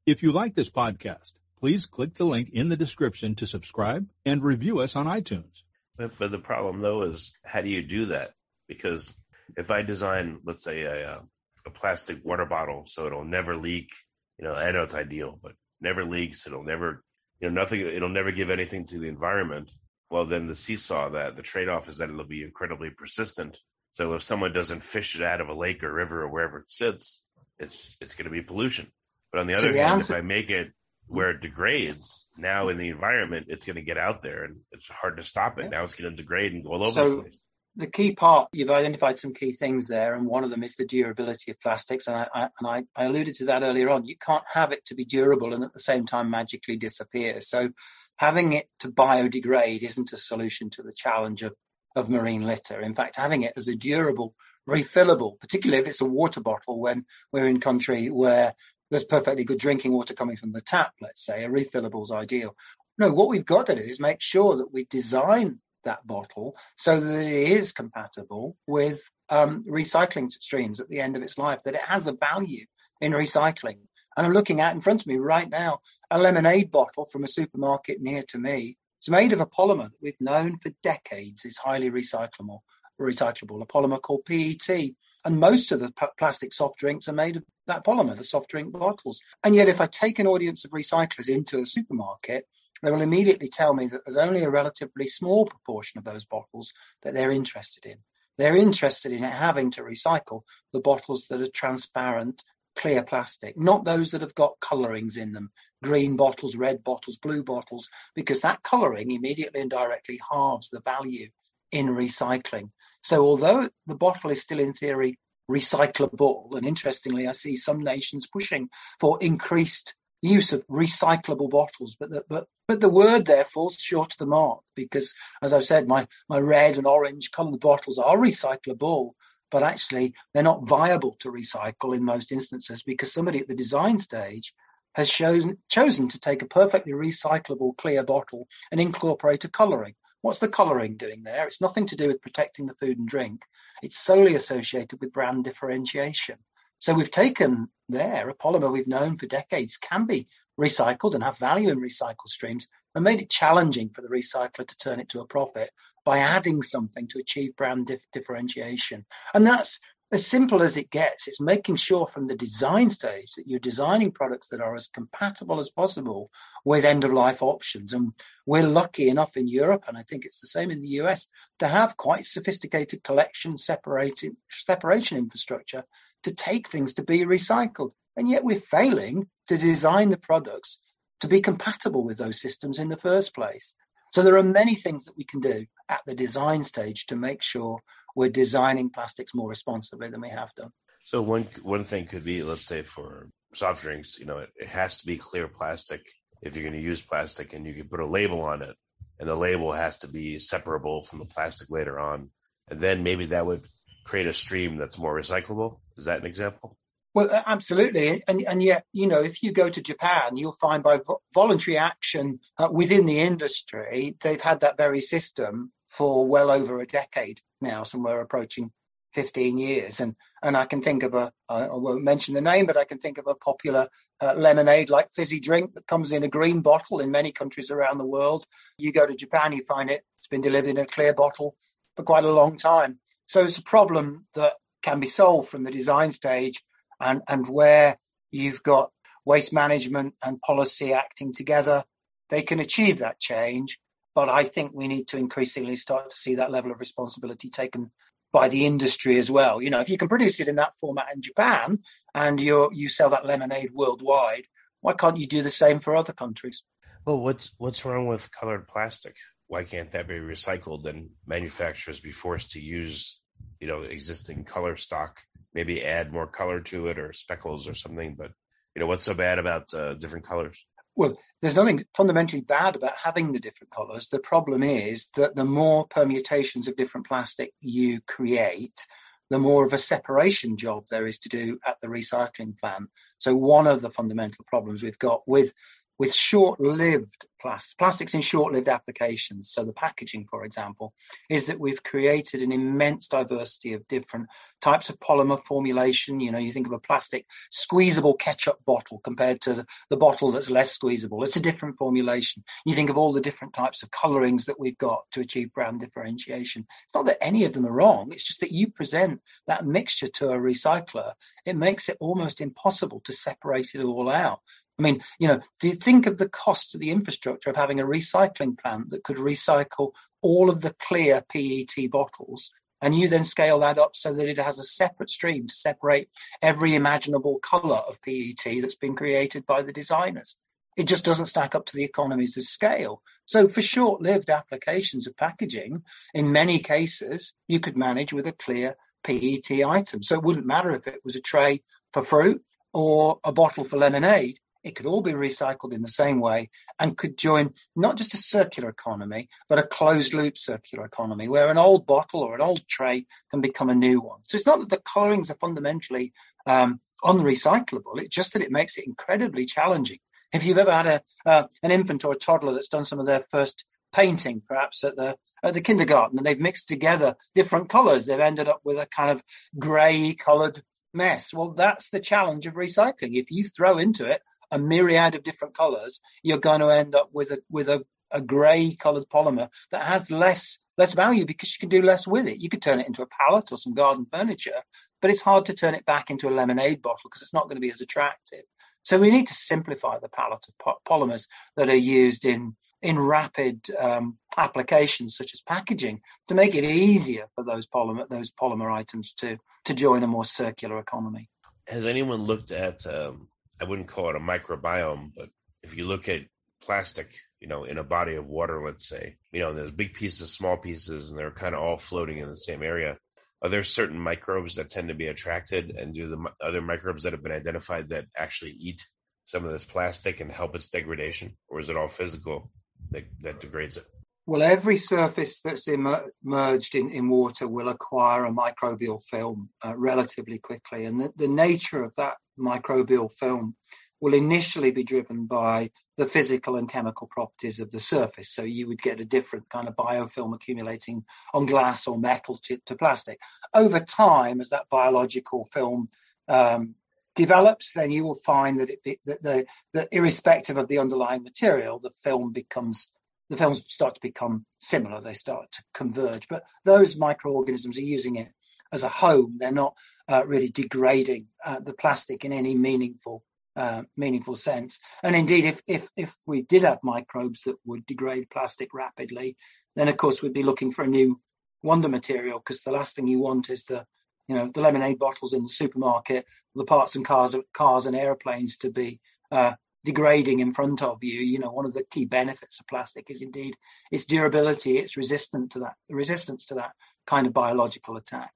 If 0.07 0.25
you 0.25 0.33
like 0.33 0.57
this 0.57 0.71
podcast, 0.71 1.35
please 1.61 1.87
click 1.87 2.15
the 2.15 2.25
link 2.25 2.51
in 2.51 2.69
the 2.69 2.77
description 2.77 3.37
to 3.37 3.47
subscribe 3.47 4.09
and 4.27 4.43
review 4.43 4.81
us 4.81 4.97
on 4.97 5.07
iTunes. 5.07 5.63
But, 5.97 6.19
but 6.19 6.33
the 6.33 6.41
problem 6.41 6.81
though 6.81 7.03
is 7.03 7.33
how 7.45 7.61
do 7.61 7.69
you 7.69 7.87
do 7.87 8.07
that? 8.07 8.33
Because 8.67 9.15
if 9.57 9.71
I 9.71 9.83
design, 9.83 10.41
let's 10.43 10.65
say 10.65 10.83
a, 10.83 11.09
uh, 11.09 11.21
a 11.67 11.71
plastic 11.71 12.25
water 12.25 12.47
bottle 12.47 12.85
so 12.87 13.07
it'll 13.07 13.25
never 13.25 13.57
leak, 13.57 13.91
you 14.39 14.45
know, 14.45 14.55
I 14.55 14.71
know 14.73 14.83
it's 14.83 14.95
ideal, 14.95 15.39
but 15.43 15.53
never 15.81 16.05
leaks, 16.05 16.47
it'll 16.47 16.65
never, 16.65 17.03
you 17.41 17.49
know, 17.49 17.61
nothing, 17.61 17.81
it'll 17.81 18.09
never 18.09 18.33
give 18.33 18.51
anything 18.51 18.85
to 18.87 18.99
the 18.99 19.09
environment. 19.09 19.71
Well, 20.11 20.27
then 20.27 20.47
the 20.47 20.55
seesaw 20.55 21.11
that 21.11 21.37
the 21.37 21.43
trade 21.43 21.69
off 21.69 21.89
is 21.89 21.99
that 21.99 22.11
it'll 22.11 22.25
be 22.25 22.43
incredibly 22.43 22.91
persistent. 22.91 23.59
So 23.91 24.15
if 24.15 24.23
someone 24.23 24.53
doesn't 24.53 24.83
fish 24.83 25.17
it 25.17 25.23
out 25.23 25.41
of 25.41 25.49
a 25.49 25.55
lake 25.55 25.83
or 25.85 25.93
river 25.93 26.23
or 26.23 26.29
wherever 26.29 26.59
it 26.61 26.71
sits, 26.71 27.25
it's, 27.59 27.97
it's 28.01 28.15
going 28.15 28.25
to 28.25 28.31
be 28.31 28.43
pollution. 28.43 28.91
But 29.31 29.41
on 29.41 29.47
the 29.47 29.55
other 29.55 29.69
so 29.69 29.73
the 29.73 29.79
hand, 29.79 29.93
answer- 30.01 30.13
if 30.15 30.19
I 30.19 30.23
make 30.23 30.51
it 30.51 30.73
where 31.09 31.31
it 31.31 31.41
degrades 31.41 32.29
now 32.39 32.69
in 32.69 32.77
the 32.77 32.91
environment, 32.91 33.47
it's 33.49 33.65
going 33.65 33.77
to 33.77 33.83
get 33.83 33.99
out 33.99 34.23
there 34.23 34.45
and 34.45 34.61
it's 34.71 34.89
hard 34.89 35.17
to 35.17 35.23
stop 35.23 35.59
it. 35.59 35.71
Now 35.71 35.83
it's 35.83 35.95
going 35.95 36.11
to 36.11 36.17
degrade 36.17 36.53
and 36.53 36.65
go 36.65 36.71
all 36.71 36.83
over 36.85 36.93
so, 36.93 37.11
the 37.11 37.23
place 37.23 37.43
the 37.75 37.87
key 37.87 38.15
part 38.15 38.49
you've 38.53 38.71
identified 38.71 39.19
some 39.19 39.33
key 39.33 39.53
things 39.53 39.87
there, 39.87 40.15
and 40.15 40.27
one 40.27 40.45
of 40.45 40.51
them 40.51 40.63
is 40.63 40.75
the 40.75 40.85
durability 40.85 41.51
of 41.51 41.61
plastics. 41.61 42.07
And 42.07 42.17
I, 42.17 42.29
I 42.35 42.49
and 42.61 42.69
I, 42.69 42.85
I, 42.95 43.05
alluded 43.07 43.35
to 43.37 43.47
that 43.47 43.63
earlier 43.63 43.89
on. 43.89 44.05
You 44.05 44.17
can't 44.17 44.45
have 44.53 44.73
it 44.73 44.85
to 44.87 44.95
be 44.95 45.05
durable 45.05 45.55
and 45.55 45.65
at 45.65 45.73
the 45.73 45.81
same 45.81 46.05
time 46.05 46.31
magically 46.31 46.77
disappear. 46.77 47.41
So 47.41 47.71
having 48.17 48.53
it 48.53 48.69
to 48.81 48.89
biodegrade 48.89 49.83
isn't 49.83 50.13
a 50.13 50.19
solution 50.19 50.71
to 50.71 50.83
the 50.83 50.93
challenge 50.93 51.43
of 51.43 51.55
of 51.95 52.09
marine 52.09 52.43
litter. 52.43 52.81
In 52.81 52.95
fact, 52.95 53.17
having 53.17 53.43
it 53.43 53.53
as 53.57 53.69
a 53.69 53.77
durable, 53.77 54.35
refillable, 54.69 55.39
particularly 55.41 55.83
if 55.83 55.89
it's 55.89 56.01
a 56.01 56.07
water 56.07 56.41
bottle, 56.41 56.81
when 56.81 57.05
we're 57.33 57.49
in 57.49 57.61
country 57.61 58.09
where 58.09 58.55
there's 58.91 59.05
perfectly 59.05 59.45
good 59.45 59.59
drinking 59.59 59.93
water 59.93 60.15
coming 60.15 60.37
from 60.37 60.53
the 60.53 60.61
tap, 60.61 60.93
let's 61.01 61.25
say, 61.25 61.45
a 61.45 61.49
refillable 61.49 62.03
is 62.03 62.11
ideal. 62.11 62.55
No, 62.99 63.13
what 63.13 63.29
we've 63.29 63.45
got 63.45 63.67
to 63.67 63.75
do 63.75 63.83
is 63.83 63.99
make 63.99 64.21
sure 64.21 64.57
that 64.57 64.73
we 64.73 64.85
design 64.85 65.61
that 65.85 66.07
bottle 66.07 66.57
so 66.77 67.01
that 67.01 67.27
it 67.27 67.49
is 67.51 67.73
compatible 67.73 68.57
with 68.67 69.03
um, 69.29 69.65
recycling 69.69 70.31
streams 70.31 70.81
at 70.81 70.89
the 70.89 71.01
end 71.01 71.17
of 71.17 71.23
its 71.23 71.39
life, 71.39 71.61
that 71.65 71.75
it 71.75 71.81
has 71.81 72.07
a 72.07 72.13
value 72.13 72.67
in 73.01 73.13
recycling. 73.13 73.79
And 74.17 74.27
I'm 74.27 74.33
looking 74.33 74.61
at 74.61 74.75
in 74.75 74.81
front 74.81 75.01
of 75.01 75.07
me 75.07 75.17
right 75.17 75.49
now 75.49 75.81
a 76.11 76.19
lemonade 76.19 76.71
bottle 76.71 77.07
from 77.07 77.25
a 77.25 77.29
supermarket 77.29 78.01
near 78.01 78.23
to 78.29 78.39
me. 78.39 78.77
It's 78.99 79.09
made 79.09 79.33
of 79.33 79.41
a 79.41 79.47
polymer 79.47 79.85
that 79.85 80.03
we've 80.03 80.21
known 80.21 80.59
for 80.59 80.71
decades 80.83 81.45
is 81.45 81.59
highly 81.59 81.91
recyclable, 81.91 82.61
recyclable, 83.01 83.63
a 83.63 83.67
polymer 83.67 84.01
called 84.01 84.25
PET. 84.27 84.93
And 85.25 85.41
most 85.41 85.73
of 85.73 85.81
the 85.81 85.93
p- 85.93 86.07
plastic 86.19 86.53
soft 86.53 86.79
drinks 86.79 87.09
are 87.09 87.13
made 87.13 87.37
of 87.37 87.45
that 87.67 87.85
polymer, 87.85 88.17
the 88.17 88.25
soft 88.25 88.51
drink 88.51 88.73
bottles. 88.73 89.21
And 89.43 89.55
yet, 89.55 89.69
if 89.69 89.81
I 89.81 89.87
take 89.87 90.19
an 90.19 90.27
audience 90.27 90.65
of 90.65 90.73
recyclers 90.73 91.29
into 91.29 91.59
a 91.59 91.67
supermarket, 91.67 92.47
they 92.83 92.91
will 92.91 93.01
immediately 93.01 93.49
tell 93.49 93.75
me 93.75 93.87
that 93.87 94.05
there's 94.05 94.17
only 94.17 94.43
a 94.43 94.51
relatively 94.51 95.07
small 95.07 95.47
proportion 95.47 95.99
of 95.99 96.05
those 96.05 96.25
bottles 96.25 96.73
that 97.03 97.15
they're 97.15 97.31
interested 97.31 97.87
in. 97.87 97.99
They're 98.39 98.57
interested 98.57 99.13
in 99.13 99.23
having 99.23 99.71
to 99.73 99.83
recycle 99.83 100.43
the 100.73 100.81
bottles 100.81 101.27
that 101.31 101.41
are 101.41 101.51
transparent, 101.55 102.43
clear 102.75 103.03
plastic, 103.03 103.59
not 103.59 103.85
those 103.85 104.11
that 104.11 104.23
have 104.23 104.35
got 104.35 104.59
colorings 104.61 105.17
in 105.17 105.33
them, 105.33 105.51
green 105.83 106.17
bottles, 106.17 106.57
red 106.57 106.83
bottles, 106.83 107.19
blue 107.19 107.45
bottles, 107.45 107.89
because 108.15 108.41
that 108.41 108.63
coloring 108.63 109.11
immediately 109.11 109.61
and 109.61 109.71
directly 109.71 110.19
halves 110.31 110.71
the 110.71 110.81
value 110.81 111.29
in 111.71 111.89
recycling. 111.89 112.71
So 113.03 113.23
although 113.23 113.69
the 113.87 113.97
bottle 113.97 114.31
is 114.31 114.41
still 114.41 114.61
in 114.61 114.73
theory 114.73 115.19
recyclable, 115.51 116.57
and 116.57 116.67
interestingly, 116.67 117.27
I 117.27 117.33
see 117.33 117.57
some 117.57 117.81
nations 117.81 118.27
pushing 118.27 118.69
for 119.01 119.19
increased 119.21 119.95
use 120.23 120.53
of 120.53 120.67
recyclable 120.69 121.51
bottles, 121.51 121.97
but 121.99 122.11
the, 122.11 122.25
but 122.29 122.47
but 122.69 122.81
the 122.81 122.89
word 122.89 123.27
there 123.27 123.45
falls 123.45 123.77
short 123.77 124.13
of 124.13 124.19
the 124.19 124.27
mark 124.27 124.61
because, 124.75 125.13
as 125.43 125.53
I've 125.53 125.65
said, 125.65 125.89
my 125.89 126.07
my 126.29 126.39
red 126.39 126.79
and 126.79 126.87
orange 126.87 127.31
coloured 127.33 127.61
bottles 127.61 127.99
are 127.99 128.17
recyclable, 128.17 129.11
but 129.51 129.63
actually 129.63 130.15
they're 130.33 130.43
not 130.43 130.67
viable 130.67 131.17
to 131.21 131.31
recycle 131.31 131.95
in 131.95 132.05
most 132.05 132.33
instances 132.33 132.83
because 132.83 133.13
somebody 133.13 133.41
at 133.41 133.49
the 133.49 133.55
design 133.55 133.99
stage 133.99 134.55
has 134.95 135.11
chosen 135.11 135.59
chosen 135.69 136.09
to 136.09 136.21
take 136.21 136.41
a 136.41 136.47
perfectly 136.47 136.93
recyclable 136.93 137.77
clear 137.77 138.05
bottle 138.05 138.47
and 138.71 138.81
incorporate 138.81 139.45
a 139.45 139.49
colouring. 139.49 139.95
What's 140.21 140.39
the 140.39 140.49
colouring 140.49 140.97
doing 140.97 141.25
there? 141.25 141.49
It's 141.49 141.61
nothing 141.61 141.87
to 141.89 141.97
do 141.97 142.07
with 142.07 142.23
protecting 142.23 142.67
the 142.67 142.75
food 142.75 142.97
and 142.97 143.09
drink. 143.09 143.43
It's 143.83 143.99
solely 143.99 144.37
associated 144.37 145.01
with 145.01 145.13
brand 145.13 145.43
differentiation. 145.43 146.37
So 146.83 146.95
we've 146.95 147.13
taken 147.13 147.69
there 147.89 148.29
a 148.29 148.35
polymer 148.35 148.73
we've 148.73 148.89
known 148.89 149.17
for 149.17 149.27
decades 149.27 149.77
can 149.77 150.05
be 150.05 150.27
recycled 150.61 151.15
and 151.15 151.23
have 151.23 151.39
value 151.39 151.71
in 151.71 151.81
recycled 151.81 152.27
streams 152.27 152.67
and 152.97 153.05
made 153.05 153.23
it 153.23 153.31
challenging 153.31 153.91
for 153.91 154.03
the 154.03 154.09
recycler 154.09 154.67
to 154.67 154.77
turn 154.77 154.99
it 154.99 155.09
to 155.11 155.21
a 155.21 155.25
profit 155.25 155.71
by 156.05 156.19
adding 156.19 156.61
something 156.61 157.07
to 157.07 157.21
achieve 157.21 157.55
brand 157.55 157.87
dif- 157.87 158.11
differentiation. 158.13 159.07
And 159.33 159.47
that's 159.47 159.79
as 160.11 160.27
simple 160.27 160.61
as 160.61 160.77
it 160.77 160.91
gets. 160.91 161.29
It's 161.29 161.41
making 161.41 161.77
sure 161.77 162.09
from 162.09 162.27
the 162.27 162.35
design 162.35 162.91
stage 162.91 163.31
that 163.37 163.47
you're 163.47 163.61
designing 163.61 164.11
products 164.11 164.49
that 164.49 164.61
are 164.61 164.75
as 164.75 164.89
compatible 164.89 165.61
as 165.61 165.71
possible 165.71 166.33
with 166.65 166.85
end 166.85 167.05
of 167.05 167.13
life 167.13 167.43
options. 167.43 167.93
And 167.93 168.13
we're 168.45 168.67
lucky 168.67 169.09
enough 169.09 169.37
in 169.37 169.47
Europe, 169.47 169.85
and 169.87 169.97
I 169.97 170.03
think 170.03 170.25
it's 170.25 170.41
the 170.41 170.49
same 170.49 170.73
in 170.73 170.83
the 170.83 171.01
US, 171.01 171.29
to 171.61 171.69
have 171.69 171.97
quite 171.97 172.25
sophisticated 172.25 173.05
collection 173.05 173.57
separating, 173.57 174.39
separation 174.51 175.17
infrastructure 175.17 175.85
to 176.23 176.35
take 176.35 176.69
things 176.69 176.95
to 176.95 177.05
be 177.05 177.21
recycled. 177.21 177.93
And 178.17 178.29
yet 178.29 178.45
we're 178.45 178.61
failing 178.61 179.29
to 179.47 179.57
design 179.57 180.11
the 180.11 180.19
products 180.19 180.81
to 181.21 181.29
be 181.29 181.41
compatible 181.41 182.05
with 182.05 182.19
those 182.19 182.41
systems 182.41 182.79
in 182.79 182.89
the 182.89 182.97
first 182.97 183.35
place. 183.35 183.75
So 184.13 184.23
there 184.23 184.37
are 184.37 184.43
many 184.43 184.75
things 184.75 185.07
that 185.07 185.17
we 185.17 185.25
can 185.25 185.41
do 185.41 185.67
at 185.89 186.03
the 186.07 186.15
design 186.15 186.65
stage 186.65 187.07
to 187.07 187.17
make 187.17 187.43
sure 187.43 187.81
we're 188.15 188.29
designing 188.29 188.91
plastics 188.91 189.35
more 189.35 189.49
responsibly 189.49 190.11
than 190.11 190.21
we 190.21 190.29
have 190.29 190.55
done. 190.55 190.71
So 191.05 191.23
one 191.23 191.49
one 191.63 191.85
thing 191.85 192.07
could 192.07 192.25
be, 192.25 192.43
let's 192.43 192.67
say 192.67 192.83
for 192.83 193.29
soft 193.55 193.83
drinks, 193.83 194.19
you 194.19 194.27
know, 194.27 194.39
it, 194.39 194.51
it 194.57 194.69
has 194.69 195.01
to 195.01 195.07
be 195.07 195.17
clear 195.17 195.49
plastic 195.49 196.03
if 196.43 196.55
you're 196.55 196.65
going 196.65 196.75
to 196.75 196.81
use 196.81 197.01
plastic, 197.01 197.53
and 197.53 197.67
you 197.67 197.73
can 197.73 197.89
put 197.89 198.01
a 198.01 198.07
label 198.07 198.43
on 198.43 198.63
it, 198.63 198.77
and 199.19 199.29
the 199.29 199.35
label 199.35 199.73
has 199.73 199.99
to 199.99 200.09
be 200.09 200.39
separable 200.39 201.03
from 201.03 201.21
the 201.21 201.25
plastic 201.25 201.71
later 201.71 201.99
on, 201.99 202.31
and 202.69 202.81
then 202.81 203.03
maybe 203.03 203.27
that 203.27 203.47
would 203.47 203.63
create 204.05 204.27
a 204.27 204.33
stream 204.33 204.77
that's 204.77 204.99
more 204.99 205.15
recyclable. 205.15 205.79
Is 205.97 206.07
that 206.07 206.21
an 206.21 206.27
example? 206.27 206.77
Well, 207.15 207.29
absolutely, 207.47 208.23
and 208.27 208.43
and 208.47 208.63
yet 208.63 208.87
you 208.93 209.07
know 209.07 209.23
if 209.23 209.43
you 209.43 209.53
go 209.53 209.69
to 209.69 209.83
Japan, 209.83 210.37
you'll 210.37 210.57
find 210.61 210.83
by 210.83 210.99
vo- 210.99 211.21
voluntary 211.35 211.77
action 211.77 212.41
uh, 212.59 212.69
within 212.73 213.05
the 213.05 213.21
industry, 213.21 214.17
they've 214.23 214.41
had 214.41 214.61
that 214.61 214.79
very 214.79 215.01
system 215.01 215.73
for 215.89 216.27
well 216.27 216.51
over 216.51 216.81
a 216.81 216.87
decade 216.87 217.43
now, 217.61 217.83
somewhere 217.83 218.21
approaching 218.21 218.73
fifteen 219.13 219.59
years. 219.59 220.01
And 220.01 220.17
and 220.43 220.57
I 220.57 220.65
can 220.65 220.81
think 220.81 221.03
of 221.03 221.13
a 221.13 221.33
I 221.51 221.67
won't 221.69 222.03
mention 222.03 222.33
the 222.33 222.41
name, 222.41 222.65
but 222.65 222.79
I 222.79 222.85
can 222.85 222.99
think 222.99 223.19
of 223.19 223.27
a 223.27 223.35
popular 223.35 223.89
uh, 224.23 224.33
lemonade 224.35 224.89
like 224.89 225.13
fizzy 225.13 225.39
drink 225.39 225.75
that 225.75 225.87
comes 225.87 226.13
in 226.13 226.23
a 226.23 226.29
green 226.29 226.63
bottle 226.63 226.99
in 227.01 227.11
many 227.11 227.31
countries 227.31 227.71
around 227.71 227.99
the 227.99 228.07
world. 228.07 228.47
You 228.79 228.91
go 228.91 229.07
to 229.07 229.15
Japan, 229.15 229.53
you 229.53 229.65
find 229.65 229.91
it 229.91 230.03
it's 230.23 230.29
been 230.29 230.41
delivered 230.41 230.71
in 230.71 230.79
a 230.79 230.87
clear 230.87 231.13
bottle 231.13 231.57
for 231.97 232.05
quite 232.05 232.25
a 232.25 232.33
long 232.33 232.57
time. 232.57 233.01
So 233.33 233.43
it's 233.45 233.57
a 233.57 233.63
problem 233.63 234.27
that 234.35 234.57
can 234.83 235.01
be 235.01 235.07
solved 235.07 235.49
from 235.49 235.65
the 235.65 235.71
design 235.71 236.13
stage 236.13 236.63
and, 237.01 237.23
and 237.27 237.49
where 237.49 237.97
you've 238.31 238.63
got 238.63 238.91
waste 239.25 239.55
management 239.55 240.17
and 240.23 240.39
policy 240.43 240.93
acting 240.93 241.33
together, 241.33 241.85
they 242.29 242.43
can 242.43 242.61
achieve 242.61 242.99
that 242.99 243.21
change. 243.21 243.79
But 244.15 244.29
I 244.29 244.45
think 244.45 244.73
we 244.75 244.87
need 244.87 245.09
to 245.09 245.17
increasingly 245.17 245.77
start 245.77 246.11
to 246.11 246.17
see 246.17 246.35
that 246.35 246.51
level 246.51 246.73
of 246.73 246.79
responsibility 246.79 247.49
taken 247.49 247.91
by 248.35 248.51
the 248.51 248.67
industry 248.67 249.17
as 249.17 249.31
well. 249.31 249.63
You 249.63 249.71
know, 249.71 249.81
if 249.81 249.89
you 249.89 249.97
can 249.97 250.09
produce 250.09 250.39
it 250.39 250.49
in 250.49 250.57
that 250.57 250.75
format 250.79 251.09
in 251.15 251.23
Japan 251.23 251.79
and 252.15 252.39
you 252.39 252.69
you 252.75 252.91
sell 252.91 253.09
that 253.09 253.25
lemonade 253.25 253.71
worldwide, 253.73 254.45
why 254.83 254.93
can't 254.93 255.17
you 255.17 255.27
do 255.27 255.41
the 255.41 255.49
same 255.49 255.81
for 255.81 255.97
other 255.97 256.13
countries? 256.13 256.65
Well, 257.07 257.23
what's 257.23 257.55
what's 257.57 257.87
wrong 257.87 258.09
with 258.09 258.31
colored 258.31 258.69
plastic? 258.69 259.17
Why 259.47 259.65
can't 259.65 259.91
that 259.93 260.07
be 260.07 260.15
recycled 260.15 260.85
and 260.87 261.11
manufacturers 261.27 262.01
be 262.01 262.11
forced 262.11 262.51
to 262.53 262.61
use, 262.61 263.22
you 263.63 263.69
know, 263.69 263.83
existing 263.83 264.43
color 264.43 264.77
stock, 264.77 265.21
maybe 265.55 265.85
add 265.85 266.13
more 266.13 266.27
color 266.27 266.61
to 266.63 266.89
it 266.89 266.99
or 266.99 267.13
speckles 267.13 267.69
or 267.69 267.75
something? 267.75 268.17
But 268.17 268.33
you 268.75 268.81
know, 268.81 268.87
what's 268.87 269.05
so 269.05 269.15
bad 269.15 269.39
about 269.39 269.73
uh, 269.73 269.95
different 269.95 270.27
colors? 270.27 270.67
Well, 270.97 271.17
there's 271.41 271.55
nothing 271.55 271.85
fundamentally 271.97 272.43
bad 272.43 272.75
about 272.75 272.97
having 272.97 273.31
the 273.31 273.39
different 273.39 273.71
colors. 273.71 274.09
The 274.09 274.19
problem 274.19 274.65
is 274.65 275.07
that 275.17 275.37
the 275.37 275.45
more 275.45 275.87
permutations 275.87 276.67
of 276.67 276.77
different 276.77 277.07
plastic 277.07 277.53
you 277.61 278.01
create, 278.09 278.85
the 279.31 279.39
more 279.39 279.65
of 279.65 279.73
a 279.73 279.79
separation 279.79 280.57
job 280.57 280.87
there 280.91 281.07
is 281.07 281.19
to 281.21 281.29
do 281.29 281.61
at 281.65 281.81
the 281.81 281.87
recycling 281.87 282.59
plant. 282.59 282.91
So 283.19 283.37
one 283.37 283.69
of 283.69 283.81
the 283.81 283.91
fundamental 283.91 284.45
problems 284.45 284.83
we've 284.83 284.99
got 284.99 285.23
with 285.27 285.55
with 285.99 286.15
short-lived 286.15 287.27
plastics, 287.41 287.75
plastics 287.75 288.15
in 288.15 288.21
short-lived 288.21 288.69
applications. 288.69 289.51
So 289.51 289.65
the 289.65 289.73
packaging, 289.73 290.27
for 290.31 290.45
example, 290.45 290.95
is 291.29 291.47
that 291.47 291.61
we've 291.61 291.83
created 291.83 292.41
an 292.41 292.53
immense 292.53 293.09
diversity 293.09 293.73
of 293.73 293.87
different 293.89 294.29
types 294.61 294.89
of 294.89 295.01
polymer 295.01 295.43
formulation. 295.43 296.21
You 296.21 296.31
know, 296.31 296.39
you 296.39 296.53
think 296.53 296.67
of 296.67 296.73
a 296.73 296.79
plastic 296.79 297.27
squeezable 297.51 298.15
ketchup 298.15 298.65
bottle 298.65 299.01
compared 299.03 299.41
to 299.43 299.55
the, 299.55 299.67
the 299.91 299.97
bottle 299.97 300.31
that's 300.31 300.51
less 300.51 300.71
squeezable. 300.71 301.23
It's 301.25 301.37
a 301.37 301.41
different 301.41 301.79
formulation. 301.79 302.45
You 302.65 302.75
think 302.75 302.91
of 302.91 302.97
all 302.97 303.13
the 303.13 303.21
different 303.21 303.55
types 303.55 303.83
of 303.83 303.91
colorings 303.91 304.45
that 304.47 304.61
we've 304.61 304.79
got 304.79 305.03
to 305.13 305.21
achieve 305.21 305.53
brand 305.53 305.81
differentiation. 305.81 306.67
It's 306.85 306.95
not 306.95 307.07
that 307.07 307.23
any 307.23 307.45
of 307.45 307.53
them 307.53 307.67
are 307.67 307.73
wrong. 307.73 308.13
It's 308.13 308.27
just 308.27 308.41
that 308.41 308.53
you 308.53 308.71
present 308.71 309.21
that 309.47 309.67
mixture 309.67 310.09
to 310.09 310.31
a 310.31 310.39
recycler. 310.39 311.15
It 311.45 311.57
makes 311.57 311.89
it 311.89 311.97
almost 312.01 312.41
impossible 312.41 313.01
to 313.05 313.13
separate 313.13 313.75
it 313.75 313.83
all 313.83 314.09
out. 314.09 314.41
I 314.79 314.83
mean, 314.83 315.03
you 315.19 315.29
know, 315.29 315.41
do 315.61 315.69
you 315.69 315.75
think 315.75 316.07
of 316.07 316.19
the 316.19 316.29
cost 316.29 316.75
of 316.75 316.81
the 316.81 316.91
infrastructure 316.91 317.51
of 317.51 317.57
having 317.57 317.81
a 317.81 317.87
recycling 317.87 318.59
plant 318.59 318.91
that 318.91 319.05
could 319.05 319.17
recycle 319.17 319.93
all 320.23 320.51
of 320.51 320.61
the 320.61 320.75
clear 320.79 321.23
PET 321.29 321.91
bottles 321.91 322.51
and 322.81 322.97
you 322.97 323.09
then 323.09 323.25
scale 323.25 323.61
that 323.61 323.79
up 323.79 323.95
so 323.95 324.13
that 324.13 324.29
it 324.29 324.41
has 324.41 324.59
a 324.59 324.65
separate 324.65 325.09
stream 325.09 325.47
to 325.47 325.55
separate 325.55 326.09
every 326.43 326.75
imaginable 326.75 327.39
color 327.39 327.77
of 327.77 328.03
PET 328.03 328.61
that's 328.61 328.77
been 328.77 328.97
created 328.97 329.47
by 329.47 329.63
the 329.63 329.73
designers. 329.73 330.37
It 330.77 330.89
just 330.89 331.05
doesn't 331.05 331.27
stack 331.27 331.55
up 331.55 331.67
to 331.67 331.77
the 331.77 331.85
economies 331.85 332.37
of 332.37 332.45
scale. 332.45 333.03
So 333.25 333.47
for 333.47 333.63
short-lived 333.63 334.31
applications 334.31 335.07
of 335.07 335.17
packaging, 335.17 335.83
in 336.13 336.33
many 336.33 336.59
cases, 336.59 337.35
you 337.47 337.61
could 337.61 337.77
manage 337.77 338.13
with 338.13 338.27
a 338.27 338.33
clear 338.33 338.75
PET 339.05 339.51
item. 339.51 340.03
So 340.03 340.17
it 340.17 340.25
wouldn't 340.25 340.47
matter 340.47 340.75
if 340.75 340.89
it 340.89 341.01
was 341.05 341.15
a 341.15 341.21
tray 341.21 341.63
for 341.93 342.05
fruit 342.05 342.43
or 342.73 343.21
a 343.23 343.33
bottle 343.33 343.65
for 343.65 343.77
lemonade 343.77 344.39
it 344.63 344.77
could 344.77 344.87
all 344.87 345.03
be 345.03 345.13
recycled 345.13 345.73
in 345.73 345.83
the 345.83 345.89
same 345.89 346.21
way 346.21 346.51
and 346.79 346.97
could 346.97 347.19
join 347.19 347.53
not 347.75 347.97
just 347.97 348.15
a 348.15 348.19
circular 348.19 348.69
economy, 348.69 349.29
but 349.49 349.59
a 349.59 349.67
closed 349.67 350.15
loop 350.15 350.39
circular 350.39 350.85
economy 350.85 351.29
where 351.29 351.51
an 351.51 351.59
old 351.59 351.87
bottle 351.87 352.21
or 352.21 352.35
an 352.35 352.41
old 352.41 352.67
tray 352.69 353.07
can 353.31 353.41
become 353.41 353.71
a 353.71 353.75
new 353.75 354.01
one. 354.01 354.21
So 354.29 354.37
it's 354.37 354.47
not 354.47 354.61
that 354.61 354.71
the 354.71 354.83
colorings 354.85 355.31
are 355.31 355.37
fundamentally 355.37 356.13
um, 356.47 356.81
unrecyclable. 357.03 357.97
It's 358.01 358.15
just 358.15 358.33
that 358.33 358.43
it 358.43 358.51
makes 358.51 358.79
it 358.79 358.87
incredibly 358.87 359.47
challenging. 359.47 359.99
If 360.33 360.45
you've 360.45 360.59
ever 360.59 360.73
had 360.73 360.87
a 360.87 361.03
uh, 361.27 361.45
an 361.63 361.71
infant 361.71 362.05
or 362.05 362.13
a 362.13 362.17
toddler 362.17 362.53
that's 362.53 362.69
done 362.69 362.87
some 362.87 362.99
of 362.99 363.07
their 363.07 363.25
first 363.31 363.65
painting, 363.93 364.43
perhaps 364.49 364.83
at 364.83 364.97
the 364.97 365.17
at 365.45 365.55
the 365.55 365.61
kindergarten, 365.61 366.19
and 366.19 366.27
they've 366.27 366.41
mixed 366.41 366.69
together 366.69 367.17
different 367.35 367.69
colors, 367.69 368.07
they've 368.07 368.19
ended 368.19 368.49
up 368.49 368.61
with 368.65 368.79
a 368.79 368.87
kind 368.87 369.11
of 369.11 369.23
grey 369.59 370.15
colored 370.15 370.63
mess. 370.95 371.35
Well, 371.35 371.51
that's 371.53 371.91
the 371.91 372.01
challenge 372.01 372.47
of 372.47 372.55
recycling. 372.55 373.19
If 373.19 373.31
you 373.31 373.45
throw 373.45 373.79
into 373.79 374.07
it 374.07 374.23
a 374.53 374.59
myriad 374.59 375.17
of 375.17 375.25
different 375.25 375.57
colors, 375.57 375.99
you're 376.23 376.39
going 376.39 376.61
to 376.61 376.69
end 376.69 376.95
up 376.95 377.09
with 377.13 377.33
a 377.33 377.43
with 377.51 377.69
a, 377.69 377.85
a 378.13 378.21
grey 378.21 378.77
colored 378.79 379.09
polymer 379.13 379.49
that 379.73 379.83
has 379.83 380.11
less 380.11 380.61
less 380.79 380.93
value 380.93 381.27
because 381.27 381.55
you 381.55 381.59
can 381.59 381.69
do 381.69 381.83
less 381.83 382.07
with 382.07 382.29
it. 382.29 382.41
You 382.41 382.49
could 382.49 382.63
turn 382.63 382.79
it 382.79 382.87
into 382.87 383.03
a 383.03 383.07
pallet 383.07 383.51
or 383.51 383.59
some 383.59 383.75
garden 383.75 384.07
furniture, 384.13 384.63
but 385.01 385.11
it's 385.11 385.23
hard 385.23 385.47
to 385.47 385.55
turn 385.55 385.75
it 385.75 385.85
back 385.85 386.11
into 386.11 386.29
a 386.29 386.31
lemonade 386.31 386.83
bottle 386.83 387.01
because 387.05 387.23
it's 387.23 387.35
not 387.35 387.45
going 387.45 387.57
to 387.57 387.61
be 387.61 387.71
as 387.71 387.81
attractive. 387.81 388.45
So 388.85 388.99
we 388.99 389.11
need 389.11 389.27
to 389.29 389.35
simplify 389.35 389.99
the 389.99 390.09
palette 390.09 390.47
of 390.49 390.59
po- 390.59 390.81
polymers 390.87 391.27
that 391.57 391.69
are 391.69 391.75
used 391.75 392.25
in 392.25 392.57
in 392.83 392.99
rapid 392.99 393.69
um, 393.79 394.19
applications 394.37 395.17
such 395.17 395.33
as 395.35 395.41
packaging 395.41 396.01
to 396.27 396.35
make 396.35 396.55
it 396.55 396.65
easier 396.65 397.27
for 397.35 397.45
those 397.45 397.67
polymer 397.67 398.09
those 398.09 398.31
polymer 398.31 398.73
items 398.73 399.13
to 399.15 399.39
to 399.65 399.73
join 399.73 400.03
a 400.03 400.07
more 400.07 400.25
circular 400.25 400.79
economy. 400.79 401.31
Has 401.69 401.87
anyone 401.87 402.23
looked 402.23 402.51
at 402.51 402.85
um, 402.87 403.29
I 403.63 403.65
wouldn't 403.65 403.87
call 403.87 404.11
it 404.11 404.17
a 404.17 404.19
microbiome, 404.19 405.13
but 405.17 405.29
if 405.63 405.77
you 405.77 405.87
look 405.87 406.09
at 406.09 406.23
plastic, 406.61 407.15
you 407.39 407.47
know, 407.47 407.63
in 407.63 407.79
a 407.79 407.85
body 407.85 408.17
of 408.17 408.27
water, 408.27 408.61
let's 408.65 408.89
say, 408.89 409.15
you 409.31 409.39
know, 409.39 409.53
there's 409.53 409.71
big 409.71 409.95
pieces, 409.95 410.33
small 410.33 410.57
pieces, 410.57 411.11
and 411.11 411.19
they're 411.19 411.31
kind 411.31 411.55
of 411.55 411.61
all 411.61 411.77
floating 411.77 412.19
in 412.19 412.29
the 412.29 412.37
same 412.37 412.65
area. 412.65 412.99
Are 413.41 413.49
there 413.49 413.63
certain 413.63 414.01
microbes 414.01 414.57
that 414.57 414.69
tend 414.69 414.89
to 414.89 414.95
be 414.95 415.07
attracted, 415.07 415.77
and 415.79 415.95
do 415.95 416.09
the 416.09 416.33
other 416.41 416.61
microbes 416.61 417.05
that 417.05 417.13
have 417.13 417.23
been 417.23 417.31
identified 417.31 417.91
that 417.91 418.07
actually 418.17 418.51
eat 418.51 418.85
some 419.27 419.45
of 419.45 419.53
this 419.53 419.65
plastic 419.65 420.21
and 420.21 420.33
help 420.33 420.57
its 420.57 420.69
degradation, 420.69 421.37
or 421.47 421.61
is 421.61 421.69
it 421.69 421.77
all 421.77 421.87
physical 421.87 422.51
that, 422.91 423.05
that 423.23 423.41
degrades 423.41 423.77
it? 423.77 423.87
Well, 424.27 424.43
every 424.43 424.77
surface 424.77 425.41
that's 425.41 425.69
emerged 425.69 426.75
in, 426.75 426.91
in 426.91 427.09
water 427.09 427.47
will 427.47 427.69
acquire 427.69 428.25
a 428.25 428.33
microbial 428.33 429.03
film 429.09 429.51
uh, 429.65 429.75
relatively 429.77 430.39
quickly. 430.39 430.85
And 430.85 431.01
the, 431.01 431.13
the 431.17 431.29
nature 431.29 431.85
of 431.85 431.95
that 431.97 432.17
microbial 432.39 433.13
film 433.13 433.57
will 434.01 434.15
initially 434.15 434.73
be 434.73 434.83
driven 434.83 435.27
by 435.27 435.71
the 435.97 436.07
physical 436.07 436.57
and 436.57 436.69
chemical 436.69 437.07
properties 437.07 437.61
of 437.61 437.71
the 437.71 437.79
surface. 437.79 438.29
So 438.29 438.43
you 438.43 438.67
would 438.67 438.83
get 438.83 439.01
a 439.01 439.05
different 439.05 439.49
kind 439.49 439.69
of 439.69 439.77
biofilm 439.77 440.35
accumulating 440.35 441.05
on 441.33 441.47
glass 441.47 441.87
or 441.87 441.99
metal 441.99 442.39
to, 442.45 442.59
to 442.67 442.75
plastic. 442.75 443.21
Over 443.55 443.79
time, 443.79 444.41
as 444.41 444.49
that 444.49 444.69
biological 444.69 445.49
film 445.53 445.89
um, 446.29 446.75
develops, 447.15 447.75
then 447.75 447.91
you 447.91 448.05
will 448.05 448.17
find 448.17 448.59
that 448.59 448.71
it 448.71 448.83
be, 448.83 448.99
that 449.07 449.23
the 449.23 449.47
that 449.73 449.89
irrespective 449.93 450.57
of 450.57 450.69
the 450.69 450.79
underlying 450.79 451.23
material, 451.23 451.79
the 451.79 451.93
film 452.03 452.33
becomes 452.33 452.89
the 453.31 453.37
films 453.37 453.63
start 453.69 453.95
to 453.95 454.01
become 454.01 454.47
similar. 454.59 455.01
They 455.01 455.13
start 455.13 455.53
to 455.53 455.63
converge. 455.73 456.27
But 456.29 456.45
those 456.65 456.97
microorganisms 456.97 457.79
are 457.79 457.83
using 457.83 458.17
it 458.17 458.29
as 458.73 458.83
a 458.83 458.89
home. 458.89 459.37
They're 459.39 459.53
not 459.53 459.75
uh, 460.13 460.25
really 460.27 460.49
degrading 460.49 461.27
uh, 461.45 461.61
the 461.61 461.73
plastic 461.73 462.25
in 462.25 462.33
any 462.33 462.55
meaningful 462.55 463.25
uh, 463.57 463.83
meaningful 463.97 464.37
sense. 464.37 464.79
And 465.03 465.15
indeed, 465.17 465.45
if 465.45 465.63
if 465.67 465.89
if 465.97 466.15
we 466.27 466.43
did 466.43 466.65
have 466.65 466.79
microbes 466.83 467.43
that 467.43 467.57
would 467.65 467.87
degrade 467.87 468.31
plastic 468.31 468.73
rapidly, 468.75 469.37
then 469.77 469.89
of 469.89 469.97
course 469.97 470.23
we'd 470.23 470.33
be 470.33 470.43
looking 470.43 470.73
for 470.73 470.83
a 470.83 470.87
new 470.99 471.21
wonder 471.63 471.89
material 471.89 472.39
because 472.39 472.63
the 472.63 472.73
last 472.73 472.97
thing 472.97 473.07
you 473.07 473.21
want 473.21 473.49
is 473.51 473.65
the 473.65 473.87
you 474.29 474.35
know 474.35 474.49
the 474.53 474.61
lemonade 474.61 474.99
bottles 474.99 475.33
in 475.33 475.43
the 475.43 475.49
supermarket, 475.49 476.27
the 476.55 476.65
parts 476.65 476.95
and 476.95 477.05
cars 477.05 477.35
cars 477.53 477.87
and 477.87 477.97
airplanes 477.97 478.57
to 478.59 478.71
be 478.71 479.01
uh, 479.31 479.55
degrading 479.85 480.41
in 480.41 480.53
front 480.53 480.83
of 480.83 481.03
you. 481.03 481.21
You 481.21 481.39
know, 481.39 481.53
one 481.53 481.67
of 481.67 481.75
the 481.75 481.85
key 481.91 482.05
benefits 482.05 482.61
of 482.61 482.67
plastic 482.67 483.11
is 483.11 483.23
indeed 483.23 483.55
its 483.91 484.05
durability, 484.05 484.79
its 484.79 484.97
resistant 484.97 485.53
to 485.53 485.59
that 485.61 485.75
resistance 485.89 486.47
to 486.47 486.55
that 486.55 486.73
kind 487.07 487.27
of 487.27 487.33
biological 487.33 487.97
attack. 487.97 488.33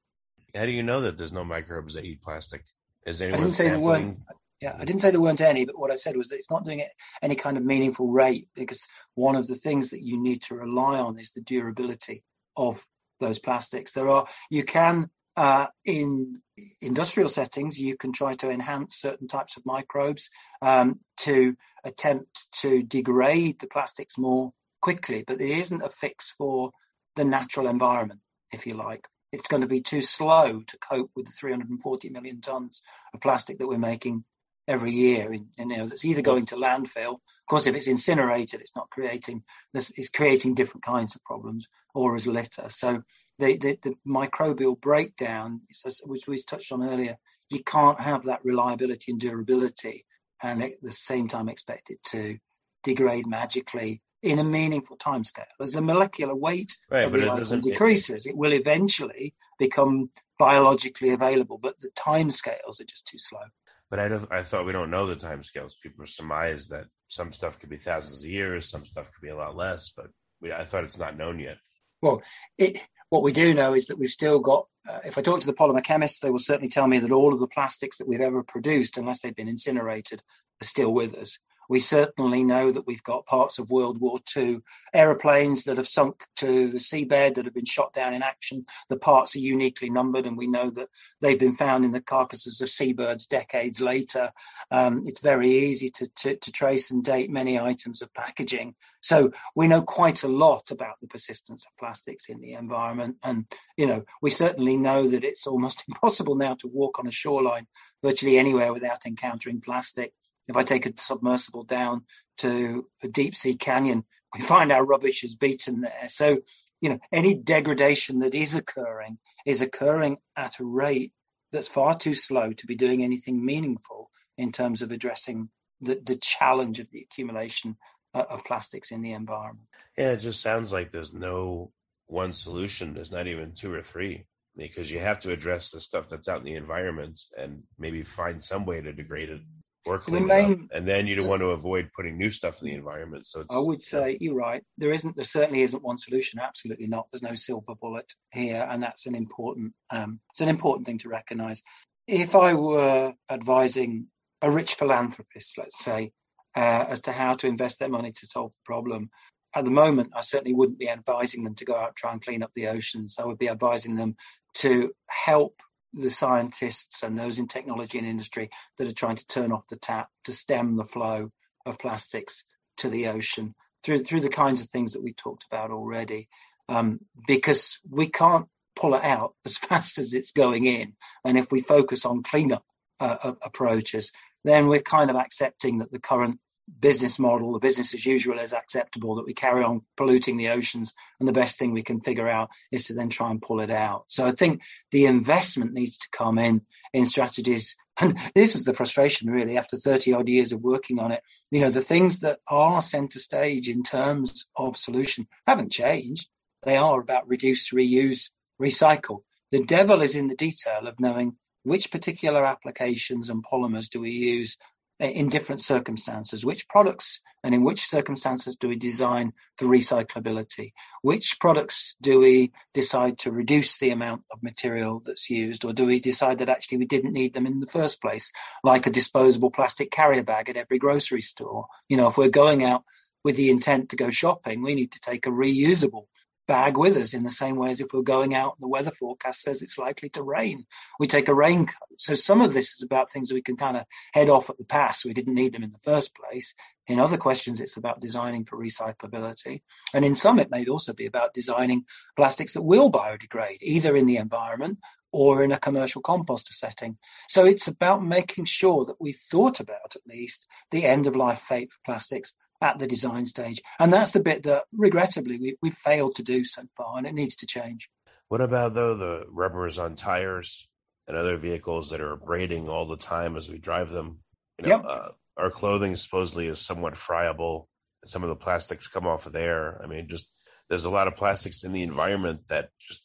How 0.57 0.67
do 0.67 0.73
you 0.73 0.83
know 0.83 1.03
that 1.03 1.19
there's 1.19 1.33
no 1.33 1.45
microbes 1.45 1.95
that 1.95 2.05
eat 2.05 2.23
plastic? 2.23 2.65
Is 3.07 3.23
anyone 3.23 3.41
I 3.41 3.43
didn't 3.45 3.55
say 3.55 3.69
there 3.69 3.79
weren't. 3.79 4.19
Yeah, 4.61 4.75
I 4.79 4.87
didn't 4.87 5.03
say 5.03 5.11
there 5.11 5.21
weren't 5.21 5.43
any, 5.43 5.67
but 5.67 5.79
what 5.79 5.91
I 5.91 5.97
said 5.97 6.17
was 6.17 6.29
that 6.29 6.37
it's 6.37 6.51
not 6.51 6.65
doing 6.65 6.81
it 6.81 6.89
any 7.23 7.37
kind 7.37 7.59
of 7.59 7.65
meaningful 7.65 8.09
rate 8.09 8.49
because 8.55 8.81
one 9.15 9.37
of 9.37 9.49
the 9.49 9.55
things 9.55 9.91
that 9.91 10.03
you 10.03 10.19
need 10.19 10.43
to 10.45 10.55
rely 10.55 10.99
on 10.99 11.19
is 11.19 11.31
the 11.31 11.43
durability 11.43 12.25
of 12.57 12.87
those 13.21 13.39
plastics. 13.39 13.93
There 13.93 14.09
are 14.09 14.27
you 14.51 14.65
can 14.65 15.11
uh, 15.37 15.67
in 15.85 16.41
industrial 16.81 17.29
settings, 17.29 17.79
you 17.79 17.97
can 17.97 18.13
try 18.13 18.35
to 18.37 18.51
enhance 18.51 18.97
certain 18.97 19.29
types 19.29 19.57
of 19.57 19.67
microbes 19.67 20.31
um, 20.63 21.01
to 21.19 21.57
attempt 21.85 22.47
to 22.61 22.83
degrade 22.83 23.61
the 23.61 23.67
plastics 23.67 24.17
more 24.17 24.53
quickly, 24.81 25.23
but 25.27 25.39
there 25.39 25.59
isn't 25.59 25.83
a 25.83 25.91
fix 25.91 26.33
for 26.39 26.71
the 27.15 27.25
natural 27.25 27.67
environment, 27.67 28.21
if 28.53 28.67
you 28.67 28.75
like. 28.75 29.09
It's 29.39 29.49
going 29.49 29.63
to 29.63 29.69
be 29.69 29.81
too 29.81 30.01
slow 30.01 30.63
to 30.67 30.79
cope 30.79 31.11
with 31.15 31.27
the 31.27 31.33
340 31.33 32.11
million 32.11 32.41
tons 32.41 32.83
of 33.15 33.21
plastic 33.21 33.59
that 33.59 33.69
we're 33.69 33.79
making 33.79 34.25
every 34.69 34.91
year. 34.91 35.33
And, 35.33 35.47
you 35.59 35.67
know, 35.67 35.87
that's 35.87 36.05
either 36.05 36.23
going 36.23 36.47
to 36.47 36.57
landfill. 36.57 37.15
Of 37.15 37.49
course, 37.49 37.67
if 37.67 37.75
it's 37.75 37.87
incinerated, 37.87 38.61
it's 38.61 38.75
not 38.75 38.91
creating 38.91 39.45
this. 39.73 39.93
It's 39.97 40.09
creating 40.09 40.55
different 40.55 40.85
kinds 40.85 41.15
of 41.15 41.23
problems, 41.25 41.69
or 41.95 42.17
as 42.17 42.27
litter. 42.27 42.69
So 42.69 43.03
the, 43.39 43.57
the, 43.57 43.79
the 43.83 43.95
microbial 44.07 44.81
breakdown, 44.81 45.63
which 46.05 46.27
we 46.27 46.43
touched 46.43 46.73
on 46.73 46.83
earlier, 46.83 47.17
you 47.49 47.63
can't 47.63 48.01
have 48.01 48.25
that 48.25 48.45
reliability 48.45 49.13
and 49.13 49.21
durability 49.21 50.05
and 50.43 50.63
at 50.63 50.73
the 50.83 50.93
same 50.93 51.29
time 51.29 51.49
expect 51.49 51.91
it 51.91 52.03
to 52.05 52.39
degrade 52.83 53.27
magically 53.27 54.03
in 54.27 54.39
a 54.39 54.45
meaningful 54.45 54.97
timescale. 54.97 55.45
As 55.61 55.73
the 55.73 55.81
molecular 55.81 56.35
weight 56.35 56.77
right, 56.91 57.05
of 57.05 57.13
the 57.13 57.31
item 57.31 57.61
decreases, 57.61 58.27
it 58.27 58.37
will 58.37 58.53
eventually 58.53 59.35
become 59.59 60.11
biologically 60.39 61.11
available, 61.11 61.59
but 61.59 61.81
the 61.81 61.91
timescales 61.91 62.81
are 62.81 62.85
just 62.85 63.07
too 63.07 63.19
slow. 63.19 63.41
But 63.89 64.01
I, 64.01 64.09
don't, 64.09 64.33
I 64.33 64.43
thought 64.43 64.67
we 64.67 64.73
don't 64.73 64.91
know 64.91 65.07
the 65.07 65.17
timescales. 65.17 65.81
People 65.81 66.07
surmise 66.07 66.69
that 66.69 66.87
some 67.09 67.33
stuff 67.33 67.59
could 67.59 67.71
be 67.71 67.77
thousands 67.77 68.25
of 68.25 68.31
years, 68.31 68.69
some 68.69 68.85
stuff 68.85 69.13
could 69.13 69.23
be 69.23 69.31
a 69.31 69.37
lot 69.37 69.57
less, 69.57 69.93
but 69.97 70.07
we, 70.41 70.53
I 70.53 70.65
thought 70.65 70.85
it's 70.85 70.99
not 70.99 71.17
known 71.17 71.39
yet. 71.39 71.59
Well, 72.03 72.23
it, 72.59 72.81
what 73.09 73.23
we 73.23 73.33
do 73.33 73.55
know 73.55 73.75
is 73.75 73.87
that 73.87 73.99
we've 73.99 74.11
still 74.11 74.41
got, 74.41 74.67
uh, 74.89 74.99
if 75.05 75.17
I 75.17 75.23
talk 75.23 75.41
to 75.41 75.47
the 75.47 75.55
polymer 75.55 75.85
chemists, 75.85 76.19
they 76.19 76.31
will 76.31 76.41
certainly 76.41 76.69
tell 76.69 76.89
me 76.89 76.99
that 76.99 77.13
all 77.13 77.33
of 77.33 77.41
the 77.41 77.47
plastics 77.47 77.99
that 77.99 78.09
we've 78.09 78.21
ever 78.21 78.43
produced, 78.43 78.99
unless 78.99 79.21
they've 79.21 79.35
been 79.35 79.49
incinerated, 79.49 80.23
are 80.61 80.67
still 80.67 80.93
with 80.93 81.15
us. 81.15 81.39
We 81.69 81.79
certainly 81.79 82.45
know 82.45 82.73
that 82.73 82.87
we've 82.87 83.03
got 83.03 83.27
parts 83.27 83.59
of 83.59 83.71
World 83.71 84.01
War 84.01 84.19
II 84.37 84.61
aeroplanes 84.95 85.65
that 85.65 85.77
have 85.77 85.89
sunk 85.89 86.25
to 86.37 86.69
the 86.69 86.79
seabed 86.79 87.35
that 87.35 87.45
have 87.45 87.55
been 87.55 87.65
shot 87.65 87.93
down 87.93 88.15
in 88.15 88.23
action. 88.23 88.67
The 88.89 88.99
parts 88.99 89.37
are 89.37 89.41
uniquely 89.41 89.91
numbered, 89.91 90.27
and 90.27 90.37
we 90.37 90.47
know 90.47 90.71
that 90.71 90.89
they've 91.21 91.39
been 91.39 91.57
found 91.57 91.85
in 91.85 91.93
the 91.93 92.01
carcasses 92.01 92.61
of 92.61 92.71
seabirds 92.71 93.27
decades 93.27 93.81
later. 93.81 94.33
Um, 94.71 95.03
it's 95.05 95.21
very 95.21 95.51
easy 95.51 95.91
to, 95.91 96.09
to, 96.17 96.37
to 96.37 96.53
trace 96.53 96.91
and 96.91 97.05
date 97.05 97.31
many 97.31 97.59
items 97.59 98.03
of 98.03 98.13
packaging. 98.15 98.75
So 99.01 99.31
we 99.55 99.69
know 99.69 99.83
quite 99.83 100.23
a 100.23 100.29
lot 100.29 100.71
about 100.71 100.97
the 101.01 101.09
persistence 101.09 101.65
of 101.65 101.77
plastics 101.79 102.29
in 102.29 102.41
the 102.41 102.55
environment. 102.55 103.17
And, 103.23 103.47
you 103.77 103.87
know, 103.87 104.05
we 104.21 104.31
certainly 104.31 104.77
know 104.77 105.09
that 105.09 105.25
it's 105.25 105.47
almost 105.47 105.85
impossible 105.89 106.35
now 106.35 106.55
to 106.57 106.69
walk 106.69 106.99
on 106.99 107.07
a 107.07 107.13
shoreline 107.13 107.67
virtually 108.03 108.39
anywhere 108.39 108.73
without 108.73 109.07
encountering 109.07 109.61
plastic. 109.61 110.13
If 110.49 110.57
I 110.57 110.63
take 110.63 110.87
a 110.87 110.93
submersible 110.97 111.65
down 111.65 112.05
to 112.39 112.87
a 113.03 113.09
deep 113.09 113.35
sea 113.35 113.55
canyon, 113.55 114.05
we 114.35 114.43
find 114.43 114.71
our 114.71 114.85
rubbish 114.85 115.25
is 115.25 115.35
beaten 115.35 115.81
there. 115.81 116.09
So, 116.09 116.41
you 116.81 116.91
know, 116.91 116.99
any 117.13 117.35
degradation 117.35 118.19
that 118.21 118.35
is 118.35 118.55
occurring 118.55 119.19
is 119.45 119.63
occurring 119.63 120.19
at 120.37 120.59
a 120.61 120.65
rate 120.65 121.13
that's 121.53 121.69
far 121.69 121.97
too 121.97 122.15
slow 122.15 122.53
to 122.53 122.67
be 122.67 122.75
doing 122.75 123.03
anything 123.03 123.45
meaningful 123.45 124.11
in 124.37 124.53
terms 124.53 124.83
of 124.83 124.91
addressing 124.91 125.49
the, 125.81 126.01
the 126.03 126.17
challenge 126.17 126.79
of 126.81 126.91
the 126.91 127.01
accumulation 127.01 127.77
uh, 128.15 128.25
of 128.29 128.45
plastics 128.45 128.91
in 128.91 129.03
the 129.03 129.13
environment. 129.13 129.69
Yeah, 129.97 130.13
it 130.13 130.21
just 130.21 130.43
sounds 130.43 130.73
like 130.73 130.91
there's 130.91 131.15
no 131.15 131.73
one 132.07 132.33
solution. 132.33 132.95
There's 132.95 133.13
not 133.13 133.27
even 133.27 133.53
two 133.53 133.73
or 133.73 133.83
three 133.83 134.27
because 134.57 134.91
you 134.91 134.99
have 134.99 135.21
to 135.21 135.33
address 135.33 135.71
the 135.71 135.81
stuff 135.81 136.09
that's 136.09 136.29
out 136.29 136.39
in 136.39 136.45
the 136.45 136.55
environment 136.55 137.21
and 137.37 137.63
maybe 137.79 138.03
find 138.03 138.43
some 138.43 138.65
way 138.65 138.81
to 138.81 138.93
degrade 138.93 139.29
it 139.29 139.41
or 139.87 139.99
clean 139.99 140.27
main, 140.27 140.53
up. 140.53 140.59
And 140.73 140.87
then 140.89 141.07
you 141.07 141.15
don't 141.15 141.29
want 141.29 141.43
to 141.43 141.51
avoid 141.51 141.91
putting 141.95 142.17
new 142.17 142.31
stuff 142.31 142.61
in 142.61 142.69
the 142.69 142.75
environment. 142.75 143.27
So 143.27 143.45
I 143.51 143.59
would 143.59 143.83
say 143.83 144.19
you're 144.21 144.35
right. 144.35 144.63
There 144.79 144.93
isn't. 144.93 145.17
There 145.17 145.25
certainly 145.25 145.63
isn't 145.63 145.83
one 145.83 145.99
solution. 145.99 146.41
Absolutely 146.41 146.87
not. 146.87 147.07
There's 147.11 147.23
no 147.23 147.35
silver 147.35 147.75
bullet 147.75 148.13
here, 148.33 148.67
and 148.71 148.83
that's 148.83 149.07
an 149.07 149.15
important. 149.15 149.73
Um, 149.91 150.21
it's 150.31 150.41
an 150.41 150.49
important 150.49 150.87
thing 150.87 150.99
to 150.99 151.09
recognise. 151.09 151.63
If 152.07 152.35
I 152.35 152.55
were 152.55 153.15
advising 153.31 154.09
a 154.43 154.51
rich 154.51 154.75
philanthropist, 154.75 155.59
let's 155.59 155.83
say, 155.83 156.13
uh, 156.57 156.87
as 156.89 157.01
to 157.03 157.13
how 157.13 157.35
to 157.35 157.47
invest 157.47 157.79
their 157.79 157.89
money 157.89 158.13
to 158.13 158.27
solve 158.27 158.53
the 158.53 158.59
problem. 158.65 159.11
At 159.55 159.65
the 159.65 159.71
moment, 159.71 160.13
I 160.15 160.21
certainly 160.21 160.55
wouldn't 160.55 160.79
be 160.79 160.89
advising 160.89 161.45
them 161.45 161.55
to 161.55 161.65
go 161.65 161.75
out 161.75 161.89
and 161.89 161.97
try 161.97 162.13
and 162.13 162.23
clean 162.23 162.43
up 162.43 162.51
the 162.55 162.69
oceans. 162.69 163.17
I 163.19 163.25
would 163.25 163.39
be 163.39 163.49
advising 163.49 163.95
them 163.95 164.17
to 164.57 164.93
help 165.09 165.61
the 165.97 166.11
scientists 166.11 167.03
and 167.03 167.19
those 167.19 167.39
in 167.39 167.49
technology 167.49 167.99
and 167.99 168.07
industry 168.07 168.51
that 168.79 168.89
are 168.89 168.93
trying 168.93 169.17
to 169.17 169.27
turn 169.27 169.51
off 169.51 169.69
the 169.69 169.77
tap 169.77 170.09
to 170.25 170.33
stem 170.33 170.77
the 170.77 170.85
flow 170.85 171.31
of 171.65 171.79
plastics 171.79 172.45
to 172.77 172.89
the 172.89 173.09
ocean 173.09 173.55
through 173.83 174.05
through 174.05 174.21
the 174.21 174.29
kinds 174.29 174.61
of 174.61 174.69
things 174.69 174.93
that 174.93 175.03
we 175.03 175.13
talked 175.13 175.45
about 175.51 175.71
already. 175.71 176.29
Um, 176.69 177.01
because 177.27 177.79
we 177.89 178.09
can't 178.09 178.47
pull 178.75 178.95
it 178.95 179.05
out 179.05 179.35
as 179.45 179.57
fast 179.57 179.99
as 179.99 180.13
it's 180.13 180.33
going 180.33 180.67
in, 180.67 180.95
and 181.25 181.39
if 181.39 181.51
we 181.51 181.61
focus 181.61 182.05
on 182.05 182.23
cleanup 182.23 182.65
uh, 183.01 183.33
approaches, 183.43 184.13
then 184.45 184.69
we're 184.69 184.81
kind 184.81 185.11
of 185.11 185.17
accepting 185.17 185.79
that 185.79 185.93
the 185.93 186.01
current 186.01 186.41
business 186.81 187.19
model, 187.19 187.53
the 187.53 187.59
business 187.59 187.95
as 187.95 188.05
usual 188.05 188.39
is 188.39 188.53
acceptable, 188.53 189.15
that 189.15 189.27
we 189.27 189.35
carry 189.35 189.63
on 189.63 189.83
polluting 189.97 190.37
the 190.37 190.49
oceans. 190.49 190.93
And 191.19 191.29
the 191.29 191.33
best 191.33 191.59
thing 191.59 191.73
we 191.73 191.83
can 191.83 192.01
figure 192.01 192.29
out 192.29 192.51
is 192.73 192.87
to 192.87 192.95
then 192.95 193.09
try 193.09 193.31
and 193.31 193.41
pull 193.41 193.61
it 193.61 193.71
out. 193.71 194.05
So 194.09 194.27
I 194.27 194.33
think 194.33 194.63
the 194.91 195.07
investment 195.07 195.73
needs 195.73 195.97
to 195.99 196.09
come 196.11 196.39
in 196.39 196.63
in 196.93 197.07
strategies. 197.07 197.77
And 197.99 198.19
this 198.35 198.55
is 198.55 198.65
the 198.65 198.75
frustration 198.75 199.31
really 199.31 199.57
after 199.57 199.79
30 199.79 200.13
odd 200.13 200.29
years 200.29 200.53
of 200.53 200.61
working 200.61 200.99
on 200.99 201.13
it. 201.13 201.23
You 201.51 201.63
know, 201.63 201.71
the 201.71 201.81
things 201.81 202.21
that 202.21 202.41
are 202.47 202.83
center 202.83 203.19
stage 203.19 203.71
in 203.71 203.83
terms 203.83 204.49
of 204.55 204.77
solution 204.77 205.29
haven't 205.47 205.73
changed. 205.73 206.29
They 206.63 206.77
are 206.77 207.01
about 207.01 207.27
reduce, 207.27 207.73
reuse, 207.73 208.29
recycle. 208.61 209.21
The 209.51 209.65
devil 209.65 210.03
is 210.03 210.15
in 210.15 210.27
the 210.27 210.37
detail 210.37 210.87
of 210.87 211.01
knowing 211.01 211.37
which 211.63 211.91
particular 211.91 212.45
applications 212.45 213.31
and 213.31 213.43
polymers 213.43 213.89
do 213.89 214.01
we 214.01 214.11
use 214.11 214.59
Uh, 214.99 215.09
in 215.09 215.29
different 215.29 215.61
circumstances? 215.61 216.43
Which 216.43 216.67
products 216.69 217.21
and 217.45 217.55
in 217.55 217.63
which 217.63 217.85
circumstances 217.85 218.57
do 218.57 218.69
we 218.69 218.77
design 218.77 219.35
for 219.59 219.67
recyclability? 219.67 220.73
Which 221.03 221.37
products 221.39 221.97
do 222.01 222.21
we 222.21 222.51
decide 222.73 223.19
to 223.19 223.31
reduce 223.31 223.77
the 223.77 223.91
amount 223.91 224.23
of 224.33 224.43
material 224.43 225.03
that's 225.05 225.29
used, 225.29 225.67
or 225.67 225.75
do 225.75 225.85
we 225.85 226.01
decide 226.01 226.39
that 226.39 226.49
actually 226.49 226.79
we 226.79 226.87
didn't 226.87 227.13
need 227.13 227.35
them 227.35 227.45
in 227.45 227.61
the 227.61 227.67
first 227.67 228.01
place, 228.01 228.33
like 228.65 228.87
a 228.87 228.91
disposable 228.91 229.51
plastic 229.51 229.91
carrier 229.91 230.23
bag 230.23 230.49
at 230.49 230.57
every 230.57 230.79
grocery 230.79 231.21
store? 231.21 231.67
You 231.91 231.99
know, 231.99 232.09
if 232.09 232.17
we're 232.17 232.29
going 232.29 232.65
out 232.65 232.85
with 233.23 233.37
the 233.37 233.51
intent 233.51 233.91
to 233.91 233.97
go 233.97 234.09
shopping, 234.09 234.63
we 234.63 234.75
need 234.75 234.93
to 234.93 235.01
take 235.01 235.27
a 235.27 235.31
reusable 235.31 236.07
bag 236.47 236.77
with 236.77 236.97
us 236.97 237.15
in 237.15 237.23
the 237.23 237.31
same 237.31 237.57
way 237.57 237.71
as 237.71 237.81
if 237.81 237.93
we're 237.93 238.03
going 238.03 238.35
out 238.35 238.55
and 238.57 238.63
the 238.63 238.69
weather 238.69 238.91
forecast 238.91 239.43
says 239.43 239.63
it's 239.63 239.79
likely 239.79 240.09
to 240.11 240.23
rain. 240.23 240.67
We 240.99 241.07
take 241.07 241.29
a 241.29 241.35
raincoat. 241.35 241.77
So 241.99 242.15
some 242.15 242.41
of 242.41 242.55
this 242.55 242.73
is 242.73 242.83
about 242.83 243.11
things 243.11 243.33
we 243.33 243.43
can 243.43 243.57
kind 243.57 243.77
of 243.77 243.85
head 244.15 244.29
off 244.29 244.51
at 244.51 244.59
the 244.59 244.65
pass. 244.65 245.05
We 245.05 245.13
didn't 245.13 245.35
need 245.35 245.55
them 245.55 245.63
in 245.63 245.73
the 245.73 245.79
first 245.79 246.15
place. 246.15 246.55
In 246.87 247.01
other 247.01 247.17
questions, 247.17 247.61
it's 247.61 247.77
about 247.77 248.01
designing 248.01 248.45
for 248.45 248.57
recyclability. 248.57 249.63
And 249.93 250.05
in 250.05 250.15
some, 250.15 250.39
it 250.39 250.51
may 250.51 250.65
also 250.67 250.93
be 250.93 251.07
about 251.07 251.35
designing 251.35 251.85
plastics 252.17 252.53
that 252.53 252.63
will 252.63 252.93
biodegrade, 252.93 253.59
either 253.61 253.97
in 253.97 254.07
the 254.07 254.17
environment 254.17 254.79
or 255.13 255.43
in 255.43 255.51
a 255.51 255.59
commercial 255.59 256.03
composter 256.03 256.53
setting. 256.53 256.99
So 257.29 257.45
it's 257.45 257.67
about 257.67 258.05
making 258.05 258.45
sure 258.45 258.85
that 258.85 259.01
we 259.01 259.13
thought 259.13 259.61
about 259.61 259.97
at 259.97 260.07
least 260.07 260.47
the 260.71 260.85
end 260.85 261.07
of 261.07 261.17
life 261.17 261.41
fate 261.41 261.73
for 261.73 261.79
plastics 261.85 262.35
at 262.61 262.79
the 262.79 262.87
design 262.87 263.27
stage. 263.27 263.61
And 263.79 263.93
that's 263.93 264.11
the 264.11 264.23
bit 264.23 264.43
that 264.45 264.65
regrettably 264.73 265.39
we, 265.39 265.57
we've 265.63 265.77
failed 265.77 266.17
to 266.17 266.23
do 266.23 266.45
so 266.45 266.63
far 266.77 266.99
and 266.99 267.07
it 267.07 267.15
needs 267.15 267.37
to 267.37 267.47
change. 267.47 267.89
What 268.29 268.41
about 268.41 268.75
though 268.75 268.97
the 268.97 269.27
rubbers 269.29 269.79
on 269.79 269.95
tires 269.95 270.69
and 271.07 271.17
other 271.17 271.37
vehicles 271.37 271.91
that 271.91 272.01
are 272.01 272.13
abrading 272.13 272.69
all 272.69 272.87
the 272.87 272.97
time 272.97 273.37
as 273.37 273.49
we 273.49 273.59
drive 273.59 273.91
them? 273.91 274.21
You 274.59 274.69
know, 274.69 274.77
yep. 274.77 274.83
uh, 274.85 275.09
our 275.37 275.51
clothing 275.51 275.97
supposedly 275.97 276.47
is 276.47 276.61
somewhat 276.61 276.97
friable 276.97 277.69
and 278.03 278.11
some 278.11 278.23
of 278.23 278.29
the 278.29 278.37
plastics 278.37 278.89
come 278.89 279.07
off 279.07 279.27
of 279.27 279.33
there. 279.33 279.81
I 279.83 279.87
mean, 279.87 280.09
just 280.09 280.33
there's 280.69 280.87
a 280.87 280.91
lot 280.91 281.09
of 281.09 281.17
plastics 281.17 281.65
in 281.65 281.73
the 281.73 281.83
environment 281.83 282.41
that 282.49 282.71
just 282.81 283.05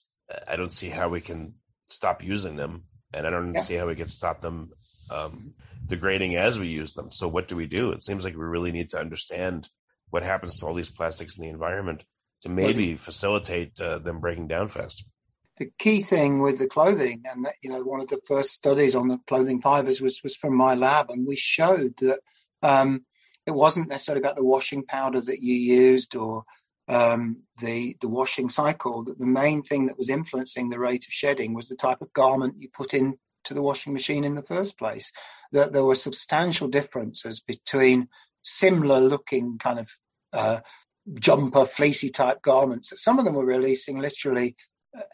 I 0.49 0.55
don't 0.55 0.71
see 0.71 0.89
how 0.89 1.09
we 1.09 1.21
can 1.21 1.55
stop 1.87 2.23
using 2.23 2.55
them 2.55 2.85
and 3.13 3.27
I 3.27 3.29
don't 3.29 3.59
see 3.59 3.75
how 3.75 3.87
we 3.87 3.95
can 3.95 4.07
stop 4.07 4.39
them 4.39 4.71
um, 5.11 5.53
degrading 5.85 6.35
as 6.35 6.59
we 6.59 6.67
use 6.67 6.93
them. 6.93 7.11
So 7.11 7.27
what 7.27 7.47
do 7.47 7.55
we 7.55 7.67
do? 7.67 7.91
It 7.91 8.03
seems 8.03 8.23
like 8.23 8.35
we 8.35 8.45
really 8.45 8.71
need 8.71 8.89
to 8.89 8.99
understand 8.99 9.69
what 10.09 10.23
happens 10.23 10.59
to 10.59 10.65
all 10.65 10.73
these 10.73 10.89
plastics 10.89 11.37
in 11.37 11.43
the 11.43 11.49
environment 11.49 12.03
to 12.41 12.49
maybe 12.49 12.95
facilitate 12.95 13.79
uh, 13.79 13.99
them 13.99 14.19
breaking 14.19 14.47
down 14.47 14.67
faster. 14.67 15.05
The 15.57 15.71
key 15.77 16.01
thing 16.01 16.41
with 16.41 16.57
the 16.59 16.67
clothing, 16.67 17.23
and 17.29 17.45
that, 17.45 17.55
you 17.61 17.69
know, 17.69 17.83
one 17.83 17.99
of 17.99 18.07
the 18.07 18.21
first 18.25 18.51
studies 18.51 18.95
on 18.95 19.09
the 19.09 19.19
clothing 19.27 19.61
fibers 19.61 20.01
was 20.01 20.21
was 20.23 20.35
from 20.35 20.55
my 20.55 20.73
lab, 20.75 21.11
and 21.11 21.27
we 21.27 21.35
showed 21.35 21.93
that 21.97 22.19
um, 22.63 23.05
it 23.45 23.51
wasn't 23.51 23.89
necessarily 23.89 24.21
about 24.21 24.37
the 24.37 24.45
washing 24.45 24.83
powder 24.83 25.21
that 25.21 25.41
you 25.43 25.53
used 25.53 26.15
or 26.15 26.45
um, 26.87 27.43
the 27.59 27.95
the 28.01 28.07
washing 28.07 28.49
cycle. 28.49 29.03
That 29.03 29.19
the 29.19 29.27
main 29.27 29.61
thing 29.61 29.85
that 29.85 29.97
was 29.97 30.09
influencing 30.09 30.69
the 30.69 30.79
rate 30.79 31.05
of 31.05 31.13
shedding 31.13 31.53
was 31.53 31.67
the 31.67 31.75
type 31.75 32.01
of 32.01 32.13
garment 32.13 32.55
you 32.57 32.69
put 32.69 32.93
in 32.93 33.19
to 33.45 33.53
the 33.53 33.61
washing 33.61 33.93
machine 33.93 34.23
in 34.23 34.35
the 34.35 34.41
first 34.41 34.77
place. 34.77 35.11
That 35.51 35.73
there 35.73 35.83
were 35.83 35.95
substantial 35.95 36.67
differences 36.67 37.41
between 37.41 38.07
similar 38.41 38.99
looking 38.99 39.57
kind 39.57 39.79
of 39.79 39.89
uh, 40.33 40.59
jumper, 41.13 41.65
fleecy 41.65 42.09
type 42.09 42.41
garments. 42.41 42.89
That 42.89 42.99
some 42.99 43.19
of 43.19 43.25
them 43.25 43.35
were 43.35 43.45
releasing 43.45 43.99
literally 43.99 44.55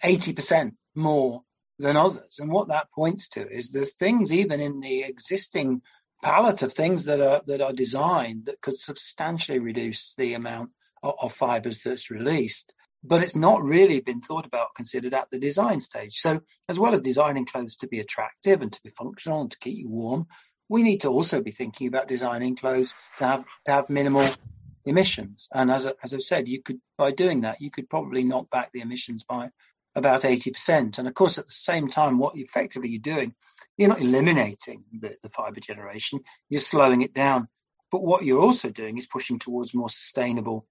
80% 0.03 0.67
uh, 0.67 0.71
more 0.95 1.43
than 1.79 1.97
others. 1.97 2.39
And 2.39 2.51
what 2.51 2.67
that 2.69 2.91
points 2.91 3.27
to 3.29 3.47
is 3.49 3.71
there's 3.71 3.93
things 3.93 4.33
even 4.33 4.59
in 4.59 4.79
the 4.79 5.03
existing 5.03 5.81
palette 6.23 6.61
of 6.63 6.73
things 6.73 7.05
that 7.05 7.21
are 7.21 7.41
that 7.45 7.61
are 7.61 7.73
designed 7.73 8.45
that 8.45 8.61
could 8.61 8.77
substantially 8.77 9.59
reduce 9.59 10.15
the 10.17 10.33
amount 10.33 10.71
of, 11.03 11.13
of 11.21 11.33
fibers 11.33 11.81
that's 11.81 12.09
released 12.09 12.73
but 13.07 13.23
it's 13.23 13.35
not 13.35 13.63
really 13.63 13.99
been 13.99 14.21
thought 14.21 14.45
about, 14.45 14.75
considered 14.75 15.13
at 15.13 15.29
the 15.31 15.39
design 15.39 15.81
stage. 15.81 16.15
So, 16.15 16.41
as 16.67 16.79
well 16.79 16.93
as 16.93 17.01
designing 17.01 17.45
clothes 17.45 17.75
to 17.77 17.87
be 17.87 17.99
attractive 17.99 18.61
and 18.61 18.71
to 18.71 18.83
be 18.83 18.89
functional 18.89 19.41
and 19.41 19.51
to 19.51 19.59
keep 19.59 19.77
you 19.77 19.89
warm, 19.89 20.27
we 20.69 20.83
need 20.83 21.01
to 21.01 21.09
also 21.09 21.41
be 21.41 21.51
thinking 21.51 21.87
about 21.87 22.07
designing 22.07 22.55
clothes 22.55 22.93
to 23.19 23.25
have 23.25 23.45
to 23.65 23.71
have 23.71 23.89
minimal 23.89 24.27
emissions. 24.85 25.47
And 25.53 25.71
as 25.71 25.87
as 26.03 26.13
I've 26.13 26.21
said, 26.21 26.47
you 26.47 26.61
could 26.61 26.79
by 26.97 27.11
doing 27.11 27.41
that, 27.41 27.61
you 27.61 27.71
could 27.71 27.89
probably 27.89 28.23
knock 28.23 28.49
back 28.49 28.71
the 28.71 28.81
emissions 28.81 29.23
by 29.23 29.51
about 29.95 30.21
80%. 30.21 30.99
And 30.99 31.07
of 31.07 31.13
course, 31.15 31.39
at 31.39 31.45
the 31.45 31.51
same 31.51 31.87
time, 31.87 32.19
what 32.19 32.37
effectively 32.37 32.89
you're 32.89 32.99
doing, 32.99 33.33
you're 33.77 33.89
not 33.89 33.99
eliminating 33.99 34.83
the, 34.91 35.17
the 35.23 35.29
fiber 35.29 35.59
generation, 35.59 36.19
you're 36.49 36.59
slowing 36.59 37.01
it 37.01 37.13
down. 37.13 37.47
But 37.91 38.03
what 38.03 38.23
you're 38.23 38.41
also 38.41 38.69
doing 38.69 38.97
is 38.97 39.07
pushing 39.07 39.39
towards 39.39 39.73
more 39.73 39.89
sustainable 39.89 40.67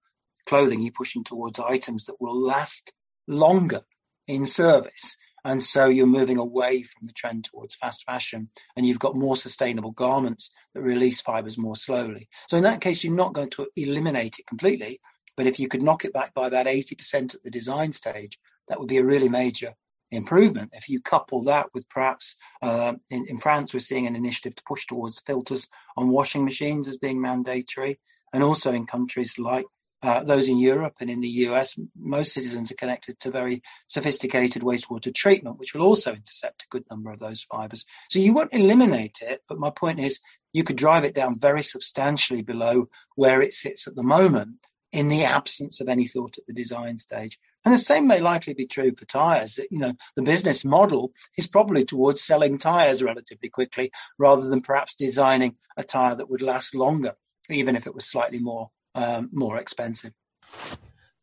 clothing. 0.47 0.81
You're 0.81 0.91
pushing 0.91 1.23
towards 1.23 1.59
items 1.59 2.05
that 2.05 2.19
will 2.19 2.39
last 2.39 2.91
longer 3.27 3.81
in 4.27 4.45
service. 4.45 5.17
And 5.45 5.63
so 5.63 5.87
you're 5.87 6.07
moving 6.07 6.37
away 6.37 6.83
from 6.83 7.05
the 7.05 7.13
trend 7.13 7.45
towards 7.45 7.75
fast 7.75 8.03
fashion 8.05 8.49
and 8.75 8.85
you've 8.85 8.99
got 8.99 9.15
more 9.15 9.35
sustainable 9.35 9.91
garments 9.91 10.51
that 10.73 10.81
release 10.81 11.21
fibers 11.21 11.57
more 11.57 11.75
slowly. 11.75 12.27
So 12.47 12.57
in 12.57 12.63
that 12.63 12.81
case, 12.81 13.03
you're 13.03 13.13
not 13.13 13.33
going 13.33 13.51
to 13.51 13.67
eliminate 13.75 14.39
it 14.39 14.47
completely. 14.47 14.99
But 15.37 15.47
if 15.47 15.59
you 15.59 15.67
could 15.67 15.83
knock 15.83 16.03
it 16.03 16.11
back 16.11 16.33
by 16.33 16.47
about 16.47 16.65
80% 16.65 17.35
at 17.35 17.43
the 17.43 17.51
design 17.51 17.93
stage, 17.93 18.39
that 18.67 18.79
would 18.79 18.89
be 18.89 18.97
a 18.97 19.05
really 19.05 19.29
major 19.29 19.75
improvement. 20.11 20.71
If 20.73 20.89
you 20.89 20.99
couple 21.01 21.43
that 21.43 21.67
with 21.73 21.87
perhaps 21.89 22.35
uh, 22.61 22.95
in, 23.09 23.25
in, 23.27 23.37
France, 23.37 23.73
we're 23.73 23.79
seeing 23.79 24.07
an 24.07 24.15
initiative 24.15 24.55
to 24.55 24.63
push 24.63 24.85
towards 24.85 25.21
filters 25.21 25.67
on 25.95 26.09
washing 26.09 26.43
machines 26.43 26.87
as 26.87 26.97
being 26.97 27.21
mandatory, 27.21 27.99
and 28.33 28.43
also 28.43 28.73
in 28.73 28.85
countries 28.85 29.37
like 29.37 29.65
uh, 30.03 30.23
those 30.23 30.47
in 30.47 30.59
Europe 30.59 30.95
and 30.99 31.09
in 31.09 31.21
the 31.21 31.27
US, 31.27 31.77
most 31.97 32.33
citizens 32.33 32.71
are 32.71 32.75
connected 32.75 33.19
to 33.19 33.31
very 33.31 33.63
sophisticated 33.87 34.61
wastewater 34.61 35.13
treatment, 35.13 35.57
which 35.57 35.73
will 35.73 35.81
also 35.81 36.13
intercept 36.13 36.63
a 36.63 36.67
good 36.69 36.83
number 36.89 37.11
of 37.11 37.19
those 37.19 37.41
fibers. 37.41 37.85
So 38.11 38.19
you 38.19 38.33
won't 38.33 38.53
eliminate 38.53 39.19
it, 39.21 39.41
but 39.47 39.59
my 39.59 39.71
point 39.71 39.99
is 39.99 40.19
you 40.53 40.63
could 40.63 40.75
drive 40.75 41.03
it 41.03 41.15
down 41.15 41.39
very 41.39 41.63
substantially 41.63 42.41
below 42.41 42.87
where 43.15 43.41
it 43.41 43.53
sits 43.53 43.87
at 43.87 43.95
the 43.95 44.03
moment 44.03 44.57
in 44.91 45.09
the 45.09 45.23
absence 45.23 45.81
of 45.81 45.89
any 45.89 46.05
thought 46.05 46.37
at 46.37 46.45
the 46.47 46.53
design 46.53 46.97
stage. 46.97 47.37
And 47.65 47.73
the 47.73 47.79
same 47.79 48.07
may 48.07 48.21
likely 48.21 48.53
be 48.53 48.65
true 48.65 48.93
for 48.97 49.05
tires. 49.05 49.59
You 49.69 49.79
know, 49.79 49.93
the 50.15 50.21
business 50.21 50.63
model 50.63 51.11
is 51.37 51.47
probably 51.47 51.83
towards 51.83 52.23
selling 52.23 52.57
tires 52.57 53.03
relatively 53.03 53.49
quickly 53.49 53.91
rather 54.17 54.47
than 54.47 54.61
perhaps 54.61 54.95
designing 54.95 55.57
a 55.75 55.83
tire 55.83 56.15
that 56.15 56.29
would 56.29 56.41
last 56.41 56.73
longer, 56.75 57.15
even 57.49 57.75
if 57.75 57.85
it 57.85 57.93
was 57.93 58.05
slightly 58.05 58.39
more 58.39 58.69
um, 58.95 59.29
more 59.31 59.57
expensive. 59.57 60.13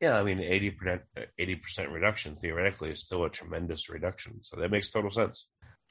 Yeah, 0.01 0.19
I 0.19 0.23
mean, 0.23 0.39
80%, 0.39 1.01
80% 1.41 1.93
reduction 1.93 2.35
theoretically 2.35 2.91
is 2.91 3.01
still 3.01 3.25
a 3.25 3.31
tremendous 3.31 3.89
reduction. 3.89 4.41
So 4.43 4.61
that 4.61 4.71
makes 4.71 4.91
total 4.91 5.11
sense. 5.11 5.47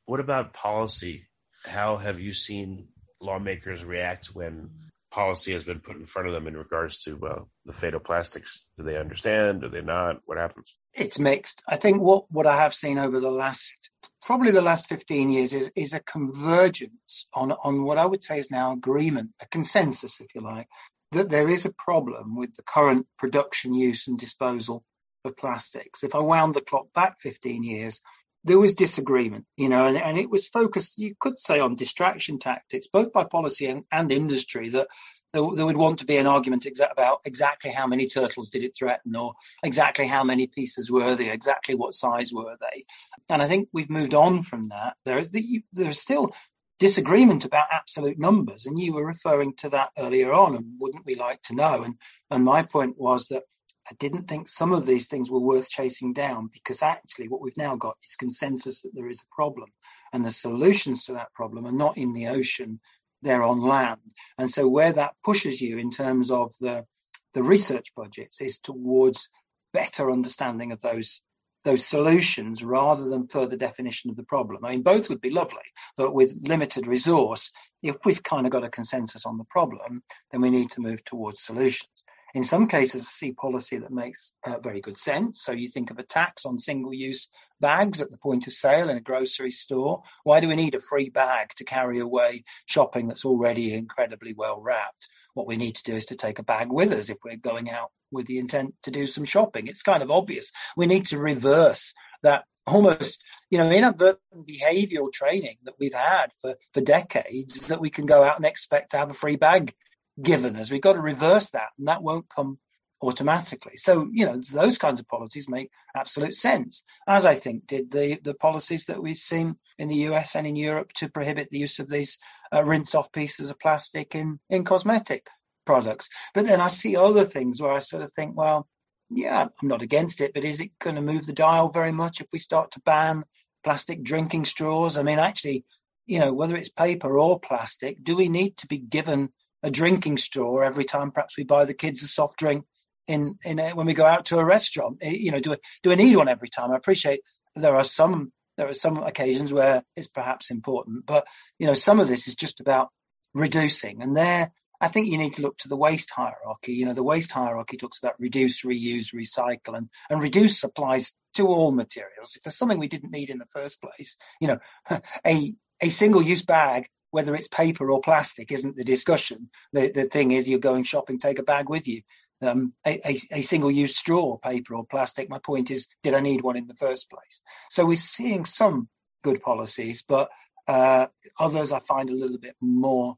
What 0.05 0.19
about 0.19 0.53
policy? 0.53 1.27
How 1.65 1.95
have 1.95 2.19
you 2.19 2.33
seen 2.33 2.89
lawmakers 3.21 3.83
react 3.83 4.27
when 4.27 4.69
policy 5.09 5.53
has 5.53 5.63
been 5.63 5.79
put 5.79 5.95
in 5.95 6.05
front 6.05 6.27
of 6.27 6.33
them 6.33 6.47
in 6.47 6.57
regards 6.57 7.03
to 7.03 7.19
uh, 7.25 7.41
the 7.65 7.73
fatal 7.73 7.99
plastics? 7.99 8.65
Do 8.77 8.83
they 8.83 8.97
understand? 8.97 9.61
Do 9.61 9.69
they 9.69 9.81
not? 9.81 10.17
What 10.25 10.37
happens? 10.37 10.75
It's 10.93 11.17
mixed. 11.17 11.63
I 11.67 11.77
think 11.77 12.01
what, 12.01 12.25
what 12.29 12.45
I 12.45 12.57
have 12.57 12.73
seen 12.73 12.97
over 12.97 13.19
the 13.19 13.31
last, 13.31 13.89
probably 14.21 14.51
the 14.51 14.61
last 14.61 14.87
15 14.87 15.29
years 15.29 15.53
is, 15.53 15.71
is 15.75 15.93
a 15.93 16.01
convergence 16.01 17.27
on, 17.33 17.53
on 17.63 17.83
what 17.83 17.97
I 17.97 18.05
would 18.05 18.23
say 18.23 18.37
is 18.39 18.51
now 18.51 18.73
agreement, 18.73 19.31
a 19.39 19.47
consensus, 19.47 20.19
if 20.19 20.35
you 20.35 20.41
like, 20.41 20.67
that 21.13 21.29
there 21.29 21.49
is 21.49 21.65
a 21.65 21.73
problem 21.73 22.35
with 22.35 22.55
the 22.55 22.63
current 22.63 23.07
production, 23.17 23.73
use 23.73 24.07
and 24.07 24.17
disposal 24.17 24.83
of 25.25 25.37
plastics. 25.37 26.03
If 26.03 26.15
I 26.15 26.19
wound 26.19 26.53
the 26.53 26.61
clock 26.61 26.87
back 26.93 27.19
15 27.21 27.63
years, 27.63 28.01
there 28.43 28.59
was 28.59 28.73
disagreement, 28.73 29.45
you 29.55 29.69
know, 29.69 29.85
and, 29.85 29.97
and 29.97 30.17
it 30.17 30.29
was 30.29 30.47
focused, 30.47 30.97
you 30.97 31.15
could 31.19 31.39
say, 31.39 31.59
on 31.59 31.75
distraction 31.75 32.39
tactics, 32.39 32.87
both 32.87 33.13
by 33.13 33.23
policy 33.23 33.67
and, 33.67 33.85
and 33.91 34.11
industry, 34.11 34.69
that 34.69 34.87
there, 35.31 35.43
there, 35.55 35.65
would 35.65 35.77
want 35.77 35.99
to 35.99 36.05
be 36.05 36.17
an 36.17 36.27
argument 36.27 36.63
exa- 36.63 36.91
about 36.91 37.21
exactly 37.25 37.71
how 37.71 37.87
many 37.87 38.05
turtles 38.05 38.49
did 38.49 38.63
it 38.63 38.75
threaten, 38.77 39.15
or 39.15 39.33
exactly 39.63 40.07
how 40.07 40.23
many 40.23 40.47
pieces 40.47 40.91
were 40.91 41.15
they, 41.15 41.29
exactly 41.29 41.73
what 41.73 41.93
size 41.93 42.31
were 42.33 42.57
they. 42.59 42.85
And 43.29 43.41
I 43.41 43.47
think 43.47 43.69
we've 43.71 43.89
moved 43.89 44.13
on 44.13 44.43
from 44.43 44.69
that. 44.69 44.95
There, 45.05 45.23
there's 45.71 45.99
still 45.99 46.33
disagreement 46.83 47.45
about 47.45 47.67
absolute 47.71 48.19
numbers. 48.19 48.65
And 48.65 48.77
you 48.77 48.91
were 48.91 49.05
referring 49.05 49.53
to 49.59 49.69
that 49.69 49.91
earlier 49.97 50.33
on, 50.33 50.53
and 50.53 50.65
wouldn't 50.79 51.05
we 51.05 51.15
like 51.15 51.41
to 51.43 51.55
know? 51.55 51.81
And, 51.81 51.95
and 52.29 52.43
my 52.43 52.61
point 52.61 52.97
was 52.97 53.27
that 53.27 53.43
I 53.89 53.95
didn't 53.99 54.27
think 54.27 54.49
some 54.49 54.73
of 54.73 54.85
these 54.85 55.07
things 55.07 55.31
were 55.31 55.39
worth 55.39 55.69
chasing 55.69 56.11
down 56.11 56.49
because 56.51 56.81
actually 56.81 57.29
what 57.29 57.39
we've 57.39 57.55
now 57.55 57.77
got 57.77 57.95
is 58.03 58.17
consensus 58.17 58.81
that 58.81 58.91
there 58.93 59.07
is 59.07 59.21
a 59.21 59.33
problem 59.33 59.69
and 60.11 60.25
the 60.25 60.31
solutions 60.31 61.05
to 61.05 61.13
that 61.13 61.33
problem 61.33 61.65
are 61.65 61.71
not 61.71 61.97
in 61.97 62.11
the 62.11 62.27
ocean, 62.27 62.81
they're 63.21 63.43
on 63.43 63.61
land. 63.61 64.01
And 64.37 64.51
so 64.51 64.67
where 64.67 64.91
that 64.91 65.15
pushes 65.23 65.61
you 65.61 65.77
in 65.77 65.89
terms 65.89 66.31
of 66.31 66.53
the, 66.59 66.85
the 67.33 67.43
research 67.43 67.93
budgets 67.95 68.41
is 68.41 68.59
towards 68.59 69.29
better 69.71 70.11
understanding 70.11 70.73
of 70.73 70.81
those 70.81 71.21
those 71.63 71.85
solutions 71.85 72.63
rather 72.63 73.09
than 73.09 73.27
further 73.27 73.55
definition 73.55 74.09
of 74.09 74.15
the 74.15 74.23
problem. 74.23 74.63
I 74.63 74.71
mean, 74.71 74.83
both 74.83 75.09
would 75.09 75.21
be 75.21 75.29
lovely, 75.29 75.71
but 75.95 76.13
with 76.13 76.47
limited 76.47 76.87
resource, 76.87 77.51
if 77.81 77.97
we've 78.05 78.23
kind 78.23 78.45
of 78.45 78.51
got 78.51 78.65
a 78.65 78.69
consensus 78.69 79.25
on 79.25 79.37
the 79.37 79.45
problem, 79.45 80.03
then 80.31 80.41
we 80.41 80.49
need 80.49 80.71
to 80.71 80.81
move 80.81 81.03
towards 81.03 81.41
solutions. 81.41 82.03
In 82.33 82.43
some 82.43 82.67
cases, 82.67 83.07
see 83.07 83.31
policy 83.31 83.77
that 83.77 83.91
makes 83.91 84.31
uh, 84.43 84.57
very 84.59 84.81
good 84.81 84.97
sense. 84.97 85.39
So 85.43 85.51
you 85.51 85.69
think 85.69 85.91
of 85.91 85.99
a 85.99 86.03
tax 86.03 86.45
on 86.45 86.57
single-use 86.57 87.29
bags 87.61 88.01
at 88.01 88.09
the 88.09 88.17
point 88.17 88.47
of 88.47 88.53
sale 88.53 88.89
in 88.89 88.97
a 88.97 89.01
grocery 89.01 89.51
store. 89.51 90.01
Why 90.23 90.39
do 90.39 90.47
we 90.47 90.55
need 90.55 90.73
a 90.73 90.79
free 90.79 91.09
bag 91.09 91.49
to 91.57 91.63
carry 91.63 91.99
away 91.99 92.43
shopping 92.65 93.07
that's 93.07 93.23
already 93.23 93.73
incredibly 93.73 94.33
well 94.33 94.59
wrapped? 94.59 95.07
What 95.33 95.47
we 95.47 95.57
need 95.57 95.75
to 95.75 95.83
do 95.83 95.95
is 95.95 96.05
to 96.05 96.15
take 96.15 96.39
a 96.39 96.43
bag 96.43 96.71
with 96.71 96.91
us 96.91 97.09
if 97.09 97.17
we're 97.23 97.35
going 97.35 97.69
out 97.69 97.91
with 98.11 98.27
the 98.27 98.37
intent 98.37 98.75
to 98.83 98.91
do 98.91 99.07
some 99.07 99.25
shopping. 99.25 99.67
It's 99.67 99.81
kind 99.81 100.03
of 100.03 100.11
obvious. 100.11 100.51
We 100.77 100.85
need 100.85 101.07
to 101.07 101.17
reverse 101.17 101.93
that 102.21 102.45
almost, 102.65 103.21
you 103.49 103.57
know, 103.57 103.69
inadvertent 103.69 104.47
behavioral 104.47 105.11
training 105.11 105.57
that 105.63 105.75
we've 105.79 105.93
had 105.93 106.27
for, 106.41 106.55
for 106.73 106.81
decades 106.81 107.67
that 107.67 107.81
we 107.81 107.89
can 107.89 108.05
go 108.05 108.23
out 108.23 108.37
and 108.37 108.45
expect 108.45 108.91
to 108.91 108.97
have 108.97 109.09
a 109.09 109.15
free 109.15 109.35
bag 109.35 109.73
given 110.21 110.55
us. 110.55 110.71
We've 110.71 110.81
got 110.81 110.93
to 110.93 111.01
reverse 111.01 111.49
that 111.49 111.69
and 111.77 111.87
that 111.87 112.03
won't 112.03 112.29
come 112.29 112.59
automatically. 113.01 113.73
So, 113.75 114.07
you 114.11 114.25
know, 114.25 114.41
those 114.51 114.77
kinds 114.77 114.99
of 114.99 115.07
policies 115.07 115.49
make 115.49 115.69
absolute 115.95 116.35
sense, 116.35 116.83
as 117.05 117.25
I 117.25 117.35
think 117.35 117.67
did 117.67 117.91
the, 117.91 118.19
the 118.23 118.33
policies 118.33 118.85
that 118.85 119.03
we've 119.03 119.17
seen 119.17 119.57
in 119.77 119.89
the 119.89 120.07
US 120.07 120.35
and 120.35 120.47
in 120.47 120.55
Europe 120.55 120.93
to 120.93 121.09
prohibit 121.09 121.49
the 121.49 121.59
use 121.59 121.79
of 121.79 121.89
these 121.89 122.17
uh, 122.53 122.63
rinse 122.63 122.93
off 122.95 123.11
pieces 123.11 123.49
of 123.49 123.59
plastic 123.59 124.15
in, 124.15 124.39
in 124.49 124.63
cosmetic 124.63 125.27
products. 125.65 126.09
But 126.33 126.45
then 126.45 126.61
I 126.61 126.67
see 126.67 126.95
other 126.95 127.25
things 127.25 127.61
where 127.61 127.73
I 127.73 127.79
sort 127.79 128.03
of 128.03 128.13
think, 128.13 128.35
well, 128.37 128.67
yeah, 129.09 129.47
I'm 129.61 129.67
not 129.67 129.81
against 129.81 130.21
it, 130.21 130.33
but 130.33 130.43
is 130.43 130.59
it 130.59 130.77
going 130.79 130.95
to 130.95 131.01
move 131.01 131.25
the 131.25 131.33
dial 131.33 131.69
very 131.69 131.91
much 131.91 132.21
if 132.21 132.27
we 132.33 132.39
start 132.39 132.71
to 132.71 132.81
ban 132.81 133.23
plastic 133.63 134.03
drinking 134.03 134.45
straws? 134.45 134.97
I 134.97 135.03
mean, 135.03 135.19
actually, 135.19 135.65
you 136.05 136.19
know, 136.19 136.33
whether 136.33 136.55
it's 136.55 136.69
paper 136.69 137.17
or 137.17 137.39
plastic, 137.39 138.03
do 138.03 138.15
we 138.15 138.29
need 138.29 138.57
to 138.57 138.67
be 138.67 138.77
given 138.77 139.31
a 139.61 139.71
drinking 139.71 140.17
straw 140.17 140.59
every 140.59 140.83
time 140.83 141.11
perhaps 141.11 141.37
we 141.37 141.43
buy 141.43 141.65
the 141.65 141.73
kids 141.73 142.03
a 142.03 142.07
soft 142.07 142.37
drink 142.37 142.65
in 143.07 143.37
in 143.45 143.59
a, 143.59 143.71
when 143.71 143.85
we 143.85 143.93
go 143.93 144.05
out 144.05 144.25
to 144.25 144.39
a 144.39 144.45
restaurant? 144.45 144.97
Eh, 145.01 145.11
you 145.11 145.31
know, 145.31 145.39
do 145.39 145.55
do 145.81 145.91
I 145.91 145.95
need 145.95 146.15
one 146.15 146.27
every 146.27 146.49
time? 146.49 146.71
I 146.71 146.75
appreciate 146.75 147.21
there 147.55 147.75
are 147.75 147.85
some 147.85 148.33
there 148.57 148.67
are 148.67 148.73
some 148.73 148.97
occasions 148.97 149.51
where 149.53 149.83
it's 149.95 150.07
perhaps 150.07 150.51
important, 150.51 151.05
but 151.05 151.25
you 151.59 151.67
know, 151.67 151.73
some 151.73 151.99
of 151.99 152.07
this 152.07 152.27
is 152.27 152.35
just 152.35 152.59
about 152.59 152.89
reducing, 153.33 154.01
and 154.01 154.15
there 154.15 154.51
I 154.83 154.89
think 154.89 155.07
you 155.07 155.17
need 155.17 155.31
to 155.33 155.41
look 155.41 155.57
to 155.59 155.69
the 155.69 155.77
waste 155.77 156.11
hierarchy. 156.11 156.73
You 156.73 156.85
know, 156.85 156.93
the 156.93 157.03
waste 157.03 157.31
hierarchy 157.31 157.77
talks 157.77 157.97
about 157.97 158.19
reduce, 158.19 158.63
reuse, 158.63 159.13
recycle, 159.15 159.77
and, 159.77 159.87
and 160.09 160.21
reduce 160.21 160.61
applies 160.61 161.13
to 161.35 161.47
all 161.47 161.71
materials. 161.71 162.35
If 162.35 162.43
there's 162.43 162.57
something 162.57 162.79
we 162.79 162.89
didn't 162.89 163.13
need 163.13 163.29
in 163.29 163.37
the 163.37 163.45
first 163.45 163.81
place, 163.81 164.17
you 164.41 164.47
know, 164.49 164.59
a, 165.25 165.55
a 165.81 165.87
single 165.87 166.21
use 166.21 166.43
bag, 166.43 166.89
whether 167.11 167.33
it's 167.33 167.47
paper 167.47 167.89
or 167.89 168.01
plastic, 168.01 168.51
isn't 168.51 168.75
the 168.75 168.83
discussion. 168.83 169.49
The, 169.71 169.89
the 169.89 170.03
thing 170.03 170.31
is 170.31 170.49
you're 170.49 170.59
going 170.59 170.83
shopping, 170.83 171.17
take 171.17 171.39
a 171.39 171.43
bag 171.43 171.69
with 171.69 171.87
you. 171.87 172.01
Um, 172.43 172.73
a, 172.85 172.99
a, 173.05 173.19
a 173.31 173.41
single 173.41 173.71
use 173.71 173.95
straw, 173.95 174.37
paper 174.37 174.75
or 174.75 174.85
plastic. 174.85 175.29
My 175.29 175.39
point 175.39 175.71
is, 175.71 175.87
did 176.03 176.13
I 176.13 176.19
need 176.19 176.41
one 176.41 176.57
in 176.57 176.67
the 176.67 176.75
first 176.75 177.09
place? 177.09 177.41
So 177.69 177.85
we're 177.85 177.97
seeing 177.97 178.45
some 178.45 178.89
good 179.23 179.41
policies, 179.41 180.03
but 180.07 180.29
uh, 180.67 181.07
others 181.39 181.71
I 181.71 181.79
find 181.79 182.09
a 182.09 182.15
little 182.15 182.37
bit 182.37 182.55
more 182.59 183.17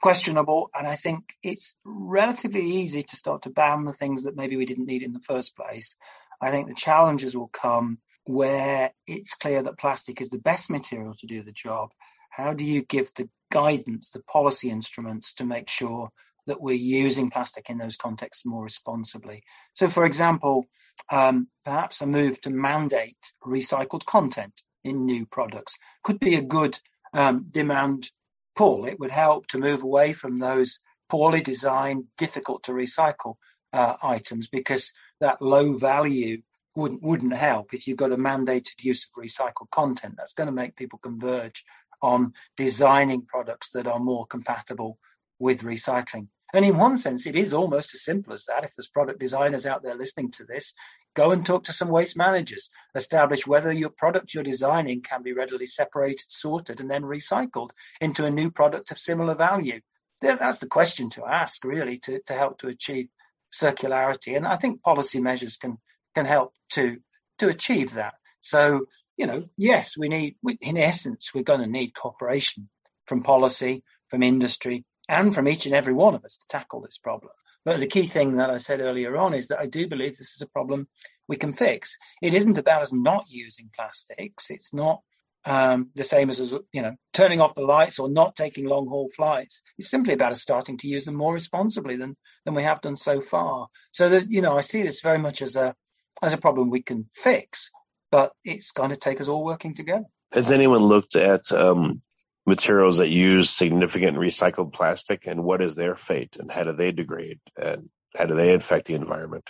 questionable. 0.00 0.70
And 0.74 0.86
I 0.86 0.96
think 0.96 1.34
it's 1.42 1.76
relatively 1.84 2.64
easy 2.64 3.02
to 3.04 3.16
start 3.16 3.42
to 3.42 3.50
ban 3.50 3.84
the 3.84 3.92
things 3.92 4.24
that 4.24 4.36
maybe 4.36 4.56
we 4.56 4.66
didn't 4.66 4.86
need 4.86 5.02
in 5.02 5.12
the 5.12 5.20
first 5.20 5.56
place. 5.56 5.96
I 6.40 6.50
think 6.50 6.66
the 6.66 6.74
challenges 6.74 7.36
will 7.36 7.48
come 7.48 7.98
where 8.24 8.92
it's 9.06 9.34
clear 9.34 9.62
that 9.62 9.78
plastic 9.78 10.20
is 10.20 10.30
the 10.30 10.38
best 10.38 10.70
material 10.70 11.14
to 11.14 11.26
do 11.26 11.42
the 11.42 11.52
job. 11.52 11.90
How 12.30 12.52
do 12.52 12.64
you 12.64 12.82
give 12.82 13.12
the 13.14 13.28
guidance, 13.52 14.10
the 14.10 14.22
policy 14.22 14.68
instruments 14.70 15.32
to 15.34 15.44
make 15.44 15.68
sure 15.68 16.10
that 16.46 16.60
we're 16.60 16.74
using 16.74 17.30
plastic 17.30 17.70
in 17.70 17.78
those 17.78 17.96
contexts 17.96 18.44
more 18.44 18.62
responsibly? 18.62 19.42
So, 19.74 19.88
for 19.88 20.04
example, 20.04 20.66
um, 21.10 21.48
perhaps 21.64 22.00
a 22.00 22.06
move 22.06 22.40
to 22.42 22.50
mandate 22.50 23.32
recycled 23.44 24.04
content 24.04 24.62
in 24.82 25.04
new 25.04 25.26
products 25.26 25.74
could 26.02 26.20
be 26.20 26.34
a 26.34 26.42
good 26.42 26.78
um, 27.12 27.46
demand 27.52 28.10
pull. 28.54 28.86
It 28.86 29.00
would 29.00 29.10
help 29.10 29.46
to 29.48 29.58
move 29.58 29.82
away 29.82 30.12
from 30.12 30.38
those 30.38 30.78
poorly 31.08 31.40
designed, 31.40 32.04
difficult 32.16 32.62
to 32.64 32.72
recycle 32.72 33.34
uh, 33.72 33.96
items 34.02 34.48
because 34.48 34.92
that 35.20 35.42
low 35.42 35.72
value 35.72 36.42
wouldn't 36.76 37.02
wouldn't 37.02 37.34
help 37.34 37.72
if 37.72 37.86
you've 37.86 37.96
got 37.96 38.12
a 38.12 38.16
mandated 38.16 38.82
use 38.82 39.06
of 39.06 39.22
recycled 39.22 39.70
content. 39.70 40.14
That's 40.16 40.34
going 40.34 40.48
to 40.48 40.52
make 40.52 40.76
people 40.76 40.98
converge 40.98 41.64
on 42.02 42.32
designing 42.56 43.22
products 43.22 43.70
that 43.70 43.86
are 43.86 43.98
more 43.98 44.26
compatible 44.26 44.98
with 45.38 45.62
recycling. 45.62 46.28
And 46.52 46.64
in 46.64 46.76
one 46.76 46.98
sense, 46.98 47.26
it 47.26 47.34
is 47.34 47.52
almost 47.52 47.94
as 47.94 48.04
simple 48.04 48.32
as 48.32 48.44
that. 48.44 48.64
If 48.64 48.74
there's 48.76 48.88
product 48.88 49.18
designers 49.18 49.66
out 49.66 49.82
there 49.82 49.96
listening 49.96 50.30
to 50.32 50.44
this, 50.44 50.72
go 51.14 51.32
and 51.32 51.44
talk 51.44 51.64
to 51.64 51.72
some 51.72 51.88
waste 51.88 52.16
managers. 52.16 52.70
Establish 52.94 53.46
whether 53.46 53.72
your 53.72 53.90
product 53.90 54.34
you're 54.34 54.44
designing 54.44 55.02
can 55.02 55.22
be 55.22 55.32
readily 55.32 55.66
separated, 55.66 56.26
sorted, 56.28 56.80
and 56.80 56.90
then 56.90 57.02
recycled 57.02 57.70
into 58.00 58.24
a 58.24 58.30
new 58.30 58.50
product 58.50 58.90
of 58.90 58.98
similar 58.98 59.34
value. 59.34 59.80
That's 60.20 60.58
the 60.58 60.68
question 60.68 61.10
to 61.10 61.26
ask, 61.26 61.64
really, 61.64 61.98
to, 61.98 62.20
to 62.26 62.32
help 62.34 62.58
to 62.58 62.68
achieve 62.68 63.08
circularity. 63.52 64.36
And 64.36 64.46
I 64.46 64.56
think 64.56 64.82
policy 64.82 65.20
measures 65.20 65.56
can 65.56 65.78
can 66.14 66.26
help 66.26 66.54
to 66.70 66.98
to 67.38 67.48
achieve 67.48 67.94
that. 67.94 68.14
So, 68.40 68.86
you 69.16 69.26
know, 69.26 69.44
yes, 69.56 69.96
we 69.96 70.08
need, 70.08 70.36
in 70.60 70.76
essence, 70.76 71.32
we're 71.34 71.42
going 71.42 71.60
to 71.60 71.66
need 71.66 71.94
cooperation 71.94 72.68
from 73.06 73.22
policy, 73.22 73.82
from 74.08 74.22
industry, 74.22 74.84
and 75.08 75.34
from 75.34 75.48
each 75.48 75.66
and 75.66 75.74
every 75.74 75.92
one 75.92 76.14
of 76.14 76.24
us 76.24 76.36
to 76.36 76.46
tackle 76.46 76.80
this 76.80 76.98
problem. 76.98 77.32
But 77.64 77.80
the 77.80 77.86
key 77.86 78.06
thing 78.06 78.36
that 78.36 78.50
I 78.50 78.58
said 78.58 78.80
earlier 78.80 79.16
on 79.16 79.32
is 79.32 79.48
that 79.48 79.60
I 79.60 79.66
do 79.66 79.88
believe 79.88 80.16
this 80.16 80.34
is 80.34 80.42
a 80.42 80.46
problem 80.46 80.88
we 81.28 81.36
can 81.36 81.54
fix. 81.54 81.96
It 82.20 82.34
isn't 82.34 82.58
about 82.58 82.82
us 82.82 82.92
not 82.92 83.24
using 83.28 83.70
plastics. 83.74 84.50
It's 84.50 84.74
not 84.74 85.00
um, 85.46 85.90
the 85.94 86.04
same 86.04 86.28
as, 86.28 86.40
you 86.72 86.82
know, 86.82 86.94
turning 87.12 87.40
off 87.40 87.54
the 87.54 87.62
lights 87.62 87.98
or 87.98 88.10
not 88.10 88.36
taking 88.36 88.66
long 88.66 88.86
haul 88.88 89.10
flights. 89.16 89.62
It's 89.78 89.90
simply 89.90 90.12
about 90.12 90.32
us 90.32 90.42
starting 90.42 90.76
to 90.78 90.88
use 90.88 91.04
them 91.04 91.14
more 91.14 91.32
responsibly 91.32 91.96
than, 91.96 92.16
than 92.44 92.54
we 92.54 92.62
have 92.62 92.82
done 92.82 92.96
so 92.96 93.22
far. 93.22 93.68
So 93.92 94.10
that, 94.10 94.30
you 94.30 94.42
know, 94.42 94.56
I 94.56 94.60
see 94.60 94.82
this 94.82 95.00
very 95.00 95.18
much 95.18 95.40
as 95.40 95.56
a, 95.56 95.74
as 96.22 96.34
a 96.34 96.38
problem 96.38 96.68
we 96.70 96.82
can 96.82 97.08
fix, 97.12 97.70
but 98.10 98.32
it's 98.44 98.72
going 98.72 98.90
to 98.90 98.96
take 98.96 99.20
us 99.20 99.28
all 99.28 99.44
working 99.44 99.74
together. 99.74 100.04
Has 100.32 100.52
anyone 100.52 100.82
looked 100.82 101.16
at 101.16 101.50
um, 101.52 102.02
materials 102.46 102.98
that 102.98 103.08
use 103.08 103.50
significant 103.50 104.18
recycled 104.18 104.72
plastic 104.72 105.26
and 105.26 105.42
what 105.42 105.62
is 105.62 105.74
their 105.74 105.96
fate 105.96 106.36
and 106.38 106.50
how 106.50 106.64
do 106.64 106.72
they 106.72 106.92
degrade 106.92 107.40
and 107.56 107.88
how 108.16 108.26
do 108.26 108.34
they 108.34 108.54
affect 108.54 108.86
the 108.86 108.94
environment? 108.94 109.44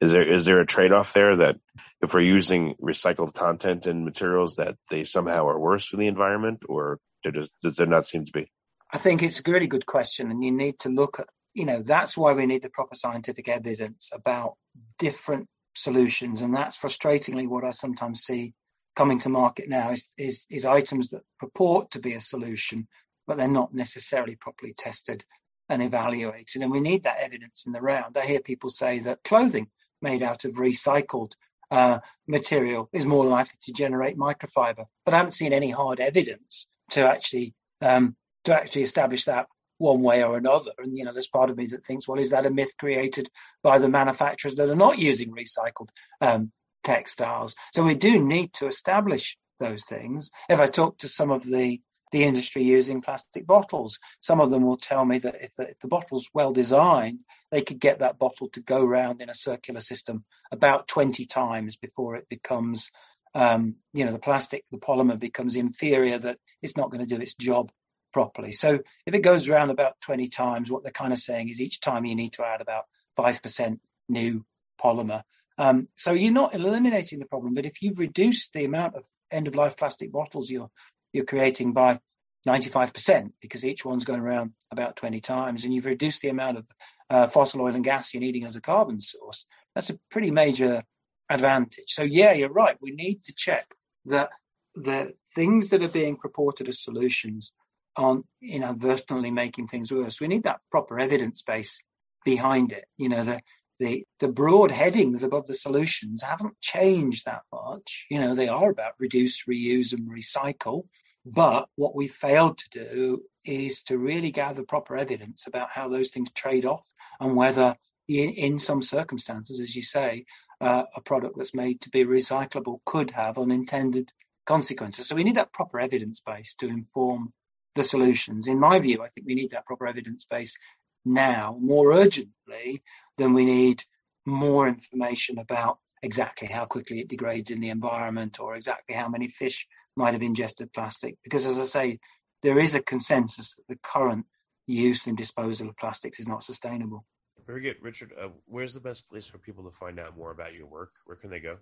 Is 0.00 0.12
there 0.12 0.22
is 0.22 0.44
there 0.44 0.60
a 0.60 0.66
trade 0.66 0.92
off 0.92 1.12
there 1.12 1.36
that 1.36 1.56
if 2.00 2.14
we're 2.14 2.20
using 2.20 2.74
recycled 2.80 3.34
content 3.34 3.86
and 3.86 4.04
materials 4.04 4.56
that 4.56 4.76
they 4.90 5.04
somehow 5.04 5.48
are 5.48 5.58
worse 5.58 5.86
for 5.86 5.96
the 5.96 6.06
environment, 6.06 6.60
or 6.68 6.98
does, 7.24 7.52
does 7.62 7.76
there 7.76 7.86
not 7.86 8.06
seem 8.06 8.24
to 8.24 8.32
be? 8.32 8.48
I 8.92 8.98
think 8.98 9.22
it's 9.22 9.40
a 9.40 9.50
really 9.50 9.66
good 9.66 9.86
question, 9.86 10.30
and 10.30 10.44
you 10.44 10.52
need 10.52 10.78
to 10.80 10.88
look 10.88 11.18
at 11.18 11.26
you 11.52 11.64
know 11.64 11.82
that's 11.82 12.16
why 12.16 12.32
we 12.32 12.46
need 12.46 12.62
the 12.62 12.70
proper 12.70 12.94
scientific 12.94 13.48
evidence 13.48 14.08
about 14.12 14.54
different 15.00 15.48
solutions, 15.74 16.40
and 16.40 16.54
that's 16.54 16.78
frustratingly 16.78 17.48
what 17.48 17.64
I 17.64 17.72
sometimes 17.72 18.20
see 18.20 18.54
coming 18.96 19.18
to 19.20 19.28
market 19.28 19.68
now 19.68 19.90
is, 19.90 20.12
is, 20.16 20.46
is 20.50 20.64
items 20.64 21.10
that 21.10 21.22
purport 21.38 21.90
to 21.92 22.00
be 22.00 22.14
a 22.14 22.20
solution, 22.20 22.88
but 23.26 23.36
they're 23.36 23.48
not 23.48 23.74
necessarily 23.74 24.36
properly 24.36 24.74
tested 24.76 25.24
and 25.68 25.82
evaluated. 25.82 26.62
And 26.62 26.72
we 26.72 26.80
need 26.80 27.02
that 27.02 27.20
evidence 27.20 27.64
in 27.66 27.72
the 27.72 27.82
round. 27.82 28.16
I 28.16 28.24
hear 28.24 28.40
people 28.40 28.70
say 28.70 28.98
that 29.00 29.22
clothing 29.22 29.68
made 30.00 30.22
out 30.22 30.44
of 30.44 30.54
recycled 30.54 31.32
uh, 31.70 31.98
material 32.26 32.88
is 32.92 33.04
more 33.04 33.26
likely 33.26 33.58
to 33.60 33.72
generate 33.72 34.16
microfiber, 34.16 34.86
but 35.04 35.14
I 35.14 35.18
haven't 35.18 35.32
seen 35.32 35.52
any 35.52 35.70
hard 35.70 36.00
evidence 36.00 36.66
to 36.90 37.06
actually 37.06 37.54
um, 37.82 38.16
to 38.44 38.54
actually 38.54 38.82
establish 38.82 39.24
that 39.26 39.46
one 39.76 40.00
way 40.02 40.24
or 40.24 40.36
another. 40.36 40.72
And 40.78 40.96
you 40.96 41.04
know, 41.04 41.12
there's 41.12 41.28
part 41.28 41.50
of 41.50 41.56
me 41.56 41.66
that 41.66 41.84
thinks, 41.84 42.08
well, 42.08 42.18
is 42.18 42.30
that 42.30 42.46
a 42.46 42.50
myth 42.50 42.74
created 42.78 43.28
by 43.62 43.78
the 43.78 43.88
manufacturers 43.88 44.56
that 44.56 44.68
are 44.68 44.74
not 44.74 44.98
using 44.98 45.32
recycled 45.32 45.88
um, 46.20 46.52
textiles. 46.88 47.54
So 47.74 47.82
we 47.82 47.94
do 47.94 48.18
need 48.18 48.54
to 48.54 48.66
establish 48.66 49.36
those 49.60 49.84
things. 49.84 50.30
If 50.48 50.58
I 50.58 50.68
talk 50.68 50.98
to 50.98 51.08
some 51.08 51.30
of 51.30 51.44
the 51.44 51.80
the 52.10 52.24
industry 52.24 52.62
using 52.62 53.02
plastic 53.02 53.46
bottles, 53.46 53.98
some 54.20 54.40
of 54.40 54.48
them 54.48 54.62
will 54.62 54.78
tell 54.78 55.04
me 55.04 55.18
that 55.18 55.34
if 55.42 55.52
the, 55.56 55.68
if 55.68 55.78
the 55.80 55.88
bottle's 55.88 56.30
well 56.32 56.54
designed, 56.54 57.22
they 57.50 57.60
could 57.60 57.78
get 57.78 57.98
that 57.98 58.18
bottle 58.18 58.48
to 58.48 58.62
go 58.62 58.82
round 58.82 59.20
in 59.20 59.28
a 59.28 59.34
circular 59.34 59.82
system 59.82 60.24
about 60.50 60.88
20 60.88 61.26
times 61.26 61.76
before 61.76 62.16
it 62.16 62.26
becomes, 62.30 62.90
um, 63.34 63.76
you 63.92 64.06
know, 64.06 64.12
the 64.12 64.18
plastic, 64.18 64.64
the 64.70 64.78
polymer 64.78 65.18
becomes 65.18 65.54
inferior 65.54 66.16
that 66.16 66.38
it's 66.62 66.78
not 66.78 66.90
going 66.90 67.06
to 67.06 67.14
do 67.14 67.20
its 67.20 67.34
job 67.34 67.70
properly. 68.10 68.52
So 68.52 68.80
if 69.04 69.12
it 69.12 69.20
goes 69.20 69.46
around 69.46 69.68
about 69.68 70.00
20 70.00 70.28
times, 70.28 70.70
what 70.70 70.82
they're 70.82 70.92
kind 70.92 71.12
of 71.12 71.18
saying 71.18 71.50
is 71.50 71.60
each 71.60 71.78
time 71.78 72.06
you 72.06 72.16
need 72.16 72.32
to 72.32 72.42
add 72.42 72.62
about 72.62 72.84
5% 73.18 73.80
new 74.08 74.46
polymer. 74.82 75.24
Um, 75.58 75.88
so 75.96 76.12
you're 76.12 76.32
not 76.32 76.54
eliminating 76.54 77.18
the 77.18 77.26
problem, 77.26 77.54
but 77.54 77.66
if 77.66 77.82
you've 77.82 77.98
reduced 77.98 78.52
the 78.52 78.64
amount 78.64 78.94
of 78.94 79.04
end 79.30 79.48
of 79.48 79.54
life 79.54 79.76
plastic 79.76 80.10
bottles 80.10 80.50
you're 80.50 80.70
you're 81.12 81.24
creating 81.24 81.72
by 81.72 82.00
95% 82.46 83.32
because 83.40 83.64
each 83.64 83.84
one's 83.84 84.04
going 84.04 84.20
around 84.20 84.52
about 84.70 84.96
20 84.96 85.20
times, 85.20 85.64
and 85.64 85.74
you've 85.74 85.86
reduced 85.86 86.22
the 86.22 86.28
amount 86.28 86.58
of 86.58 86.66
uh, 87.10 87.28
fossil 87.28 87.62
oil 87.62 87.74
and 87.74 87.84
gas 87.84 88.12
you're 88.12 88.20
needing 88.20 88.44
as 88.44 88.56
a 88.56 88.60
carbon 88.60 89.00
source. 89.00 89.46
That's 89.74 89.90
a 89.90 89.98
pretty 90.10 90.30
major 90.30 90.82
advantage. 91.30 91.88
So 91.88 92.02
yeah, 92.02 92.32
you're 92.32 92.52
right. 92.52 92.76
We 92.80 92.92
need 92.92 93.24
to 93.24 93.32
check 93.34 93.74
that 94.04 94.30
the 94.74 95.14
things 95.34 95.68
that 95.70 95.82
are 95.82 95.88
being 95.88 96.16
purported 96.16 96.68
as 96.68 96.82
solutions 96.82 97.52
aren't 97.96 98.26
inadvertently 98.42 99.30
making 99.30 99.66
things 99.66 99.90
worse. 99.90 100.20
We 100.20 100.28
need 100.28 100.44
that 100.44 100.60
proper 100.70 100.98
evidence 100.98 101.42
base 101.42 101.82
behind 102.24 102.72
it. 102.72 102.84
You 102.96 103.08
know, 103.08 103.24
the 103.24 103.40
the 103.78 104.04
the 104.18 104.28
broad 104.28 104.70
headings 104.70 105.22
above 105.22 105.46
the 105.46 105.54
solutions 105.54 106.22
haven't 106.22 106.60
changed 106.60 107.24
that 107.24 107.42
much. 107.52 108.06
You 108.10 108.18
know, 108.18 108.34
they 108.34 108.48
are 108.48 108.70
about 108.70 108.94
reduce, 108.98 109.44
reuse, 109.44 109.92
and 109.92 110.10
recycle. 110.10 110.84
But 111.24 111.68
what 111.76 111.94
we 111.94 112.08
failed 112.08 112.58
to 112.58 112.68
do 112.70 113.22
is 113.44 113.82
to 113.84 113.98
really 113.98 114.30
gather 114.30 114.62
proper 114.62 114.96
evidence 114.96 115.46
about 115.46 115.70
how 115.70 115.88
those 115.88 116.10
things 116.10 116.30
trade 116.32 116.64
off 116.64 116.86
and 117.20 117.36
whether, 117.36 117.76
in, 118.06 118.30
in 118.30 118.58
some 118.58 118.82
circumstances, 118.82 119.60
as 119.60 119.76
you 119.76 119.82
say, 119.82 120.24
uh, 120.60 120.84
a 120.96 121.00
product 121.00 121.36
that's 121.36 121.54
made 121.54 121.80
to 121.82 121.90
be 121.90 122.04
recyclable 122.04 122.78
could 122.84 123.10
have 123.10 123.38
unintended 123.38 124.12
consequences. 124.46 125.06
So 125.06 125.14
we 125.14 125.24
need 125.24 125.36
that 125.36 125.52
proper 125.52 125.78
evidence 125.78 126.20
base 126.20 126.54
to 126.56 126.68
inform 126.68 127.32
the 127.74 127.84
solutions. 127.84 128.48
In 128.48 128.58
my 128.58 128.78
view, 128.78 129.02
I 129.02 129.08
think 129.08 129.26
we 129.26 129.34
need 129.34 129.50
that 129.50 129.66
proper 129.66 129.86
evidence 129.86 130.24
base 130.24 130.56
now 131.04 131.56
more 131.60 131.92
urgently 131.92 132.82
than 133.18 133.34
we 133.34 133.44
need 133.44 133.84
more 134.24 134.68
information 134.68 135.38
about 135.38 135.78
exactly 136.02 136.48
how 136.48 136.64
quickly 136.64 137.00
it 137.00 137.08
degrades 137.08 137.50
in 137.50 137.60
the 137.60 137.70
environment 137.70 138.38
or 138.40 138.54
exactly 138.54 138.94
how 138.94 139.08
many 139.08 139.28
fish 139.28 139.66
might 139.96 140.14
have 140.14 140.22
ingested 140.22 140.72
plastic. 140.72 141.16
Because 141.24 141.44
as 141.46 141.58
I 141.58 141.64
say, 141.64 141.98
there 142.42 142.58
is 142.58 142.74
a 142.74 142.82
consensus 142.82 143.54
that 143.56 143.66
the 143.68 143.78
current 143.82 144.26
use 144.66 145.06
and 145.06 145.16
disposal 145.16 145.68
of 145.68 145.76
plastics 145.76 146.20
is 146.20 146.28
not 146.28 146.44
sustainable. 146.44 147.04
Very 147.46 147.62
good. 147.62 147.76
Richard, 147.80 148.12
uh, 148.18 148.28
where's 148.46 148.74
the 148.74 148.80
best 148.80 149.08
place 149.08 149.26
for 149.26 149.38
people 149.38 149.64
to 149.64 149.70
find 149.70 149.98
out 149.98 150.16
more 150.16 150.30
about 150.30 150.54
your 150.54 150.66
work? 150.66 150.92
Where 151.06 151.16
can 151.16 151.30
they 151.30 151.40
go? 151.40 151.56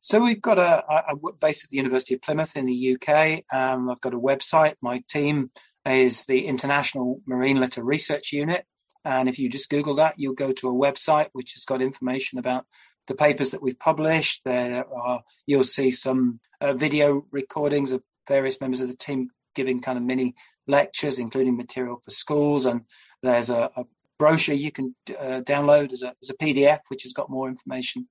So 0.00 0.20
we've 0.20 0.40
got 0.40 0.58
a, 0.58 0.84
a, 0.92 1.14
a 1.14 1.32
based 1.40 1.64
at 1.64 1.70
the 1.70 1.76
University 1.76 2.14
of 2.14 2.22
Plymouth 2.22 2.56
in 2.56 2.66
the 2.66 2.96
UK. 2.96 3.44
Um, 3.52 3.90
I've 3.90 4.00
got 4.00 4.14
a 4.14 4.18
website. 4.18 4.74
My 4.80 5.02
team 5.08 5.50
is 5.86 6.24
the 6.24 6.46
International 6.46 7.20
Marine 7.26 7.58
Litter 7.58 7.82
Research 7.82 8.32
Unit. 8.32 8.66
And 9.04 9.28
if 9.28 9.38
you 9.38 9.48
just 9.48 9.70
Google 9.70 9.94
that, 9.94 10.14
you'll 10.18 10.34
go 10.34 10.52
to 10.52 10.68
a 10.68 10.72
website 10.72 11.28
which 11.32 11.52
has 11.54 11.64
got 11.64 11.80
information 11.80 12.38
about 12.38 12.66
the 13.06 13.14
papers 13.14 13.50
that 13.50 13.62
we've 13.62 13.78
published. 13.78 14.42
There 14.44 14.84
are, 14.92 15.22
you'll 15.46 15.64
see 15.64 15.90
some 15.90 16.40
uh, 16.60 16.74
video 16.74 17.26
recordings 17.30 17.92
of 17.92 18.02
various 18.28 18.60
members 18.60 18.80
of 18.80 18.88
the 18.88 18.96
team 18.96 19.30
giving 19.54 19.80
kind 19.80 19.98
of 19.98 20.04
mini 20.04 20.34
lectures, 20.66 21.18
including 21.18 21.56
material 21.56 22.00
for 22.04 22.10
schools. 22.10 22.66
And 22.66 22.82
there's 23.22 23.50
a, 23.50 23.70
a 23.76 23.84
brochure 24.18 24.54
you 24.54 24.70
can 24.70 24.94
uh, 25.18 25.40
download 25.40 25.92
as 25.92 26.02
a, 26.02 26.14
as 26.22 26.30
a 26.30 26.34
PDF, 26.34 26.80
which 26.88 27.02
has 27.02 27.12
got 27.12 27.30
more 27.30 27.48
information 27.48 28.06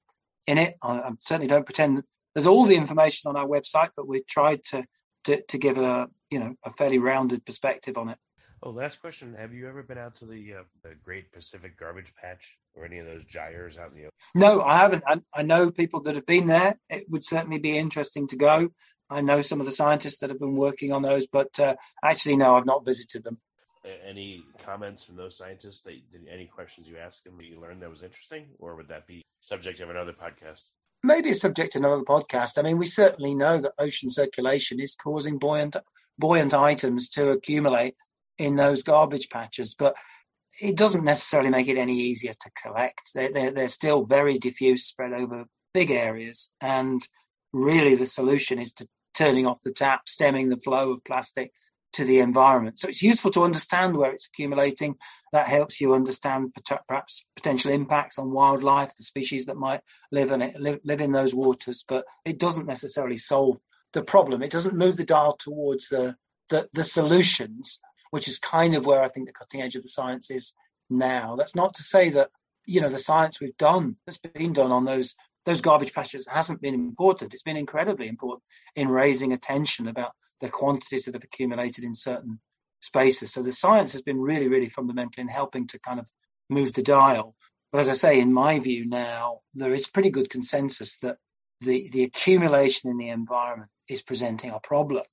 in 0.47 0.57
it. 0.57 0.75
I, 0.81 0.99
I 0.99 1.11
certainly 1.19 1.47
don't 1.47 1.65
pretend 1.65 2.03
there's 2.33 2.47
all 2.47 2.65
the 2.65 2.75
information 2.75 3.29
on 3.29 3.35
our 3.35 3.47
website, 3.47 3.89
but 3.95 4.07
we've 4.07 4.27
tried 4.27 4.63
to, 4.65 4.85
to, 5.25 5.41
to 5.43 5.57
give 5.57 5.77
a, 5.77 6.09
you 6.29 6.39
know, 6.39 6.55
a 6.63 6.73
fairly 6.73 6.99
rounded 6.99 7.45
perspective 7.45 7.97
on 7.97 8.09
it. 8.09 8.17
Oh, 8.61 8.71
last 8.71 8.99
question. 8.99 9.35
Have 9.39 9.53
you 9.53 9.69
ever 9.69 9.83
been 9.83 9.97
out 9.97 10.15
to 10.17 10.25
the, 10.25 10.55
uh, 10.55 10.63
the 10.83 10.95
Great 11.03 11.31
Pacific 11.31 11.79
Garbage 11.79 12.13
Patch 12.15 12.57
or 12.75 12.83
any 12.83 12.97
of 12.99 13.05
those 13.05 13.23
gyres 13.23 13.77
out 13.77 13.91
in 13.91 13.95
the 13.95 14.01
ocean? 14.01 14.11
No, 14.35 14.61
I 14.61 14.77
haven't. 14.77 15.03
I, 15.07 15.21
I 15.33 15.43
know 15.43 15.71
people 15.71 16.01
that 16.01 16.15
have 16.15 16.25
been 16.25 16.47
there. 16.47 16.77
It 16.89 17.09
would 17.09 17.25
certainly 17.25 17.59
be 17.59 17.77
interesting 17.77 18.27
to 18.27 18.35
go. 18.35 18.69
I 19.09 19.21
know 19.21 19.41
some 19.41 19.61
of 19.61 19.65
the 19.65 19.71
scientists 19.71 20.17
that 20.17 20.29
have 20.29 20.39
been 20.39 20.57
working 20.57 20.91
on 20.91 21.01
those, 21.01 21.25
but 21.25 21.57
uh, 21.59 21.75
actually, 22.03 22.35
no, 22.35 22.55
I've 22.55 22.65
not 22.65 22.85
visited 22.85 23.23
them. 23.23 23.39
Any 24.05 24.43
comments 24.61 25.05
from 25.05 25.15
those 25.15 25.37
scientists? 25.37 25.81
That, 25.83 25.95
any 26.29 26.45
questions 26.45 26.89
you 26.89 26.97
asked 26.97 27.23
them 27.23 27.37
that 27.37 27.45
you 27.45 27.61
learned 27.61 27.81
that 27.81 27.89
was 27.89 28.03
interesting, 28.03 28.47
or 28.59 28.75
would 28.75 28.89
that 28.89 29.07
be 29.07 29.21
subject 29.39 29.79
of 29.79 29.89
another 29.89 30.13
podcast? 30.13 30.71
Maybe 31.01 31.29
a 31.29 31.35
subject 31.35 31.75
of 31.75 31.83
another 31.83 32.03
podcast. 32.03 32.57
I 32.57 32.61
mean, 32.61 32.77
we 32.77 32.85
certainly 32.85 33.33
know 33.33 33.57
that 33.61 33.71
ocean 33.79 34.11
circulation 34.11 34.81
is 34.81 34.95
causing 34.95 35.39
buoyant 35.39 35.77
buoyant 36.19 36.53
items 36.53 37.07
to 37.07 37.29
accumulate 37.29 37.95
in 38.39 38.55
those 38.55 38.81
garbage 38.81 39.29
patches, 39.29 39.75
but 39.77 39.93
it 40.59 40.75
doesn't 40.75 41.03
necessarily 41.03 41.49
make 41.49 41.67
it 41.67 41.77
any 41.77 41.97
easier 41.97 42.33
to 42.33 42.51
collect. 42.61 43.01
They're, 43.13 43.31
they're, 43.31 43.51
they're 43.51 43.67
still 43.67 44.05
very 44.05 44.39
diffuse, 44.39 44.85
spread 44.85 45.13
over 45.13 45.45
big 45.73 45.91
areas. 45.91 46.49
And 46.59 47.01
really 47.53 47.95
the 47.95 48.05
solution 48.05 48.59
is 48.59 48.73
to 48.73 48.87
turning 49.13 49.45
off 49.45 49.61
the 49.63 49.71
tap, 49.71 50.07
stemming 50.07 50.49
the 50.49 50.57
flow 50.57 50.93
of 50.93 51.03
plastic 51.03 51.51
to 51.93 52.03
the 52.03 52.19
environment. 52.19 52.79
So 52.79 52.87
it's 52.87 53.01
useful 53.01 53.31
to 53.31 53.43
understand 53.43 53.97
where 53.97 54.11
it's 54.11 54.27
accumulating. 54.27 54.95
That 55.31 55.47
helps 55.47 55.81
you 55.81 55.93
understand 55.93 56.53
perhaps 56.87 57.25
potential 57.35 57.71
impacts 57.71 58.17
on 58.17 58.31
wildlife, 58.31 58.95
the 58.95 59.03
species 59.03 59.45
that 59.45 59.57
might 59.57 59.81
live 60.11 60.31
in 60.31 60.41
it, 60.41 60.59
live, 60.59 60.79
live 60.83 61.01
in 61.01 61.11
those 61.11 61.33
waters. 61.33 61.83
But 61.87 62.05
it 62.25 62.39
doesn't 62.39 62.67
necessarily 62.67 63.17
solve 63.17 63.57
the 63.93 64.03
problem. 64.03 64.43
It 64.43 64.51
doesn't 64.51 64.77
move 64.77 64.97
the 64.97 65.03
dial 65.03 65.35
towards 65.37 65.89
the, 65.89 66.15
the, 66.49 66.69
the 66.73 66.83
solutions, 66.83 67.79
which 68.11 68.27
is 68.27 68.39
kind 68.39 68.75
of 68.75 68.85
where 68.85 69.01
I 69.01 69.07
think 69.07 69.27
the 69.27 69.33
cutting 69.33 69.61
edge 69.61 69.75
of 69.75 69.81
the 69.81 69.89
science 69.89 70.29
is 70.29 70.53
now. 70.89 71.35
That's 71.35 71.55
not 71.55 71.73
to 71.75 71.83
say 71.83 72.09
that 72.09 72.29
you 72.65 72.81
know 72.81 72.89
the 72.89 72.99
science 72.99 73.39
we've 73.39 73.57
done 73.57 73.97
that's 74.05 74.19
been 74.19 74.53
done 74.53 74.71
on 74.71 74.85
those 74.85 75.15
those 75.45 75.61
garbage 75.61 75.93
patches 75.93 76.27
hasn't 76.27 76.61
been 76.61 76.75
important. 76.75 77.33
It's 77.33 77.43
been 77.43 77.57
incredibly 77.57 78.07
important 78.07 78.43
in 78.75 78.89
raising 78.89 79.33
attention 79.33 79.87
about 79.87 80.11
the 80.39 80.49
quantities 80.49 81.05
that 81.05 81.13
have 81.13 81.23
accumulated 81.23 81.83
in 81.83 81.93
certain 81.93 82.39
spaces. 82.81 83.31
So 83.31 83.41
the 83.41 83.51
science 83.51 83.93
has 83.93 84.01
been 84.01 84.21
really, 84.21 84.47
really 84.47 84.69
fundamental 84.69 85.21
in 85.21 85.27
helping 85.27 85.67
to 85.67 85.79
kind 85.79 85.99
of 85.99 86.09
move 86.49 86.73
the 86.73 86.83
dial. 86.83 87.35
But 87.71 87.81
as 87.81 87.89
I 87.89 87.93
say, 87.93 88.19
in 88.19 88.33
my 88.33 88.59
view 88.59 88.85
now, 88.85 89.39
there 89.53 89.73
is 89.73 89.87
pretty 89.87 90.09
good 90.09 90.29
consensus 90.29 90.97
that 90.99 91.17
the, 91.61 91.89
the 91.89 92.03
accumulation 92.03 92.89
in 92.89 92.97
the 92.97 93.09
environment 93.09 93.69
is 93.87 94.01
presenting 94.01 94.51
a 94.51 94.59
problem 94.59 95.03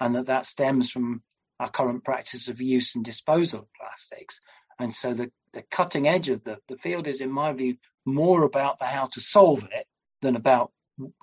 and 0.00 0.14
that 0.14 0.26
that 0.26 0.46
stems 0.46 0.90
from 0.90 1.22
our 1.60 1.70
current 1.70 2.04
practice 2.04 2.48
of 2.48 2.60
use 2.60 2.94
and 2.94 3.04
disposal 3.04 3.60
of 3.60 3.72
plastics. 3.78 4.40
And 4.78 4.94
so 4.94 5.14
the, 5.14 5.30
the 5.52 5.62
cutting 5.70 6.08
edge 6.08 6.28
of 6.28 6.44
the, 6.44 6.58
the 6.68 6.76
field 6.76 7.06
is, 7.06 7.20
in 7.20 7.30
my 7.30 7.52
view, 7.52 7.76
more 8.04 8.42
about 8.42 8.78
the 8.78 8.86
how 8.86 9.06
to 9.06 9.20
solve 9.20 9.68
it 9.72 9.86
than 10.22 10.36
about 10.36 10.72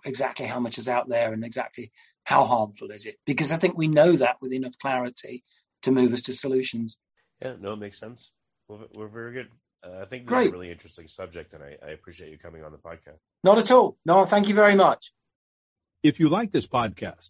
exactly 0.05 0.45
how 0.45 0.59
much 0.59 0.77
is 0.77 0.88
out 0.88 1.09
there 1.09 1.34
and 1.34 1.43
exactly 1.43 1.91
how 2.23 2.45
harmful 2.45 2.91
is 2.91 3.05
it? 3.05 3.17
Because 3.25 3.51
I 3.51 3.57
think 3.57 3.77
we 3.77 3.88
know 3.88 4.13
that 4.13 4.38
with 4.41 4.53
enough 4.53 4.77
clarity 4.82 5.43
to 5.82 5.91
move 5.91 6.13
us 6.13 6.21
to 6.23 6.34
solutions. 6.34 6.97
Yeah, 7.41 7.55
no, 7.59 7.73
it 7.73 7.80
makes 7.80 7.99
sense. 7.99 8.32
We're, 8.67 8.86
we're 8.93 9.07
very 9.07 9.34
good. 9.34 9.49
Uh, 9.84 10.01
I 10.01 10.05
think 10.05 10.25
this 10.25 10.30
Great. 10.30 10.47
is 10.47 10.49
a 10.49 10.53
really 10.53 10.71
interesting 10.71 11.07
subject, 11.07 11.53
and 11.53 11.63
I, 11.63 11.77
I 11.86 11.91
appreciate 11.91 12.32
you 12.32 12.38
coming 12.38 12.63
on 12.63 12.71
the 12.71 12.77
podcast. 12.77 13.19
Not 13.43 13.57
at 13.57 13.71
all. 13.71 13.97
No, 14.05 14.25
thank 14.25 14.47
you 14.47 14.53
very 14.55 14.75
much. 14.75 15.11
If 16.03 16.19
you 16.19 16.30
like 16.30 16.51
this 16.51 16.67
podcast, 16.67 17.30